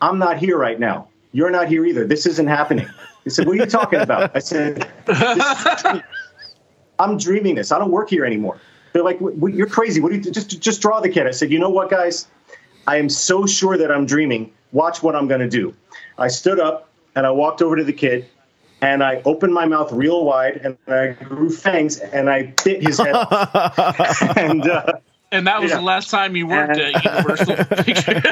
[0.00, 1.08] I'm not here right now.
[1.32, 2.06] You're not here either.
[2.06, 2.88] This isn't happening.
[3.24, 4.36] They said, what are you talking about?
[4.36, 6.02] I said, "This-
[6.98, 7.72] I'm dreaming this.
[7.72, 8.58] I don't work here anymore.
[8.96, 10.00] They're like, "What- what- you're crazy.
[10.00, 11.26] What do you just just draw the kid?
[11.26, 12.26] I said, you know what, guys?
[12.86, 14.50] I am so sure that I'm dreaming.
[14.72, 15.74] Watch what I'm going to do.
[16.16, 18.24] I stood up and I walked over to the kid
[18.80, 22.96] and I opened my mouth real wide and I grew fangs and I bit his
[22.96, 24.22] head off.
[24.38, 24.92] and uh,
[25.30, 25.76] And that was Yeah.
[25.76, 28.24] the last time you worked at Universal Pictures.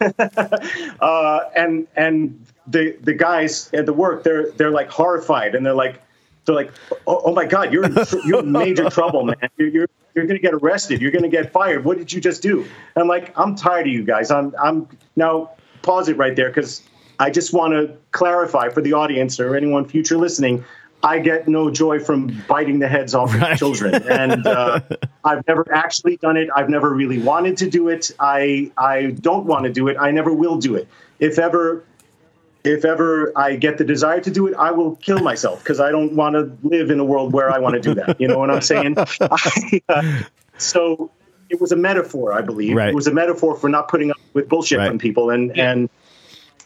[1.00, 5.72] uh, and and the the guys at the work they're they're like horrified and they're
[5.86, 6.02] like
[6.44, 6.72] they're like
[7.06, 10.38] oh, oh my god you're in, you're in major trouble man you're you're, you're going
[10.38, 13.08] to get arrested you're going to get fired what did you just do and i'm
[13.08, 15.50] like i'm tired of you guys i'm i'm now
[15.82, 16.82] pause it right there because
[17.18, 20.64] i just want to clarify for the audience or anyone future listening
[21.04, 24.80] I get no joy from biting the heads off of children, and uh,
[25.24, 26.48] I've never actually done it.
[26.54, 28.12] I've never really wanted to do it.
[28.20, 29.96] I I don't want to do it.
[29.98, 30.86] I never will do it.
[31.18, 31.84] If ever
[32.64, 35.90] if ever I get the desire to do it, I will kill myself because I
[35.90, 38.20] don't want to live in a world where I want to do that.
[38.20, 38.96] You know what I'm saying?
[39.20, 40.02] I, uh,
[40.58, 41.10] so
[41.50, 42.76] it was a metaphor, I believe.
[42.76, 42.90] Right.
[42.90, 44.88] It was a metaphor for not putting up with bullshit Right.
[44.88, 45.30] from people.
[45.30, 45.90] And and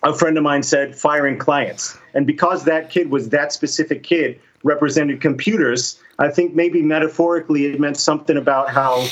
[0.02, 1.96] a friend of mine said firing clients.
[2.14, 7.80] And because that kid was that specific kid, represented computers, I think maybe metaphorically it
[7.80, 9.08] meant something about how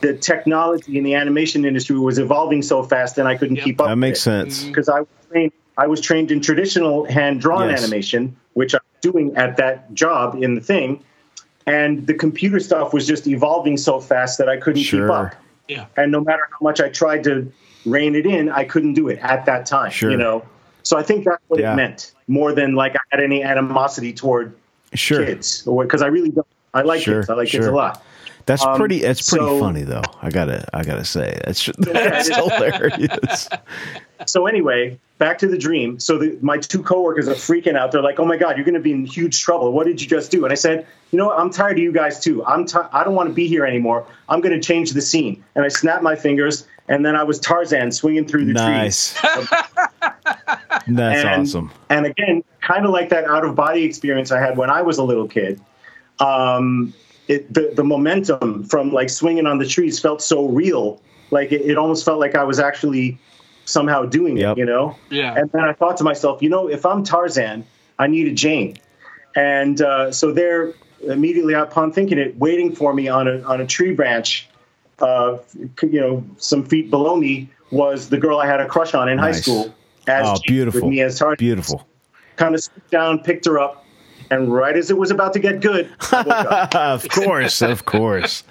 [0.00, 3.64] the technology in the animation industry was evolving so fast and I couldn't Yep.
[3.64, 3.88] keep up.
[3.88, 4.64] That makes sense.
[4.66, 5.52] because I was trained.
[5.78, 7.80] I was trained in traditional hand drawn Yes.
[7.82, 11.02] animation, which I'm doing at that job in the thing,
[11.66, 15.34] and the computer stuff was just evolving so fast that I couldn't keep up.
[15.68, 15.86] yeah.
[15.96, 17.50] And no matter how much I tried to
[17.86, 19.90] rein it in, I couldn't do it at that time.
[19.92, 20.10] Sure.
[20.10, 20.42] You know,
[20.82, 21.72] so I think that's what Yeah.
[21.74, 24.54] it meant more than like I had any animosity toward
[24.94, 25.24] Sure.
[25.24, 26.46] kids, or because I really don't.
[26.74, 27.30] I like Sure, kids.
[27.30, 28.02] I like kids a lot.
[28.48, 29.02] That's Um, pretty.
[29.04, 30.00] It's pretty so- funny though.
[30.22, 30.66] I gotta.
[30.72, 33.46] I gotta say that's that's hilarious.
[34.24, 36.00] so anyway, back to the dream.
[36.00, 37.92] So the, my two coworkers are freaking out.
[37.92, 39.70] They're like, "Oh my god, you're going to be in huge trouble.
[39.72, 41.38] What did you just do?" And I said, "You know what?
[41.38, 42.42] I'm tired of you guys too.
[42.46, 44.06] I'm ti- I don't want to be here anymore.
[44.30, 47.38] I'm going to change the scene." And I snapped my fingers, and then I was
[47.38, 48.64] Tarzan swinging through the trees.
[48.64, 49.12] Nice.
[49.20, 49.48] trees.
[50.88, 51.70] That's and, awesome.
[51.90, 54.96] And again, kind of like that out of body experience I had when I was
[54.96, 55.60] a little kid.
[56.18, 56.94] Um,
[57.28, 61.00] it, the the momentum from like swinging on the trees felt so real.
[61.30, 63.18] Like it, it almost felt like I was actually
[63.64, 64.56] somehow doing Yep.
[64.56, 64.60] it.
[64.60, 64.96] You know.
[65.10, 65.34] Yeah.
[65.36, 67.64] And then I thought to myself, you know, if I'm Tarzan,
[67.98, 68.76] I need a Jane.
[69.36, 70.72] And uh, so they're
[71.02, 74.48] immediately upon thinking it, waiting for me on a on a tree branch,
[75.00, 75.38] uh,
[75.82, 79.18] you know, some feet below me was the girl I had a crush on in
[79.18, 79.74] high school.
[80.06, 80.80] As Oh, Jane, beautiful.
[80.80, 81.36] With me as Tarzan.
[81.36, 81.86] Beautiful.
[82.36, 83.84] Kind of scooped down, picked her up,
[84.30, 86.74] and right as it was about to get good, I woke up.
[87.04, 88.44] of course, of course.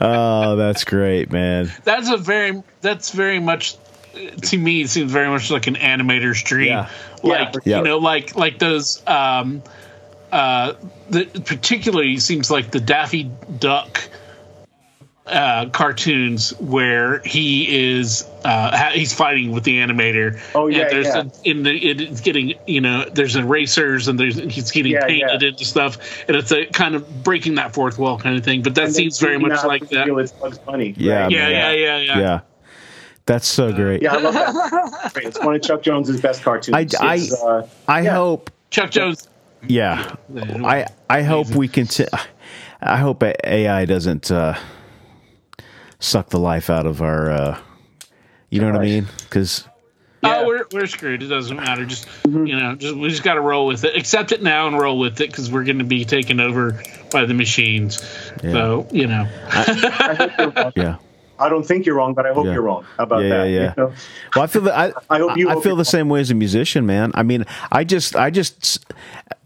[0.00, 1.70] Oh, that's great, man.
[1.84, 2.62] That's a very.
[2.80, 3.76] That's very much.
[4.42, 6.68] To me, it seems very much like an animator's dream.
[6.68, 6.90] Yeah.
[7.22, 7.78] Like Yeah.
[7.78, 9.02] you know, like like those.
[9.06, 9.62] Um,
[10.32, 10.74] uh,
[11.08, 14.08] the particularly seems like the Daffy Duck
[15.30, 20.40] uh, cartoons where he is uh, he's fighting with the animator.
[20.54, 21.22] Oh, yeah, and there's yeah.
[21.22, 25.42] A, in the it's getting you know there's erasers and there's he's getting Yeah, painted
[25.42, 25.48] yeah.
[25.48, 25.98] into stuff
[26.28, 28.62] and it's a kind of breaking that fourth wall kind of thing.
[28.62, 30.06] But that And seems very much like to that.
[30.06, 30.94] feel It's Bugs Bunny.
[30.96, 31.30] Yeah, right?
[31.30, 31.50] Yeah, man.
[31.52, 32.18] yeah, yeah, yeah.
[32.18, 32.40] Yeah,
[33.26, 34.02] that's so great.
[34.02, 35.10] Yeah, I love that.
[35.14, 35.26] Great.
[35.28, 36.94] It's one of Chuck Jones's best cartoons.
[36.94, 38.14] I- I- uh, I Yeah.
[38.14, 38.50] hope.
[38.70, 39.28] Chuck Jones.
[39.68, 40.14] Yeah,
[40.64, 41.86] I I hope we can.
[41.86, 42.06] T-
[42.80, 44.54] I hope AI doesn't uh,
[46.00, 47.30] suck the life out of our.
[47.30, 47.58] Uh,
[48.50, 49.06] you know what I mean?
[49.22, 49.64] Because
[50.24, 50.38] Yeah.
[50.40, 51.22] Oh, we're, we're screwed.
[51.22, 51.84] It doesn't matter.
[51.86, 52.46] Just Mm-hmm.
[52.46, 53.96] you know, just we just got to roll with it.
[53.96, 56.82] Accept it now and roll with it because we're going to be taken over
[57.12, 58.02] by the machines.
[58.42, 60.96] So you know, I hope yeah,
[61.38, 62.52] I don't think you're wrong, but I hope Yeah.
[62.54, 63.44] you're wrong about Yeah, that.
[63.44, 63.74] yeah, yeah.
[63.76, 63.92] you know?
[64.34, 66.20] Well, I feel that I, I hope you I hope feel you're the same way
[66.20, 67.12] as a musician, man.
[67.14, 68.84] I mean, I just, I just,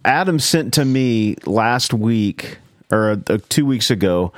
[0.05, 2.59] Adam sent to me last week
[2.91, 4.33] or uh, two weeks ago,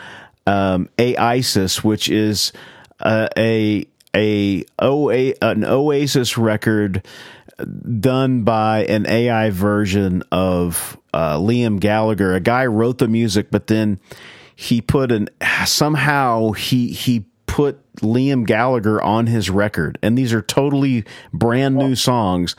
[0.46, 2.52] um, AISIS, which is
[3.00, 7.06] uh, a a OA, an Oasis record
[8.00, 12.34] done by an AI version of uh, Liam Gallagher.
[12.34, 13.98] A guy wrote the music, but then
[14.54, 15.28] he put an
[15.66, 21.94] somehow he he put Liam Gallagher on his record, and these are totally brand new
[21.94, 22.56] songs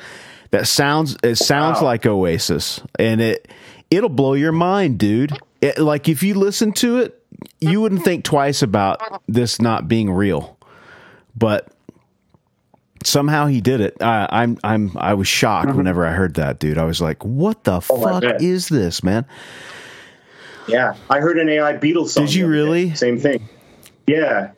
[0.51, 3.47] that sounds it sounds like Oasis, and it
[3.89, 5.37] it'll blow your mind, dude.
[5.61, 7.16] It, like if you listen to it,
[7.59, 10.57] you wouldn't think twice about this not being real,
[11.35, 11.71] but
[13.03, 13.95] somehow he did it.
[14.01, 16.77] I, I'm I'm I was shocked whenever I heard that, dude.
[16.77, 19.25] I was like, "What the I fuck is this, man?"
[20.67, 22.25] Yeah, I heard an AI Beatles song.
[22.25, 22.59] Did you other day.
[22.59, 22.95] really?
[22.95, 23.47] Same thing.
[24.05, 24.51] Yeah,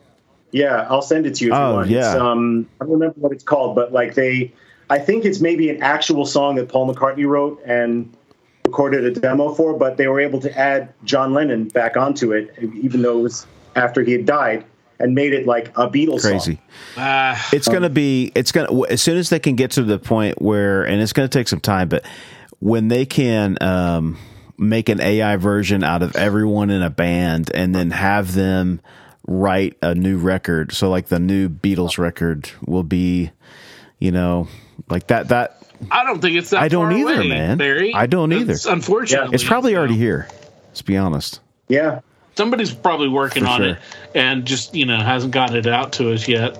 [0.50, 0.86] yeah.
[0.90, 1.90] I'll send it to you if Oh, you want.
[1.90, 2.12] yeah.
[2.12, 4.52] It's, um, I don't remember what it's called, but like they,
[4.90, 8.12] I think it's maybe an actual song that Paul McCartney wrote and
[8.70, 12.54] recorded a demo for, but they were able to add John Lennon back onto it,
[12.74, 14.64] even though it was after he had died,
[15.00, 16.54] and made it like a Beatles Crazy.
[16.54, 16.58] song.
[16.96, 19.82] Ah, It's going to be it's going to as soon as they can get to
[19.82, 22.04] the point where and it's going to take some time, but
[22.60, 24.16] when they can um
[24.56, 28.80] make an AI version out of everyone in a band and then have them
[29.26, 30.70] write a new record.
[30.72, 33.30] So like the new Beatles record will be,
[33.98, 34.48] you know,
[34.90, 35.59] like that that
[35.90, 37.58] I don't think it's that I don't far either, away, man.
[37.58, 37.94] Barry.
[37.94, 38.52] I don't either.
[38.52, 39.78] It's, unfortunately, it's probably so.
[39.78, 40.28] already here.
[40.68, 41.40] Let's be honest.
[41.68, 42.00] Yeah,
[42.40, 43.68] Somebody's probably working For on sure.
[43.70, 43.78] it
[44.14, 46.56] and just you know hasn't gotten it out to us yet.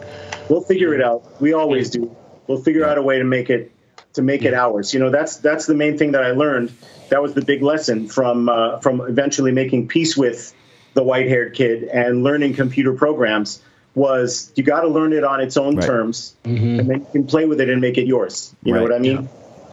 [0.51, 1.41] we'll figure it out.
[1.41, 2.15] We always do.
[2.47, 3.73] We'll figure out a way to make it
[4.15, 4.93] to make it ours.
[4.93, 6.73] You know, that's that's the main thing that I learned.
[7.09, 10.55] That was the big lesson from uh, from eventually making peace with
[10.93, 13.63] the white-haired kid and learning computer programs
[13.95, 15.87] was you got to learn it on its own Right.
[15.87, 18.55] terms, and then you can play with it and make it yours.
[18.65, 19.29] You know what I mean?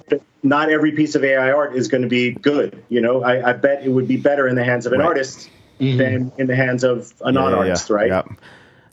[0.10, 2.84] But Not every piece of AI art is going to be good.
[2.90, 5.08] You know, I, I bet it would be better in the hands of an Right.
[5.08, 5.50] artist
[5.80, 8.08] than in the hands of a non-artist, right?
[8.08, 8.24] Yeah.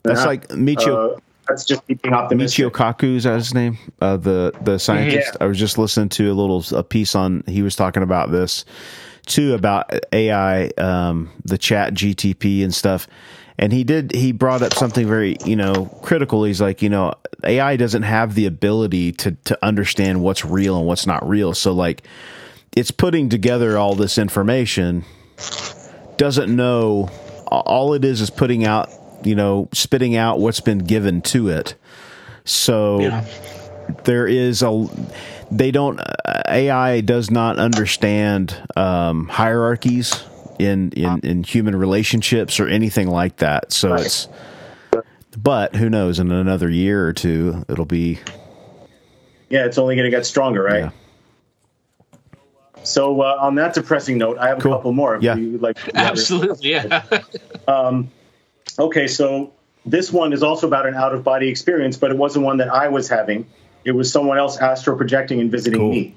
[0.03, 0.29] That's Uh-huh.
[0.29, 2.65] like Michio Uh, that's just being optimistic.
[2.65, 3.77] Michio Kaku is that his name?
[4.01, 5.35] Uh, the the scientist.
[5.39, 5.45] Yeah.
[5.45, 7.43] I was just listening to a little a piece on.
[7.47, 8.65] He was talking about this
[9.27, 13.07] too about AI, um, the Chat GTP and stuff.
[13.57, 14.11] And he did.
[14.13, 16.43] He brought up something very you know critical.
[16.43, 17.13] He's like you know
[17.43, 21.53] AI doesn't have the ability to to understand what's real and what's not real.
[21.53, 22.03] So like
[22.75, 25.05] it's putting together all this information
[26.17, 27.09] doesn't know
[27.47, 28.89] all it is is putting out
[29.23, 31.75] you know spitting out what's been given to it
[32.43, 33.25] so Yeah.
[34.03, 34.87] there is a
[35.51, 40.23] they don't uh, ai does not understand um, hierarchies
[40.59, 44.05] in, in in human relationships or anything like that so Right.
[44.05, 44.27] it's
[45.37, 48.19] but who knows in another year or two it'll be
[49.49, 50.83] Yeah, it's only going to get stronger, right?
[50.85, 50.91] Yeah.
[52.83, 54.73] So uh, on that depressing note, I have Cool.
[54.73, 55.15] a couple more.
[55.15, 55.35] if Yeah.
[55.35, 57.01] you'd like Absolutely, yeah.
[58.77, 59.53] Okay, so
[59.85, 62.69] this one is also about an out of body experience, but it wasn't one that
[62.69, 63.45] I was having.
[63.85, 65.91] It was someone else astro projecting and visiting Cool.
[65.91, 66.15] me.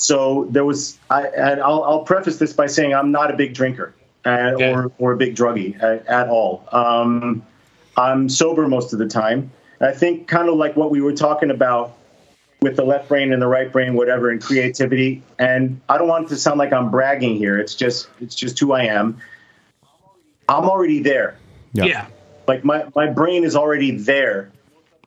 [0.00, 3.54] So there was, I, and I'll, I'll preface this by saying I'm not a big
[3.54, 3.94] drinker
[4.24, 4.70] uh, Yeah.
[4.70, 6.64] or, or a big druggie at, at all.
[6.72, 7.44] Um,
[7.96, 9.50] I'm sober most of the time.
[9.80, 11.94] I think kind of like what we were talking about
[12.60, 15.22] with the left brain and the right brain, whatever, and creativity.
[15.38, 17.58] And I don't want it to sound like I'm bragging here.
[17.58, 19.18] It's just, it's just who I am.
[20.48, 21.36] I'm already there
[21.72, 21.84] Yeah.
[21.84, 22.06] yeah.
[22.46, 24.50] like my, my brain is already there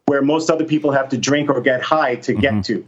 [0.05, 2.41] where most other people have to drink or get high to Mm-hmm.
[2.41, 2.87] get to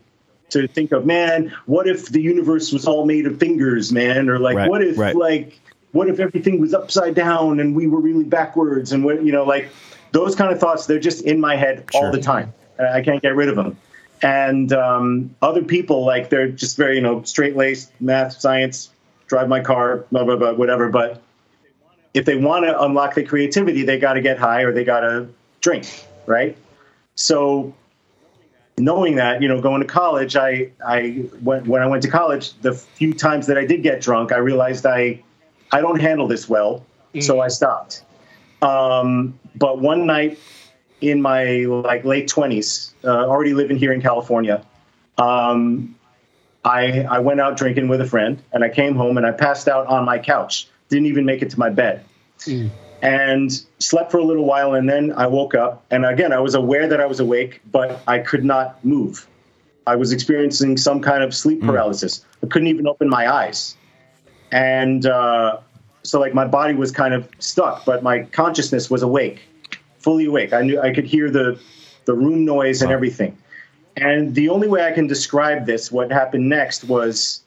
[0.61, 4.39] to think of man what if the universe was all made of fingers man or
[4.39, 5.15] like Right, what if right.
[5.15, 5.59] like
[5.91, 9.43] what if everything was upside down and we were really backwards and what you know
[9.43, 9.69] like
[10.11, 12.05] those kind of thoughts they're just in my head Sure.
[12.05, 13.77] all the time i can't get rid of them
[14.21, 18.89] and um, other people like they're just very you know straight laced math science
[19.27, 21.21] drive my car blah blah blah whatever but
[22.13, 24.99] if they want to unlock the creativity, they got to get high or they got
[24.99, 25.27] to
[25.61, 26.55] drink, right?
[27.15, 27.73] So,
[28.77, 32.53] knowing that, you know, going to college, I, I when, when I went to college,
[32.61, 35.21] the few times that I did get drunk, I realized I,
[35.71, 36.85] I don't handle this well,
[37.21, 38.03] so I stopped.
[38.61, 40.39] Um, but one night
[41.01, 44.65] in my like late twenties, uh, already living here in California,
[45.17, 45.95] um,
[46.63, 49.67] I I went out drinking with a friend, and I came home and I passed
[49.67, 50.67] out on my couch.
[50.89, 52.03] Didn't even make it to my bed,
[53.03, 54.73] and slept for a little while.
[54.73, 58.01] And then I woke up, and again I was aware that I was awake, but
[58.07, 59.27] I could not move.
[59.85, 62.25] I was experiencing some kind of sleep paralysis.
[62.41, 63.77] I couldn't even open my eyes,
[64.51, 65.59] and uh,
[66.01, 69.41] so like my body was kind of stuck, but my consciousness was awake
[70.03, 70.53] fully awake.
[70.53, 71.59] I knew I could hear the
[72.05, 73.37] the room noise and everything.
[73.95, 77.41] And the only way I can describe this, what happened next was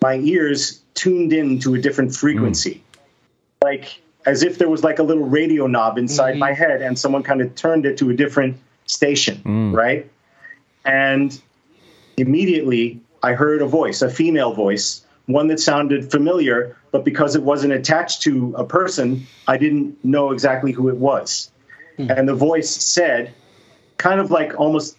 [0.00, 2.82] my ears tuned in to a different frequency.
[3.62, 6.62] Like as if there was like a little radio knob inside my mm-hmm.
[6.62, 9.74] head and someone kind of turned it to a different station, mm.
[9.74, 10.10] right?
[10.84, 11.40] And
[12.16, 17.42] immediately I heard a voice, a female voice, one that sounded familiar, but because it
[17.42, 21.50] wasn't attached to a person, I didn't know exactly who it was.
[21.96, 22.10] Hmm.
[22.10, 23.32] And the voice said,
[23.98, 24.96] kind of like almost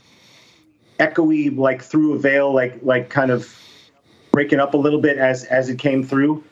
[1.00, 3.54] echoey, like through a veil, like like kind of
[4.32, 6.44] breaking up a little bit as as it came through.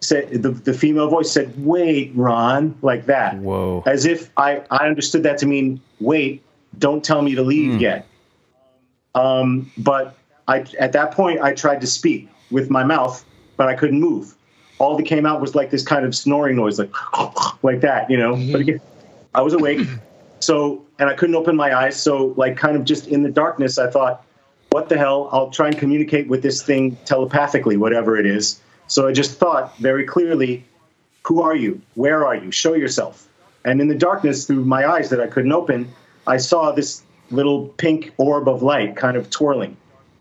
[0.00, 3.38] Said the, the female voice said, "Wait, Ron," like that.
[3.38, 3.82] Whoa.
[3.86, 6.42] As if I I understood that to mean, "Wait,
[6.78, 8.06] don't tell me to leave yet."
[9.14, 10.16] Um, but
[10.46, 13.24] I at that point I tried to speak with my mouth,
[13.56, 14.34] but I couldn't move.
[14.78, 16.92] All that came out was like this kind of snoring noise, like
[17.62, 18.36] like that, you know.
[18.36, 18.80] But again,
[19.34, 19.80] I was awake,
[20.40, 22.00] so and I couldn't open my eyes.
[22.00, 24.24] So like kind of just in the darkness, I thought,
[24.70, 25.28] what the hell?
[25.32, 28.60] I'll try and communicate with this thing telepathically, whatever it is.
[28.88, 30.64] So I just thought very clearly,
[31.24, 31.80] who are you?
[31.94, 32.50] Where are you?
[32.50, 33.28] Show yourself.
[33.64, 35.92] And in the darkness, through my eyes that I couldn't open,
[36.26, 39.76] I saw this little pink orb of light kind of twirling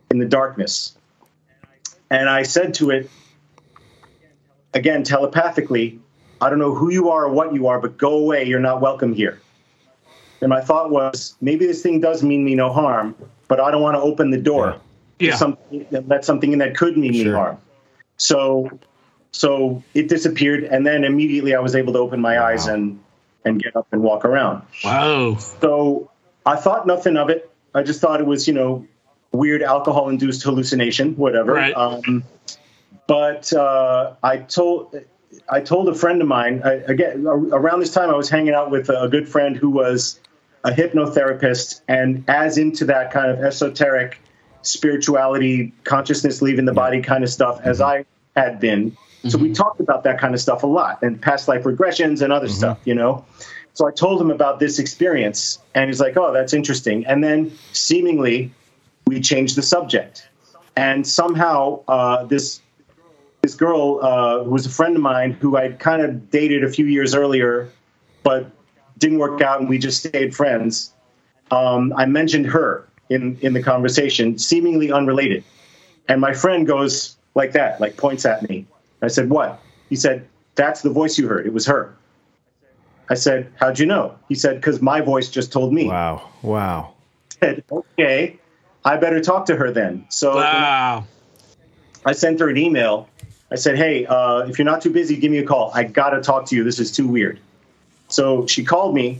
[0.09, 0.97] in the darkness.
[2.09, 3.09] And I said to it,
[4.73, 5.99] again, telepathically,
[6.41, 8.45] I don't know who you are or what you are, but go away.
[8.45, 9.39] You're not welcome here.
[10.41, 13.15] And my thought was, maybe this thing does mean me no harm,
[13.47, 14.79] but I don't want to open the door
[15.19, 15.31] Yeah.
[15.31, 17.57] to something let something in that could mean me harm.
[18.17, 18.79] So,
[19.31, 22.99] so it disappeared, and then immediately I was able to open my eyes and
[23.43, 24.63] and get up and walk around.
[24.83, 25.35] Wow.
[25.37, 26.09] So
[26.45, 27.51] I thought nothing of it.
[27.73, 28.87] I just thought it was, you know,
[29.31, 31.53] weird alcohol induced hallucination, whatever.
[31.53, 31.75] Right.
[31.75, 32.23] Um,
[33.07, 34.95] but uh, I told
[35.49, 38.71] I told a friend of mine I, again around this time I was hanging out
[38.71, 40.19] with a good friend who was
[40.63, 44.19] a hypnotherapist and as into that kind of esoteric
[44.67, 48.05] spirituality, consciousness leaving the body kind of stuff as I
[48.35, 48.95] had been.
[49.27, 52.31] So we talked about that kind of stuff a lot and past life regressions and
[52.31, 53.25] other stuff, you know.
[53.73, 57.51] So I told him about this experience, and he's like, "Oh, that's interesting." And then
[57.73, 58.51] seemingly,
[59.07, 60.29] we changed the subject,
[60.77, 62.61] and somehow uh, this
[63.41, 66.69] this girl uh, who was a friend of mine who I'd kind of dated a
[66.69, 67.69] few years earlier,
[68.23, 68.49] but
[68.97, 70.93] didn't work out, and we just stayed friends.
[71.51, 75.43] Um, I mentioned her in in the conversation, seemingly unrelated,
[76.07, 78.65] and my friend goes like that, like points at me.
[79.01, 79.59] I said, "What?"
[79.89, 81.45] He said, "That's the voice you heard.
[81.45, 81.93] It was her."
[83.09, 86.29] I said, "How'd you know?" He said, "Because my voice just told me." Wow.
[86.41, 86.93] Wow.
[87.41, 88.39] I said, "Okay,
[88.83, 91.05] I better talk to her then." So Wow.
[92.05, 93.07] I sent her an email.
[93.51, 95.71] I said, "Hey, uh, if you're not too busy, give me a call.
[95.73, 96.63] I gotta talk to you.
[96.63, 97.39] This is too weird."
[98.07, 99.19] So she called me,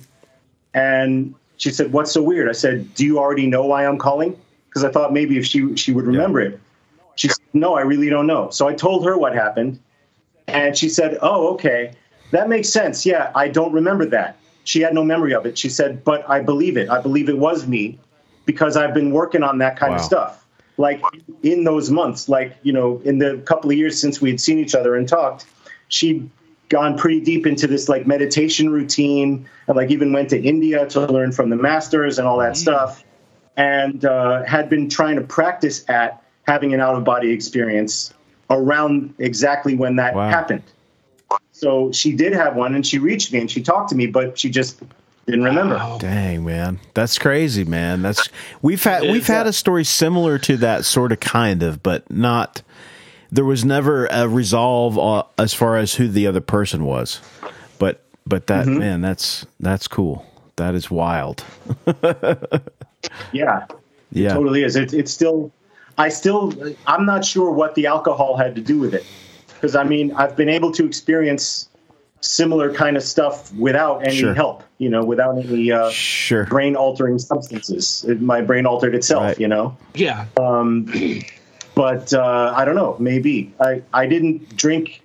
[0.73, 4.37] and she said, "What's so weird?" I said, "Do you already know why I'm calling?"
[4.67, 6.59] Because I thought maybe if she she would remember it.
[7.15, 9.79] She said, "No, I really don't know." So I told her what happened,
[10.47, 11.93] and she said, "Oh, okay,
[12.31, 13.05] that makes sense.
[13.05, 15.57] Yeah, I don't remember that." She had no memory of it.
[15.57, 16.89] She said, "But I believe it.
[16.89, 17.97] I believe it was me
[18.45, 20.45] because I've been working on that kind of stuff."
[20.77, 21.01] Like
[21.41, 24.59] in those months, like you know, in the couple of years since we had seen
[24.59, 25.45] each other and talked,
[25.87, 26.29] she'd
[26.69, 31.05] gone pretty deep into this like meditation routine, and like even went to India to
[31.05, 33.03] learn from the masters and all that stuff,
[33.55, 38.13] and uh, had been trying to practice at having an out of body experience
[38.49, 40.29] around exactly when that Wow.
[40.29, 40.63] happened.
[41.51, 44.37] So she did have one, and she reached me and she talked to me, but
[44.37, 44.79] she just
[45.25, 45.81] didn't remember.
[45.99, 46.79] Dang, man.
[46.93, 48.01] That's crazy, man.
[48.03, 48.29] That's
[48.61, 52.61] we've had we've had a story similar to that sort of kind of, but not
[53.31, 57.21] there was never a resolve uh, as far as who the other person was.
[57.79, 58.79] But but that Mm-hmm.
[58.79, 60.25] man, that's that's cool.
[60.57, 61.43] That is wild.
[63.33, 63.65] Yeah,
[64.11, 64.33] Yeah.
[64.33, 64.75] totally is.
[64.75, 65.51] It, it's still,
[65.97, 66.53] I still,
[66.87, 69.05] I'm not sure what the alcohol had to do with it,
[69.53, 71.69] because I mean, I've been able to experience
[72.21, 74.33] similar kind of stuff without any Sure.
[74.33, 74.63] help.
[74.79, 76.45] You know, without any uh, Sure.
[76.45, 78.03] brain altering substances.
[78.07, 79.23] It, my brain altered itself.
[79.23, 79.39] Right.
[79.39, 79.77] You know.
[79.93, 80.25] Yeah.
[81.75, 82.95] But uh, I don't know.
[82.99, 85.01] Maybe I I didn't drink.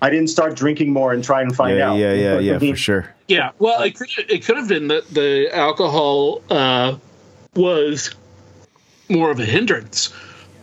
[0.00, 1.94] I didn't start drinking more and try and find Yeah, out.
[1.96, 3.14] yeah, yeah, yeah, I for sure.
[3.28, 3.50] Yeah.
[3.58, 6.96] Well, it could it could have been that the alcohol uh,
[7.54, 8.14] was
[9.08, 10.12] more of a hindrance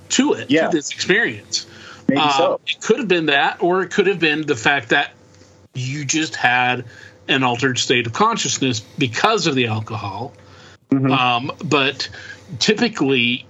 [0.09, 0.67] to it Yeah.
[0.69, 1.67] to this experience.
[2.07, 2.59] Maybe Uh, so.
[2.67, 5.11] It could have been that, or it could have been the fact that
[5.75, 6.85] you just had
[7.27, 10.33] an altered state of consciousness because of the alcohol.
[10.91, 11.11] Mm-hmm.
[11.11, 12.09] Um, but
[12.57, 13.45] typically,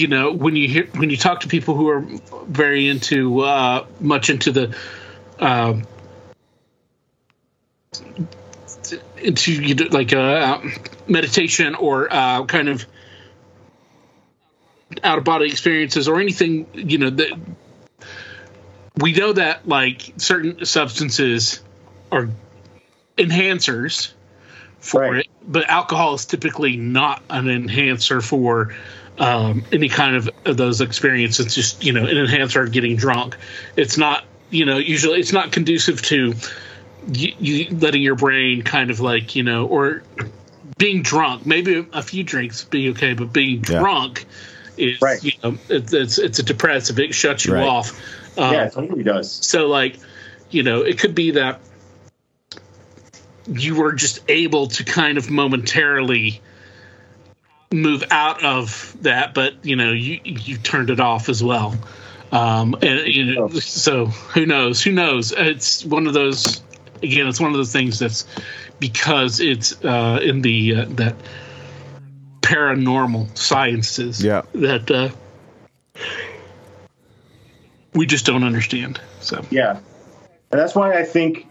[0.00, 2.04] you know, when you hear when you talk to people who are
[2.46, 4.76] very into uh, much into the
[5.38, 5.84] um,
[9.18, 10.62] into you know, like a
[11.06, 12.86] meditation or uh, kind of
[15.02, 17.38] out of body experiences or anything you know that
[18.98, 21.60] we know that like certain substances
[22.12, 22.28] are
[23.18, 24.12] enhancers
[24.78, 25.20] for Right.
[25.20, 28.74] it but alcohol is typically not an enhancer for
[29.18, 33.36] um, any kind of, of those experiences just you know an enhancer of getting drunk
[33.76, 36.34] it's not you know usually it's not conducive to
[37.12, 40.02] you, you letting your brain kind of like you know or
[40.78, 43.78] being drunk maybe a few drinks be okay but being Yeah.
[43.78, 44.26] drunk
[44.76, 45.22] is Right.
[45.24, 47.66] you know it, it's it's a depressive it shuts you Right.
[47.66, 47.98] off
[48.38, 49.32] um, yeah, it totally does.
[49.32, 49.96] so like
[50.50, 51.60] you know it could be that
[53.48, 56.40] you were just able to kind of momentarily
[57.72, 61.74] move out of that but you know you you turned it off as well.
[62.32, 64.82] Um and you know so who knows?
[64.82, 65.32] Who knows?
[65.36, 66.62] It's one of those
[67.02, 68.26] again it's one of those things that's
[68.78, 71.14] because it's uh in the uh, that
[72.42, 74.42] paranormal sciences Yeah.
[74.54, 75.08] that uh
[77.94, 79.44] we just don't understand so.
[79.50, 79.78] Yeah,
[80.50, 81.46] and that's why I think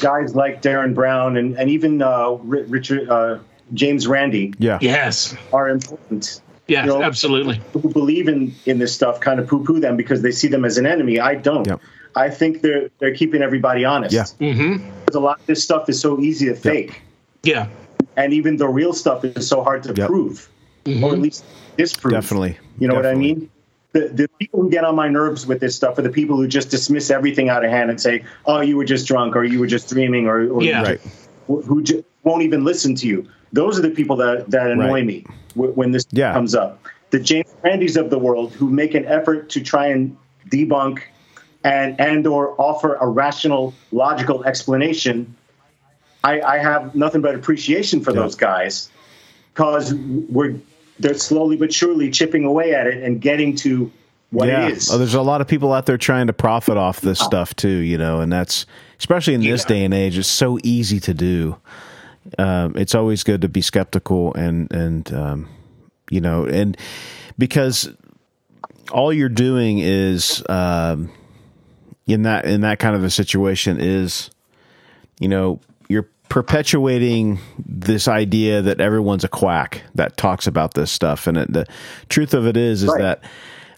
[0.00, 3.38] guys like Derren Brown and and even uh, Richard uh,
[3.74, 4.78] James Randi Yeah.
[4.80, 6.40] yes are important.
[6.66, 9.96] yes You know, absolutely Who believe in in this stuff kind of poo poo them
[9.96, 11.18] because they see them as an enemy.
[11.20, 11.66] I don't.
[11.66, 11.80] Yep.
[12.16, 14.14] I think they're they're keeping everybody honest.
[14.14, 14.24] Yeah.
[14.40, 17.02] mm-hmm Because a lot of this stuff is so easy to fake,
[17.42, 17.68] yeah
[18.16, 20.08] and even the real stuff is so hard to Yep.
[20.08, 20.48] prove,
[21.02, 21.44] or at least
[21.76, 22.14] disprove.
[22.14, 22.58] Definitely.
[22.80, 23.48] You know what I mean?
[23.92, 26.48] The, the people who get on my nerves with this stuff are the people who
[26.48, 29.58] just dismiss everything out of hand and say, "Oh, you were just drunk, or you
[29.60, 30.82] were just dreaming, or, or Yeah.
[30.82, 31.00] Right.
[31.46, 34.92] who, who ju- won't even listen to you." Those are the people that that annoy
[35.00, 35.06] Right.
[35.06, 35.24] me
[35.56, 36.32] w- when this Yeah.
[36.34, 36.72] comes up.
[37.10, 40.14] The James Randis of the world who make an effort to try and
[40.50, 40.98] debunk
[41.64, 45.34] and and or offer a rational, logical explanation.
[46.24, 48.20] I, I have nothing but appreciation for Yeah.
[48.22, 48.90] those guys
[49.54, 49.94] because
[50.28, 50.54] we're
[51.00, 53.90] they're slowly but surely chipping away at it and getting to
[54.30, 54.66] what yeah.
[54.66, 54.90] it is.
[54.92, 57.68] Oh, there's a lot of people out there trying to profit off this stuff too,
[57.92, 58.66] you know, and that's
[58.98, 59.68] especially in this Yeah.
[59.68, 61.56] day and age, it's so easy to do.
[62.38, 65.48] Um, it's always good to be skeptical and and um,
[66.10, 66.76] you know, and
[67.38, 67.90] because
[68.92, 71.10] all you're doing is um,
[72.06, 74.30] in that in that kind of a situation is
[75.20, 81.26] you know you're perpetuating this idea that everyone's a quack that talks about this stuff
[81.26, 81.66] and it, the
[82.10, 83.00] truth of it is is Right.
[83.00, 83.22] that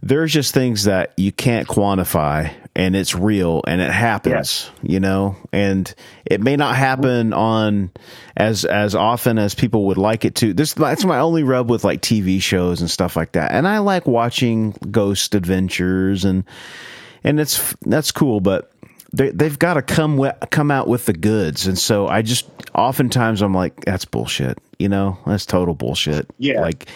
[0.02, 5.36] there's just things that you can't quantify and it's real and it happens you know?
[5.52, 5.92] And
[6.24, 7.90] it may not happen on
[8.36, 10.55] as as often as people would like it to.
[10.55, 13.52] This that's my only rub with like tv shows and stuff like that.
[13.52, 16.44] And i like watching ghost adventures and
[17.24, 18.70] and it's that's cool but
[19.12, 21.66] they, they've got to come come out with the goods.
[21.66, 25.18] And so i just oftentimes i'm like that's bullshit you know?
[25.26, 26.26] That's total bullshit.
[26.38, 26.60] Yeah.
[26.62, 26.88] like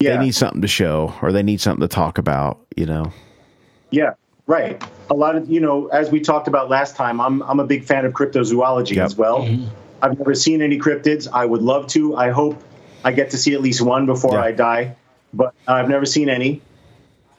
[0.00, 0.16] Yeah.
[0.16, 3.12] they need something to show or they need something to talk about you know?
[3.90, 4.14] Yeah,
[4.46, 4.82] right.
[5.12, 7.84] A lot of you know, as we talked about last time, I'm I'm a big
[7.84, 9.04] fan of cryptozoology Yep.
[9.04, 9.40] as well.
[9.40, 9.66] Mm-hmm.
[10.00, 11.28] I've never seen any cryptids.
[11.30, 12.16] I would love to.
[12.16, 12.60] I hope
[13.04, 14.42] I get to see at least one before Yeah.
[14.44, 14.96] I die,
[15.34, 16.62] but I've never seen any.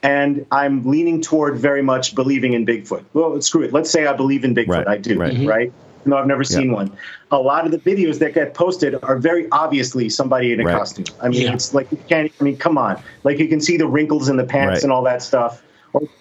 [0.04, 3.04] And I'm leaning toward very much believing in Bigfoot.
[3.12, 3.72] Well, screw it.
[3.72, 4.68] Let's say I believe in Bigfoot.
[4.68, 5.32] Right, I do, right.
[5.32, 5.46] Mm-hmm.
[5.46, 5.72] right?
[6.06, 6.92] No, I've never seen one.
[7.32, 10.76] A lot of the videos that get posted are very obviously somebody in a Right.
[10.78, 11.06] costume.
[11.20, 11.54] I mean, Yeah.
[11.54, 12.30] it's like you can't.
[12.40, 13.00] I mean, come on.
[13.24, 14.82] Like you can see the wrinkles in the pants Right.
[14.84, 15.62] and all that stuff.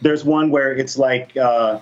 [0.02, 1.80] There's one where it's like, uh,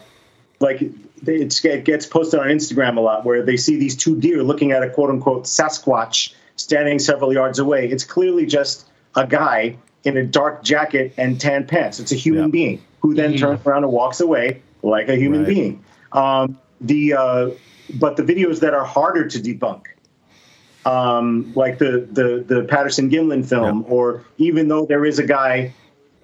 [0.60, 0.82] like
[1.26, 4.72] it's, it gets posted on Instagram a lot, where they see these two deer looking
[4.72, 7.88] at a quote unquote Sasquatch standing several yards away.
[7.90, 12.00] It's clearly just a guy in a dark jacket and tan pants.
[12.00, 12.50] It's a human Yeah.
[12.50, 15.48] being who then turns around and walks away like a human Right.
[15.50, 15.84] being.
[16.12, 17.50] Um, the uh,
[17.96, 19.82] but the videos that are harder to debunk,
[20.86, 25.74] um, like the the the Patterson Gimlin film, or even though there is a guy,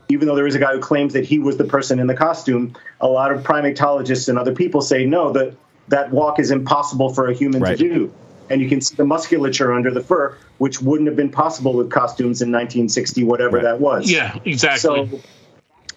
[0.09, 2.15] even though there is a guy who claims that he was the person in the
[2.15, 5.55] costume, a lot of primatologists and other people say no, that
[5.89, 7.77] that walk is impossible for a human Right.
[7.77, 8.13] to do.
[8.49, 11.89] And you can see the musculature under the fur, which wouldn't have been possible with
[11.89, 13.63] costumes in 1960, whatever Right.
[13.63, 14.09] that was.
[14.09, 14.79] Yeah, exactly.
[14.79, 15.21] So,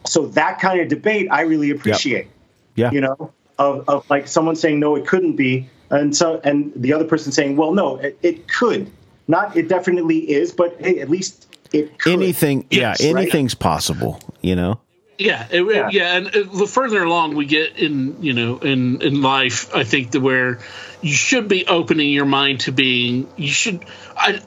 [0.07, 2.29] so that kind of debate I really appreciate
[2.75, 6.73] yeah you know, of, of like someone saying no, it couldn't be, and so and
[6.75, 8.91] the other person saying, well, no, it, it could,
[9.31, 12.15] not it definitely is, but hey, at least it could.
[12.15, 13.23] anything Yes, yeah right.
[13.23, 14.81] anything's possible you know
[15.19, 16.17] Yeah, it, yeah, Yeah.
[16.17, 20.11] and uh, the further along we get in, you know, in in life, I think
[20.13, 20.59] that where
[21.03, 23.85] you should be opening your mind to being, you should,
[24.17, 24.41] I,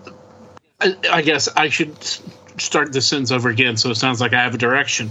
[0.81, 1.93] I, I guess I should
[2.57, 5.10] start this sentence over again, so it sounds like I have a direction.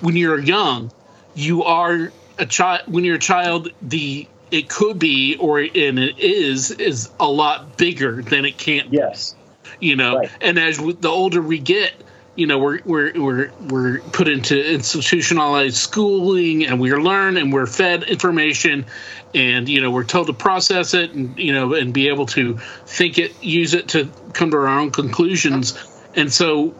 [0.00, 0.92] When you're young,
[1.34, 2.82] you are a child.
[2.86, 7.76] When you're a child, the it could be or and it is is a lot
[7.76, 8.92] bigger than it can't.
[8.92, 9.34] Yes.
[9.80, 10.30] You know, Right.
[10.40, 11.92] and as w- the older we get,
[12.34, 17.66] you know, we're we're we're we're put into institutionalized schooling, and we learn, and we're
[17.66, 18.86] fed information,
[19.34, 22.58] and you know, we're told to process it, and you know, and be able to
[22.86, 25.76] think it, use it to come to our own conclusions,
[26.14, 26.74] and so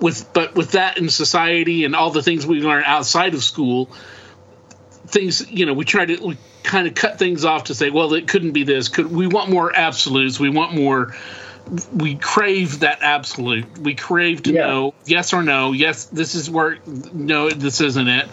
[0.00, 3.90] with but with that in society and all the things we learn outside of school
[5.08, 8.12] things you know we try to we kind of cut things off to say well
[8.14, 8.88] it couldn't be this.
[8.88, 10.38] Could we want more absolutes.
[10.38, 11.14] We want more
[11.94, 13.78] we crave that absolute.
[13.78, 14.66] We crave to Yeah.
[14.66, 15.72] know yes or no.
[15.72, 16.78] Yes this is where
[17.12, 18.28] no this isn't it.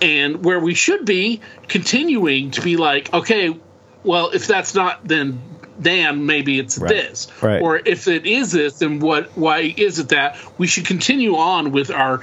[0.00, 3.56] And where we should be continuing to be like okay
[4.04, 5.40] well if that's not then
[5.80, 6.88] then maybe it's Right.
[6.88, 7.28] this.
[7.40, 7.62] Right.
[7.62, 10.36] or if it is this then what why is it that?
[10.58, 12.20] We should continue on with our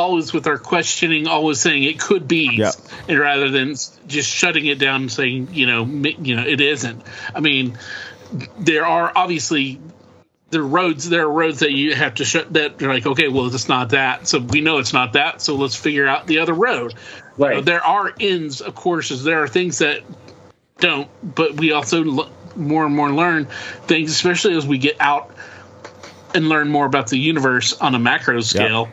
[0.00, 2.72] always with our questioning always saying it could be Yeah.
[3.08, 3.74] and rather than
[4.06, 7.02] just shutting it down and saying you know you know it isn't.
[7.34, 7.76] I mean
[8.58, 9.78] there are obviously
[10.50, 13.28] there are roads there are roads that you have to shut that you're like okay
[13.28, 14.26] well it's not that.
[14.26, 16.94] So we know it's not that so let's figure out the other road.
[17.38, 20.02] You know, there are ends of courses there are things that
[20.78, 23.46] don't but we also l- more and more learn
[23.86, 25.30] things especially as we get out
[26.34, 28.88] and learn more about the universe on a macro scale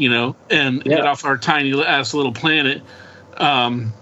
[0.00, 2.82] you know and get off our tiny ass little planet
[3.36, 3.92] um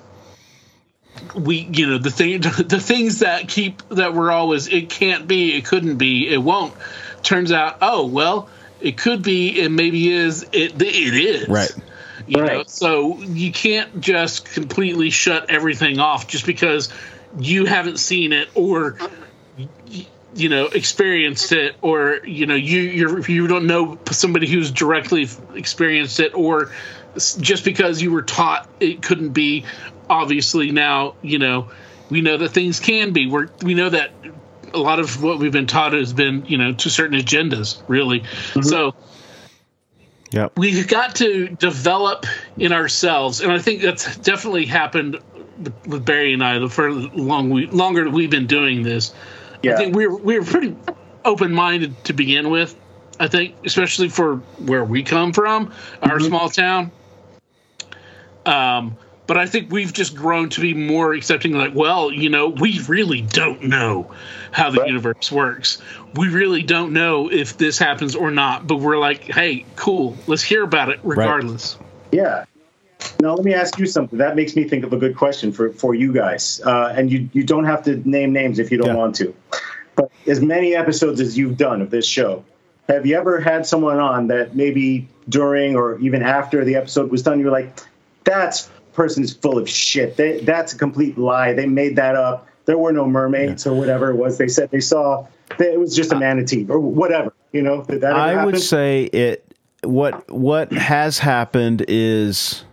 [1.34, 5.54] we you know the thing the things that keep that we're always it can't be
[5.56, 6.74] it couldn't be it won't
[7.22, 8.48] turns out oh well
[8.80, 11.70] it could be and maybe is it it is Right.
[12.26, 12.70] you know Right.
[12.70, 16.88] so you can't just completely shut everything off just because
[17.38, 19.08] you haven't seen it or y-
[20.38, 25.26] you know experienced it or you know you you're, you don't know somebody who's directly
[25.54, 26.70] experienced it or
[27.40, 29.64] just because you were taught it couldn't be.
[30.08, 31.70] Obviously now you know
[32.08, 33.26] we know that things can be.
[33.26, 34.12] We're, we know that
[34.72, 38.20] a lot of what we've been taught has been you know to certain agendas really.
[38.20, 38.62] Mm-hmm.
[38.62, 38.94] So
[40.30, 45.18] yeah we've got to develop in ourselves, and I think that's definitely happened
[45.58, 49.12] with- with Barry and I the for long we longer we've been doing this.
[49.62, 49.74] Yeah.
[49.74, 50.76] I think we're we're pretty
[51.24, 52.74] open minded to begin with.
[53.20, 55.72] I think, especially for where we come from,
[56.02, 56.92] our small town.
[58.46, 61.52] Um, but I think we've just grown to be more accepting.
[61.52, 64.10] Like, well, you know, we really don't know
[64.52, 64.88] how the Right.
[64.88, 65.82] universe works.
[66.14, 68.66] We really don't know if this happens or not.
[68.66, 71.76] But we're like, hey, cool, let's hear about it regardless.
[72.12, 72.44] Yeah.
[73.20, 74.18] Now let me ask you something.
[74.18, 76.60] That makes me think of a good question for, for you guys.
[76.64, 78.94] Uh, and you you don't have to name names if you don't Yeah.
[78.94, 79.34] want to.
[79.96, 82.44] But as many episodes as you've done of this show,
[82.88, 87.22] have you ever had someone on that maybe during or even after the episode was
[87.22, 87.78] done, you're like,
[88.24, 90.16] that's person is full of shit.
[90.16, 91.52] They, that's a complete lie.
[91.52, 92.48] They made that up.
[92.64, 94.38] There were no mermaids or whatever it was.
[94.38, 95.26] They said they saw.
[95.58, 97.32] It was just a manatee or whatever.
[97.52, 97.82] You know.
[97.82, 99.44] Did that ever I would say it.
[99.84, 102.64] What what has happened is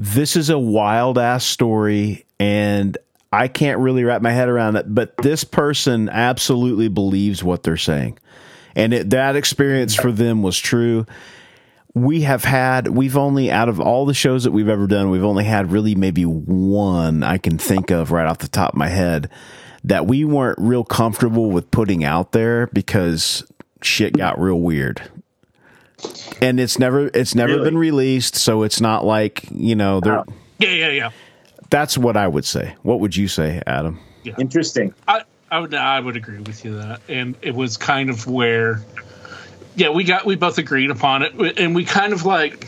[0.00, 2.96] this is a wild ass story, and
[3.30, 4.92] I can't really wrap my head around it.
[4.92, 8.18] But this person absolutely believes what they're saying,
[8.74, 11.04] and it, that experience for them was true.
[11.92, 15.24] We have had, we've only, out of all the shows that we've ever done, we've
[15.24, 18.88] only had really maybe one I can think of right off the top of my
[18.88, 19.28] head
[19.84, 23.44] that we weren't real comfortable with putting out there because
[23.82, 25.02] shit got real weird.
[26.40, 27.64] And it's never it's never Really?
[27.64, 30.24] been released, so it's not like, you know, there oh.
[30.58, 31.10] Yeah, yeah, yeah.
[31.70, 32.74] that's what I would say.
[32.82, 33.98] What would you say, Adam?
[34.22, 34.34] Yeah.
[34.38, 34.94] Interesting.
[35.08, 38.82] I, I would I would agree with you that, and it was kind of where,
[39.74, 42.66] yeah, we got we both agreed upon it, and we kind of like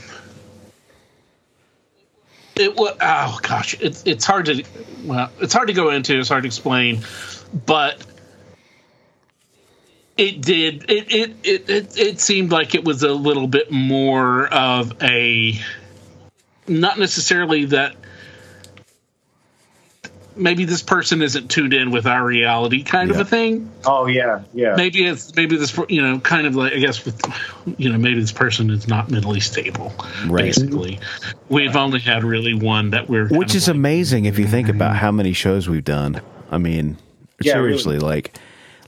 [2.57, 2.97] it was.
[3.01, 4.65] Oh gosh, it's it's hard to
[5.05, 6.19] well, it's hard to go into.
[6.19, 7.03] It's hard to explain,
[7.67, 8.03] but
[10.23, 14.47] it did it it it it, it seemed like it was a little bit more
[14.55, 15.59] of a
[16.69, 17.97] not necessarily that
[20.37, 24.43] maybe this person isn't tuned in with our reality kind of a thing Oh yeah,
[24.55, 24.77] yeah.
[24.77, 27.21] maybe it's maybe this you know kind of like i guess with
[27.77, 29.93] you know maybe this person is not mentally stable
[30.27, 30.45] Right.
[30.45, 31.01] basically
[31.49, 34.91] we've only had really one that we're Which is like, amazing if you think about
[34.93, 34.99] mm-hmm.
[34.99, 36.21] how many shows we've done.
[36.51, 36.97] I mean,
[37.41, 38.39] Yeah, seriously, like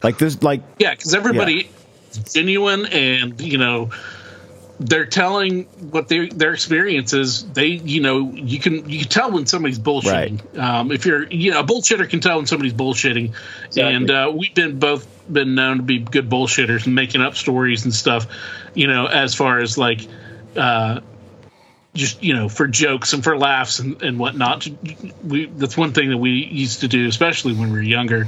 [0.04, 1.68] like this like yeah because everybody
[2.10, 3.90] is genuine and you know
[4.80, 9.46] they're telling what their their experiences they you know you can you can tell when
[9.46, 10.58] somebody's bullshitting.
[10.58, 13.34] Um, if you're you know a bullshitter can tell when somebody's bullshitting.
[13.76, 17.84] And uh, we've been both been known to be good bullshitters and making up stories
[17.84, 18.26] and stuff
[18.74, 20.06] you know as far as like
[20.56, 21.00] uh
[21.94, 24.68] just you know for jokes and for laughs and, and whatnot.
[25.22, 28.26] We that's one thing that we used to do, especially when we were younger.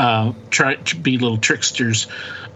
[0.00, 2.06] Uh, try to be little tricksters,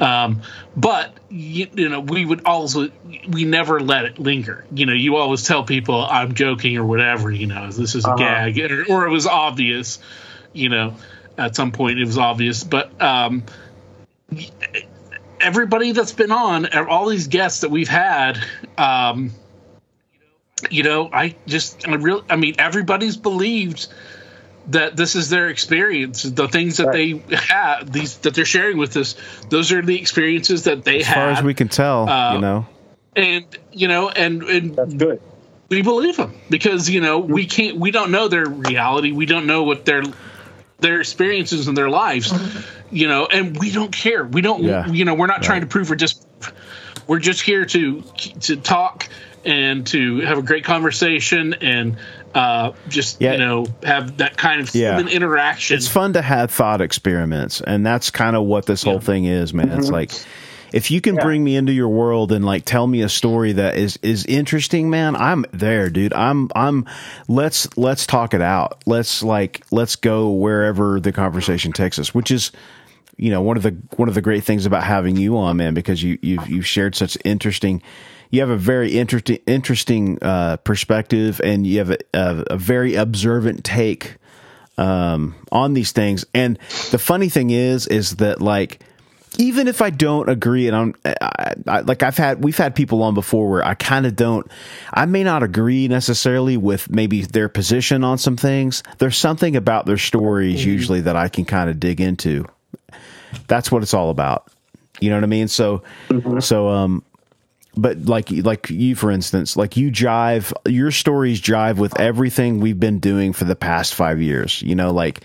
[0.00, 0.40] um,
[0.74, 2.88] but you, you, know we would also
[3.28, 4.64] we never let it linger.
[4.72, 7.30] You know, you always tell people I'm joking or whatever.
[7.30, 8.16] You know, this is a uh-huh.
[8.16, 9.98] gag, or, or, it was obvious.
[10.54, 10.94] You know,
[11.36, 13.44] at some point it was obvious, but um,
[15.38, 18.42] everybody that's been on, all these guests that we've had.
[18.78, 19.32] Um,
[20.70, 23.88] you know, I just, I really, I mean, everybody's believed
[24.68, 26.22] that this is their experience.
[26.22, 27.28] The things that right.
[27.28, 29.16] they have, these that they're sharing with us,
[29.50, 31.08] those are the experiences that they have.
[31.08, 32.66] As far as we can tell, uh, you know,
[33.16, 35.20] and you know, and and that's good.
[35.70, 39.12] We believe them because you know we can't, we don't know their reality.
[39.12, 40.02] We don't know what their
[40.78, 42.32] their experiences in their lives,
[42.90, 44.24] you know, and we don't care.
[44.24, 44.86] We don't, yeah.
[44.86, 45.42] you know, we're not right.
[45.42, 46.26] trying to prove we're just,
[47.06, 48.02] we're just here to
[48.40, 49.08] to talk
[49.44, 51.96] and to have a great conversation and
[52.34, 53.32] uh, just yeah.
[53.32, 54.96] you know have that kind of yeah.
[54.96, 55.76] human interaction.
[55.76, 58.92] It's fun to have thought experiments, and that's kind of what this yeah.
[58.92, 59.68] whole thing is, man.
[59.68, 59.78] Mm-hmm.
[59.78, 60.10] It's like
[60.74, 63.76] if you can bring me into your world and like tell me a story that
[63.76, 66.12] is is interesting, man, I'm there, dude.
[66.12, 66.86] I'm I'm
[67.28, 68.82] let's let's talk it out.
[68.84, 72.50] Let's like let's go wherever the conversation takes us, which is
[73.16, 75.74] you know one of the one of the great things about having you on, man,
[75.74, 77.80] because you you've you've shared such interesting
[78.34, 82.96] you have a very interesting interesting uh, perspective, and you have a, a, a very
[82.96, 84.16] observant take
[84.76, 86.24] um, on these things.
[86.34, 86.58] And
[86.90, 88.80] the funny thing is, is that like
[89.38, 93.04] even if I don't agree, and I'm I, I, like I've had we've had people
[93.04, 94.50] on before where I kind of don't,
[94.92, 98.82] I may not agree necessarily with maybe their position on some things.
[98.98, 100.70] There's something about their stories mm-hmm.
[100.70, 102.46] usually that I can kind of dig into.
[103.46, 104.50] That's what it's all about.
[105.00, 105.48] You know what I mean?
[105.48, 106.40] So, mm-hmm.
[106.40, 107.04] so um,
[107.76, 112.80] but like like you for instance like you jive your stories jive with everything we've
[112.80, 115.20] been doing for the past five years you know like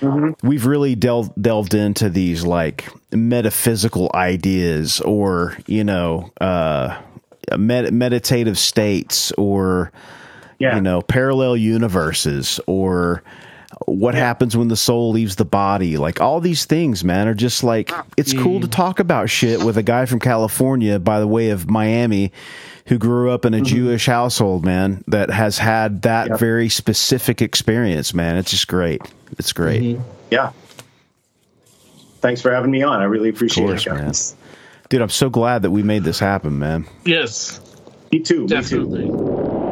[0.00, 0.46] mm-hmm.
[0.46, 7.00] we've really delved delved into these like metaphysical ideas or you know uh
[7.56, 9.92] med- meditative states or
[10.58, 10.74] yeah.
[10.76, 13.22] you know parallel universes or
[13.84, 14.20] what yeah.
[14.20, 17.92] happens when the soul leaves the body like all these things man are just like
[18.16, 21.68] it's cool to talk about shit with a guy from california by the way of
[21.68, 22.32] miami
[22.86, 23.66] who grew up in a mm-hmm.
[23.66, 26.38] jewish household man that has had that yep.
[26.38, 29.02] very specific experience man it's just great
[29.38, 30.02] it's great mm-hmm.
[30.30, 30.52] yeah
[32.20, 34.34] thanks for having me on i really appreciate course, it guys.
[34.34, 34.42] man
[34.88, 37.60] dude i'm so glad that we made this happen man yes
[38.10, 39.65] me too definitely me too.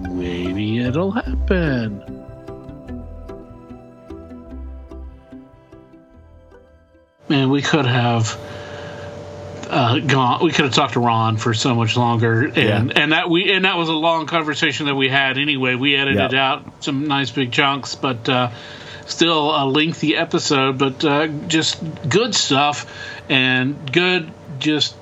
[0.00, 1.98] Maybe it'll happen.
[7.28, 8.40] Man, we could have
[9.68, 10.42] uh, gone.
[10.42, 12.92] We could have talked to Ron for so much longer, and yeah.
[12.96, 15.74] and that we and that was a long conversation that we had anyway.
[15.74, 18.50] We edited out some nice big chunks, but uh,
[19.06, 22.90] still a lengthy episode, but uh, just good stuff
[23.28, 24.96] and good, just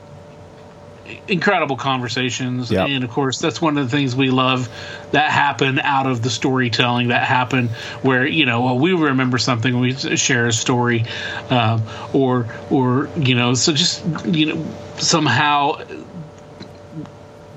[1.29, 2.71] incredible conversations.
[2.71, 2.89] Yep.
[2.89, 4.69] And of course, that's one of the things we love
[5.13, 7.69] that happen out of the storytelling that happen
[8.03, 11.05] where, you know, well, we remember something, we share a story,
[11.51, 14.67] um, or, or, you know, so just, you know,
[14.97, 15.83] somehow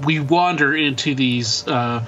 [0.03, 2.05] we wander into these, uh,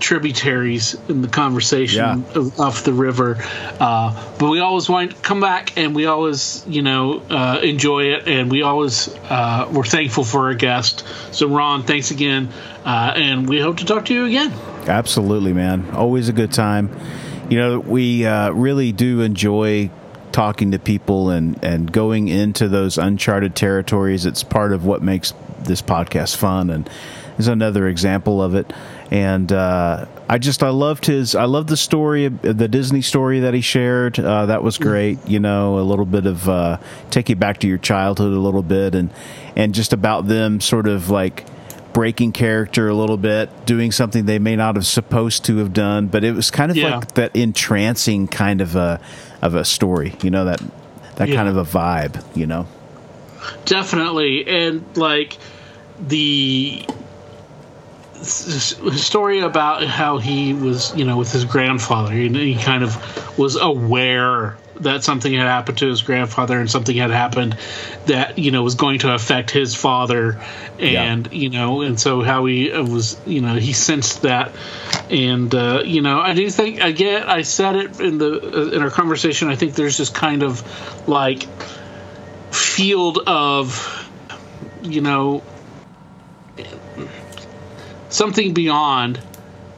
[0.00, 2.38] tributaries in the conversation yeah.
[2.38, 3.36] of, off the river.
[3.80, 8.14] Uh, but we always want to come back and we always, you know, uh, enjoy
[8.14, 8.28] it.
[8.28, 11.04] And we always, uh, we're thankful for our guest.
[11.32, 12.48] So, Ron, thanks again.
[12.84, 14.52] Uh, and we hope to talk to you again.
[14.86, 15.90] Absolutely, man.
[15.90, 16.90] Always a good time.
[17.50, 19.90] You know, we uh, really do enjoy
[20.32, 24.26] talking to people and, and going into those uncharted territories.
[24.26, 26.70] It's part of what makes this podcast fun.
[26.70, 26.88] And
[27.38, 28.72] is another example of it
[29.10, 33.54] and uh, I just I loved his I loved the story the Disney story that
[33.54, 34.18] he shared.
[34.18, 36.78] Uh, that was great you know a little bit of uh,
[37.10, 39.10] take you back to your childhood a little bit and
[39.56, 41.46] and just about them sort of like
[41.94, 46.06] breaking character a little bit doing something they may not have supposed to have done.
[46.06, 46.96] But it was kind of Yeah.
[46.98, 49.00] like that entrancing kind of a
[49.40, 50.60] of a story you know that
[51.16, 51.36] that Yeah.
[51.36, 52.66] kind of a vibe you know?
[53.64, 55.38] Definitely, and like
[56.06, 56.84] the
[58.22, 63.56] story about how he was, you know, with his grandfather, and he kind of was
[63.56, 67.56] aware that something had happened to his grandfather and something had happened
[68.06, 70.40] that you know was going to affect his father.
[70.78, 74.52] And you know and so how he was you know he sensed that.
[75.10, 78.82] And uh, you know i do think again i said it in the uh, in
[78.82, 81.46] our conversation i think there's this kind of like
[82.52, 84.10] field of
[84.82, 85.42] you know
[88.08, 89.20] something beyond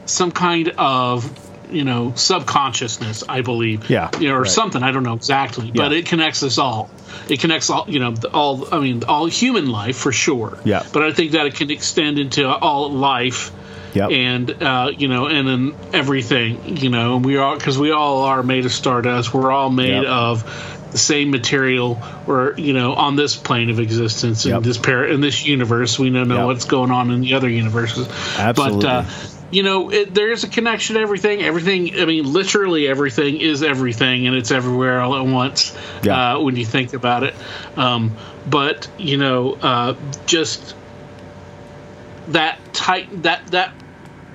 [0.05, 1.29] some kind of
[1.71, 4.49] you know subconsciousness i believe Yeah, you know, or right.
[4.51, 6.89] something i don't know exactly but it connects us all
[7.29, 10.83] it connects all you know all i mean all human life for sure Yeah.
[10.91, 13.51] but i think that it can extend into all life
[13.93, 18.23] yeah and uh, you know, and then everything, you know, we all because we all
[18.23, 19.33] are made of stardust.
[19.33, 20.05] We're all made Yep.
[20.05, 22.01] of the same material.
[22.25, 24.63] We're you know on this plane of existence in Yep.
[24.63, 25.97] this pair in this universe.
[25.97, 26.45] We don't know Yep.
[26.45, 28.07] what's going on in the other universes.
[28.37, 28.81] Absolutely.
[28.81, 29.03] But uh,
[29.51, 31.41] you know, it, there is a connection to everything.
[31.41, 31.99] Everything.
[31.99, 35.75] I mean, literally everything is everything, and it's everywhere all at once.
[36.03, 36.35] Yeah.
[36.35, 37.35] Uh, when you think about it,
[37.75, 38.15] um,
[38.49, 39.95] but you know, uh,
[40.25, 40.75] just
[42.29, 43.73] that tight that that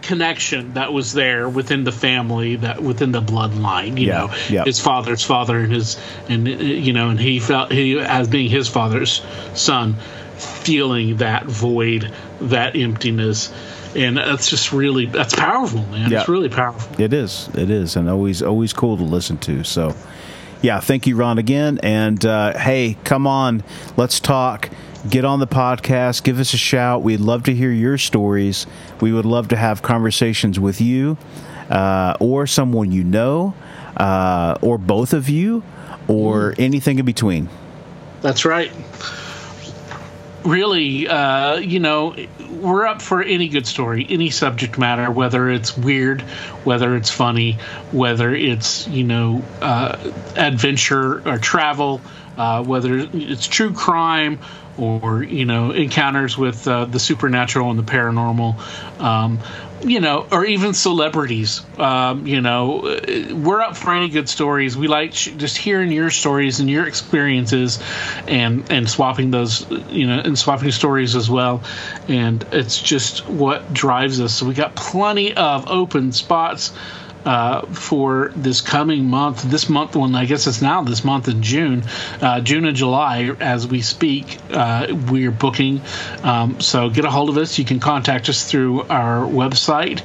[0.06, 4.64] connection that was there within the family that within the bloodline you Yeah, know yeah.
[4.64, 8.48] his father's father and his and uh, you know and he felt he as being
[8.50, 9.22] his father's
[9.54, 9.96] son
[10.36, 13.52] feeling that void that emptiness
[13.94, 16.20] and that's just really that's powerful man Yeah.
[16.20, 17.48] it's really powerful It is.
[17.54, 19.64] It is, and always always cool to listen to.
[19.64, 19.94] So,
[20.62, 21.78] yeah, thank you, Ron, again.
[21.82, 23.62] And uh, hey, come on,
[23.96, 24.68] let's talk.
[25.10, 26.24] Get on the podcast.
[26.24, 27.02] Give us a shout.
[27.02, 28.66] We'd love to hear your stories.
[29.00, 31.16] We would love to have conversations with you,
[31.70, 33.54] uh, or someone you know,
[33.96, 35.62] uh, or both of you,
[36.08, 37.48] or anything in between.
[38.22, 38.72] That's right.
[40.44, 42.16] Really, uh, you know,
[42.50, 46.22] we're up for any good story, any subject matter, whether it's weird,
[46.64, 47.58] whether it's funny,
[47.92, 49.96] whether it's, you know, uh,
[50.36, 52.00] adventure or travel,
[52.36, 54.38] uh, whether it's true crime
[54.78, 59.00] or, you know, encounters with uh, the supernatural and the paranormal.
[59.00, 59.40] Um,
[59.82, 61.62] you know, or even celebrities.
[61.78, 64.76] Um, you know, uh, we're up for any good stories.
[64.76, 67.78] We like sh- just hearing your stories and your experiences,
[68.26, 71.62] and and swapping those, you know, and swapping stories as well.
[72.08, 74.34] And it's just what drives us.
[74.34, 76.72] So we got plenty of open spots.
[77.26, 81.42] Uh, for this coming month, this month, well, I guess it's now this month in
[81.42, 81.82] June,
[82.22, 85.80] uh, June and July, as we speak, uh, we're booking.
[86.22, 87.58] Um, so get a hold of us.
[87.58, 90.02] You can contact us through our website.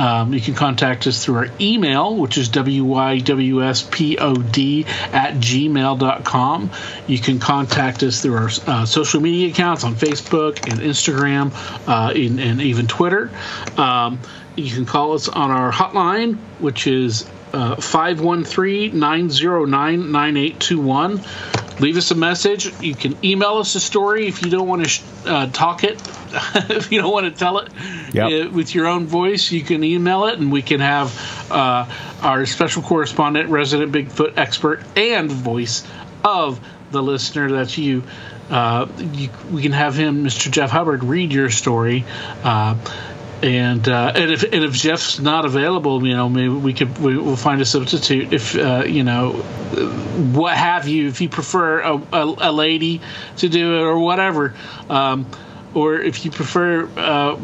[0.00, 2.88] Um, you can contact us through our email, which is wywspod
[5.12, 6.70] at gmail.com.
[7.06, 11.52] You can contact us through our uh, social media accounts on Facebook and Instagram
[11.86, 13.30] uh, in, and even Twitter.
[13.76, 14.20] Um,
[14.60, 21.20] you can call us on our hotline, which is uh, 513 909 9821.
[21.80, 22.70] Leave us a message.
[22.82, 25.94] You can email us a story if you don't want to sh- uh, talk it,
[26.70, 27.72] if you don't want to tell it
[28.12, 28.48] Yep.
[28.48, 29.50] uh, with your own voice.
[29.50, 31.86] You can email it, and we can have uh,
[32.22, 35.86] our special correspondent, resident Bigfoot expert, and voice
[36.22, 36.60] of
[36.90, 37.50] the listener.
[37.50, 38.02] That's you.
[38.50, 40.50] Uh, you we can have him, Mr.
[40.50, 42.04] Jeff Hubbard, read your story.
[43.42, 47.16] And uh, and if and if Jeff's not available, you know, maybe we could we,
[47.16, 48.34] we'll find a substitute.
[48.34, 51.08] If uh, you know, what have you?
[51.08, 53.00] If you prefer a, a, a lady
[53.38, 54.54] to do it or whatever,
[54.90, 55.26] um,
[55.72, 57.36] or if you prefer uh,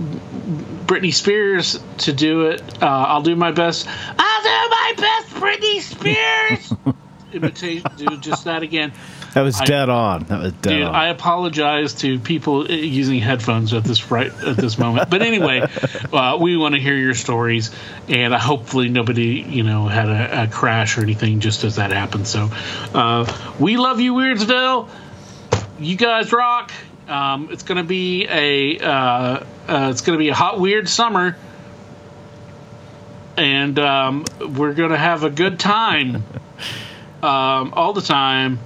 [0.87, 3.89] Britney Spears to do it, uh, I'll do my best.
[3.89, 6.73] I'll do my best, Britney Spears.
[7.33, 8.93] Imitate, do just that again.
[9.37, 10.25] That was I- dead on.
[10.25, 10.95] That was dead Dude, on.
[10.95, 15.11] I apologize to people using headphones at this right at this moment.
[15.11, 15.61] But anyway,
[16.13, 17.71] uh, we want to hear your stories,
[18.09, 21.91] and uh, hopefully nobody you know had a, a crash or anything just as that
[21.91, 22.27] happened.
[22.27, 22.49] So,
[22.95, 23.31] uh,
[23.61, 24.89] we love you, Weirdsville.
[25.81, 26.73] You guys rock.
[27.07, 28.91] Um, it's gonna be a uh,
[29.69, 31.37] uh, it's gonna be a hot weird summer,
[33.37, 36.25] and um, we're gonna have a good time
[37.23, 38.61] um, all the time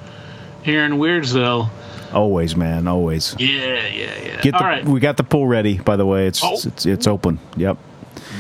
[0.63, 1.69] here in Weirdsville.
[2.13, 2.89] always, man.
[2.89, 3.35] Always.
[3.39, 4.41] Yeah, yeah, yeah.
[4.41, 4.85] Get the, right.
[4.85, 5.79] We got the pool ready.
[5.79, 6.55] By the way, it's Oh.
[6.65, 7.39] it's it's open.
[7.57, 7.79] Yep.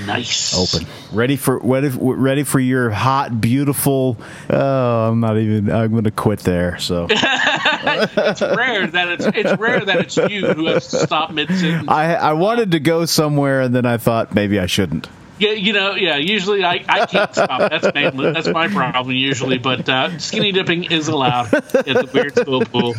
[0.06, 0.54] Nice.
[0.56, 0.86] Open.
[1.12, 4.16] Ready for ready, ready for your hot, beautiful.
[4.48, 5.70] Oh, I'm not even.
[5.70, 6.78] I'm going to quit there.
[6.78, 11.48] So it's rare that it's it's rare that it's you who has to stop mid
[11.48, 11.88] sentence.
[11.88, 15.08] I I wanted to go somewhere, and then I thought maybe I shouldn't.
[15.40, 16.16] Yeah, you know, yeah.
[16.16, 17.70] Usually, I, I can't stop.
[17.70, 19.56] That's mainly that's my problem usually.
[19.58, 22.94] But uh, skinny dipping is allowed at the weird school pool.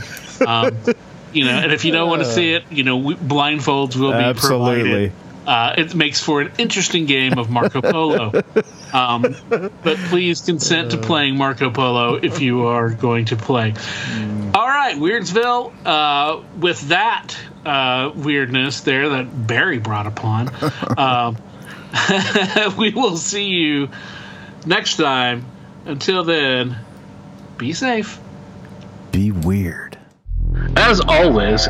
[0.46, 0.76] Um,
[1.34, 4.12] you know, and if you don't want to see it, you know, we, blindfolds will
[4.12, 4.82] be Absolutely.
[4.82, 5.12] provided.
[5.46, 8.32] Uh, it makes for an interesting game of Marco Polo.
[8.94, 13.74] Um, but please consent to playing Marco Polo if you are going to play.
[14.54, 15.74] All right, Weirdsville.
[15.86, 17.36] Uh, with that
[17.66, 21.34] uh, weirdness there that Barry brought upon, uh,
[22.78, 23.90] we will see you
[24.66, 25.46] next time.
[25.86, 26.78] Until then,
[27.58, 28.20] be safe.
[29.12, 29.98] Be weird.
[30.76, 31.68] As always,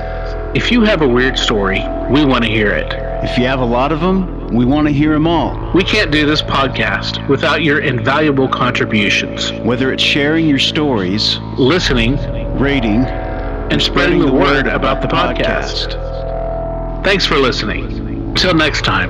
[0.53, 1.79] if you have a weird story,
[2.09, 2.93] we want to hear it.
[3.23, 5.71] If you have a lot of them, we want to hear them all.
[5.73, 9.51] We can't do this podcast without your invaluable contributions.
[9.63, 12.17] Whether it's sharing your stories, Listening
[12.59, 15.93] rating, and spreading the word about the podcast.
[17.03, 17.85] Thanks for listening.
[18.29, 19.09] Until next time,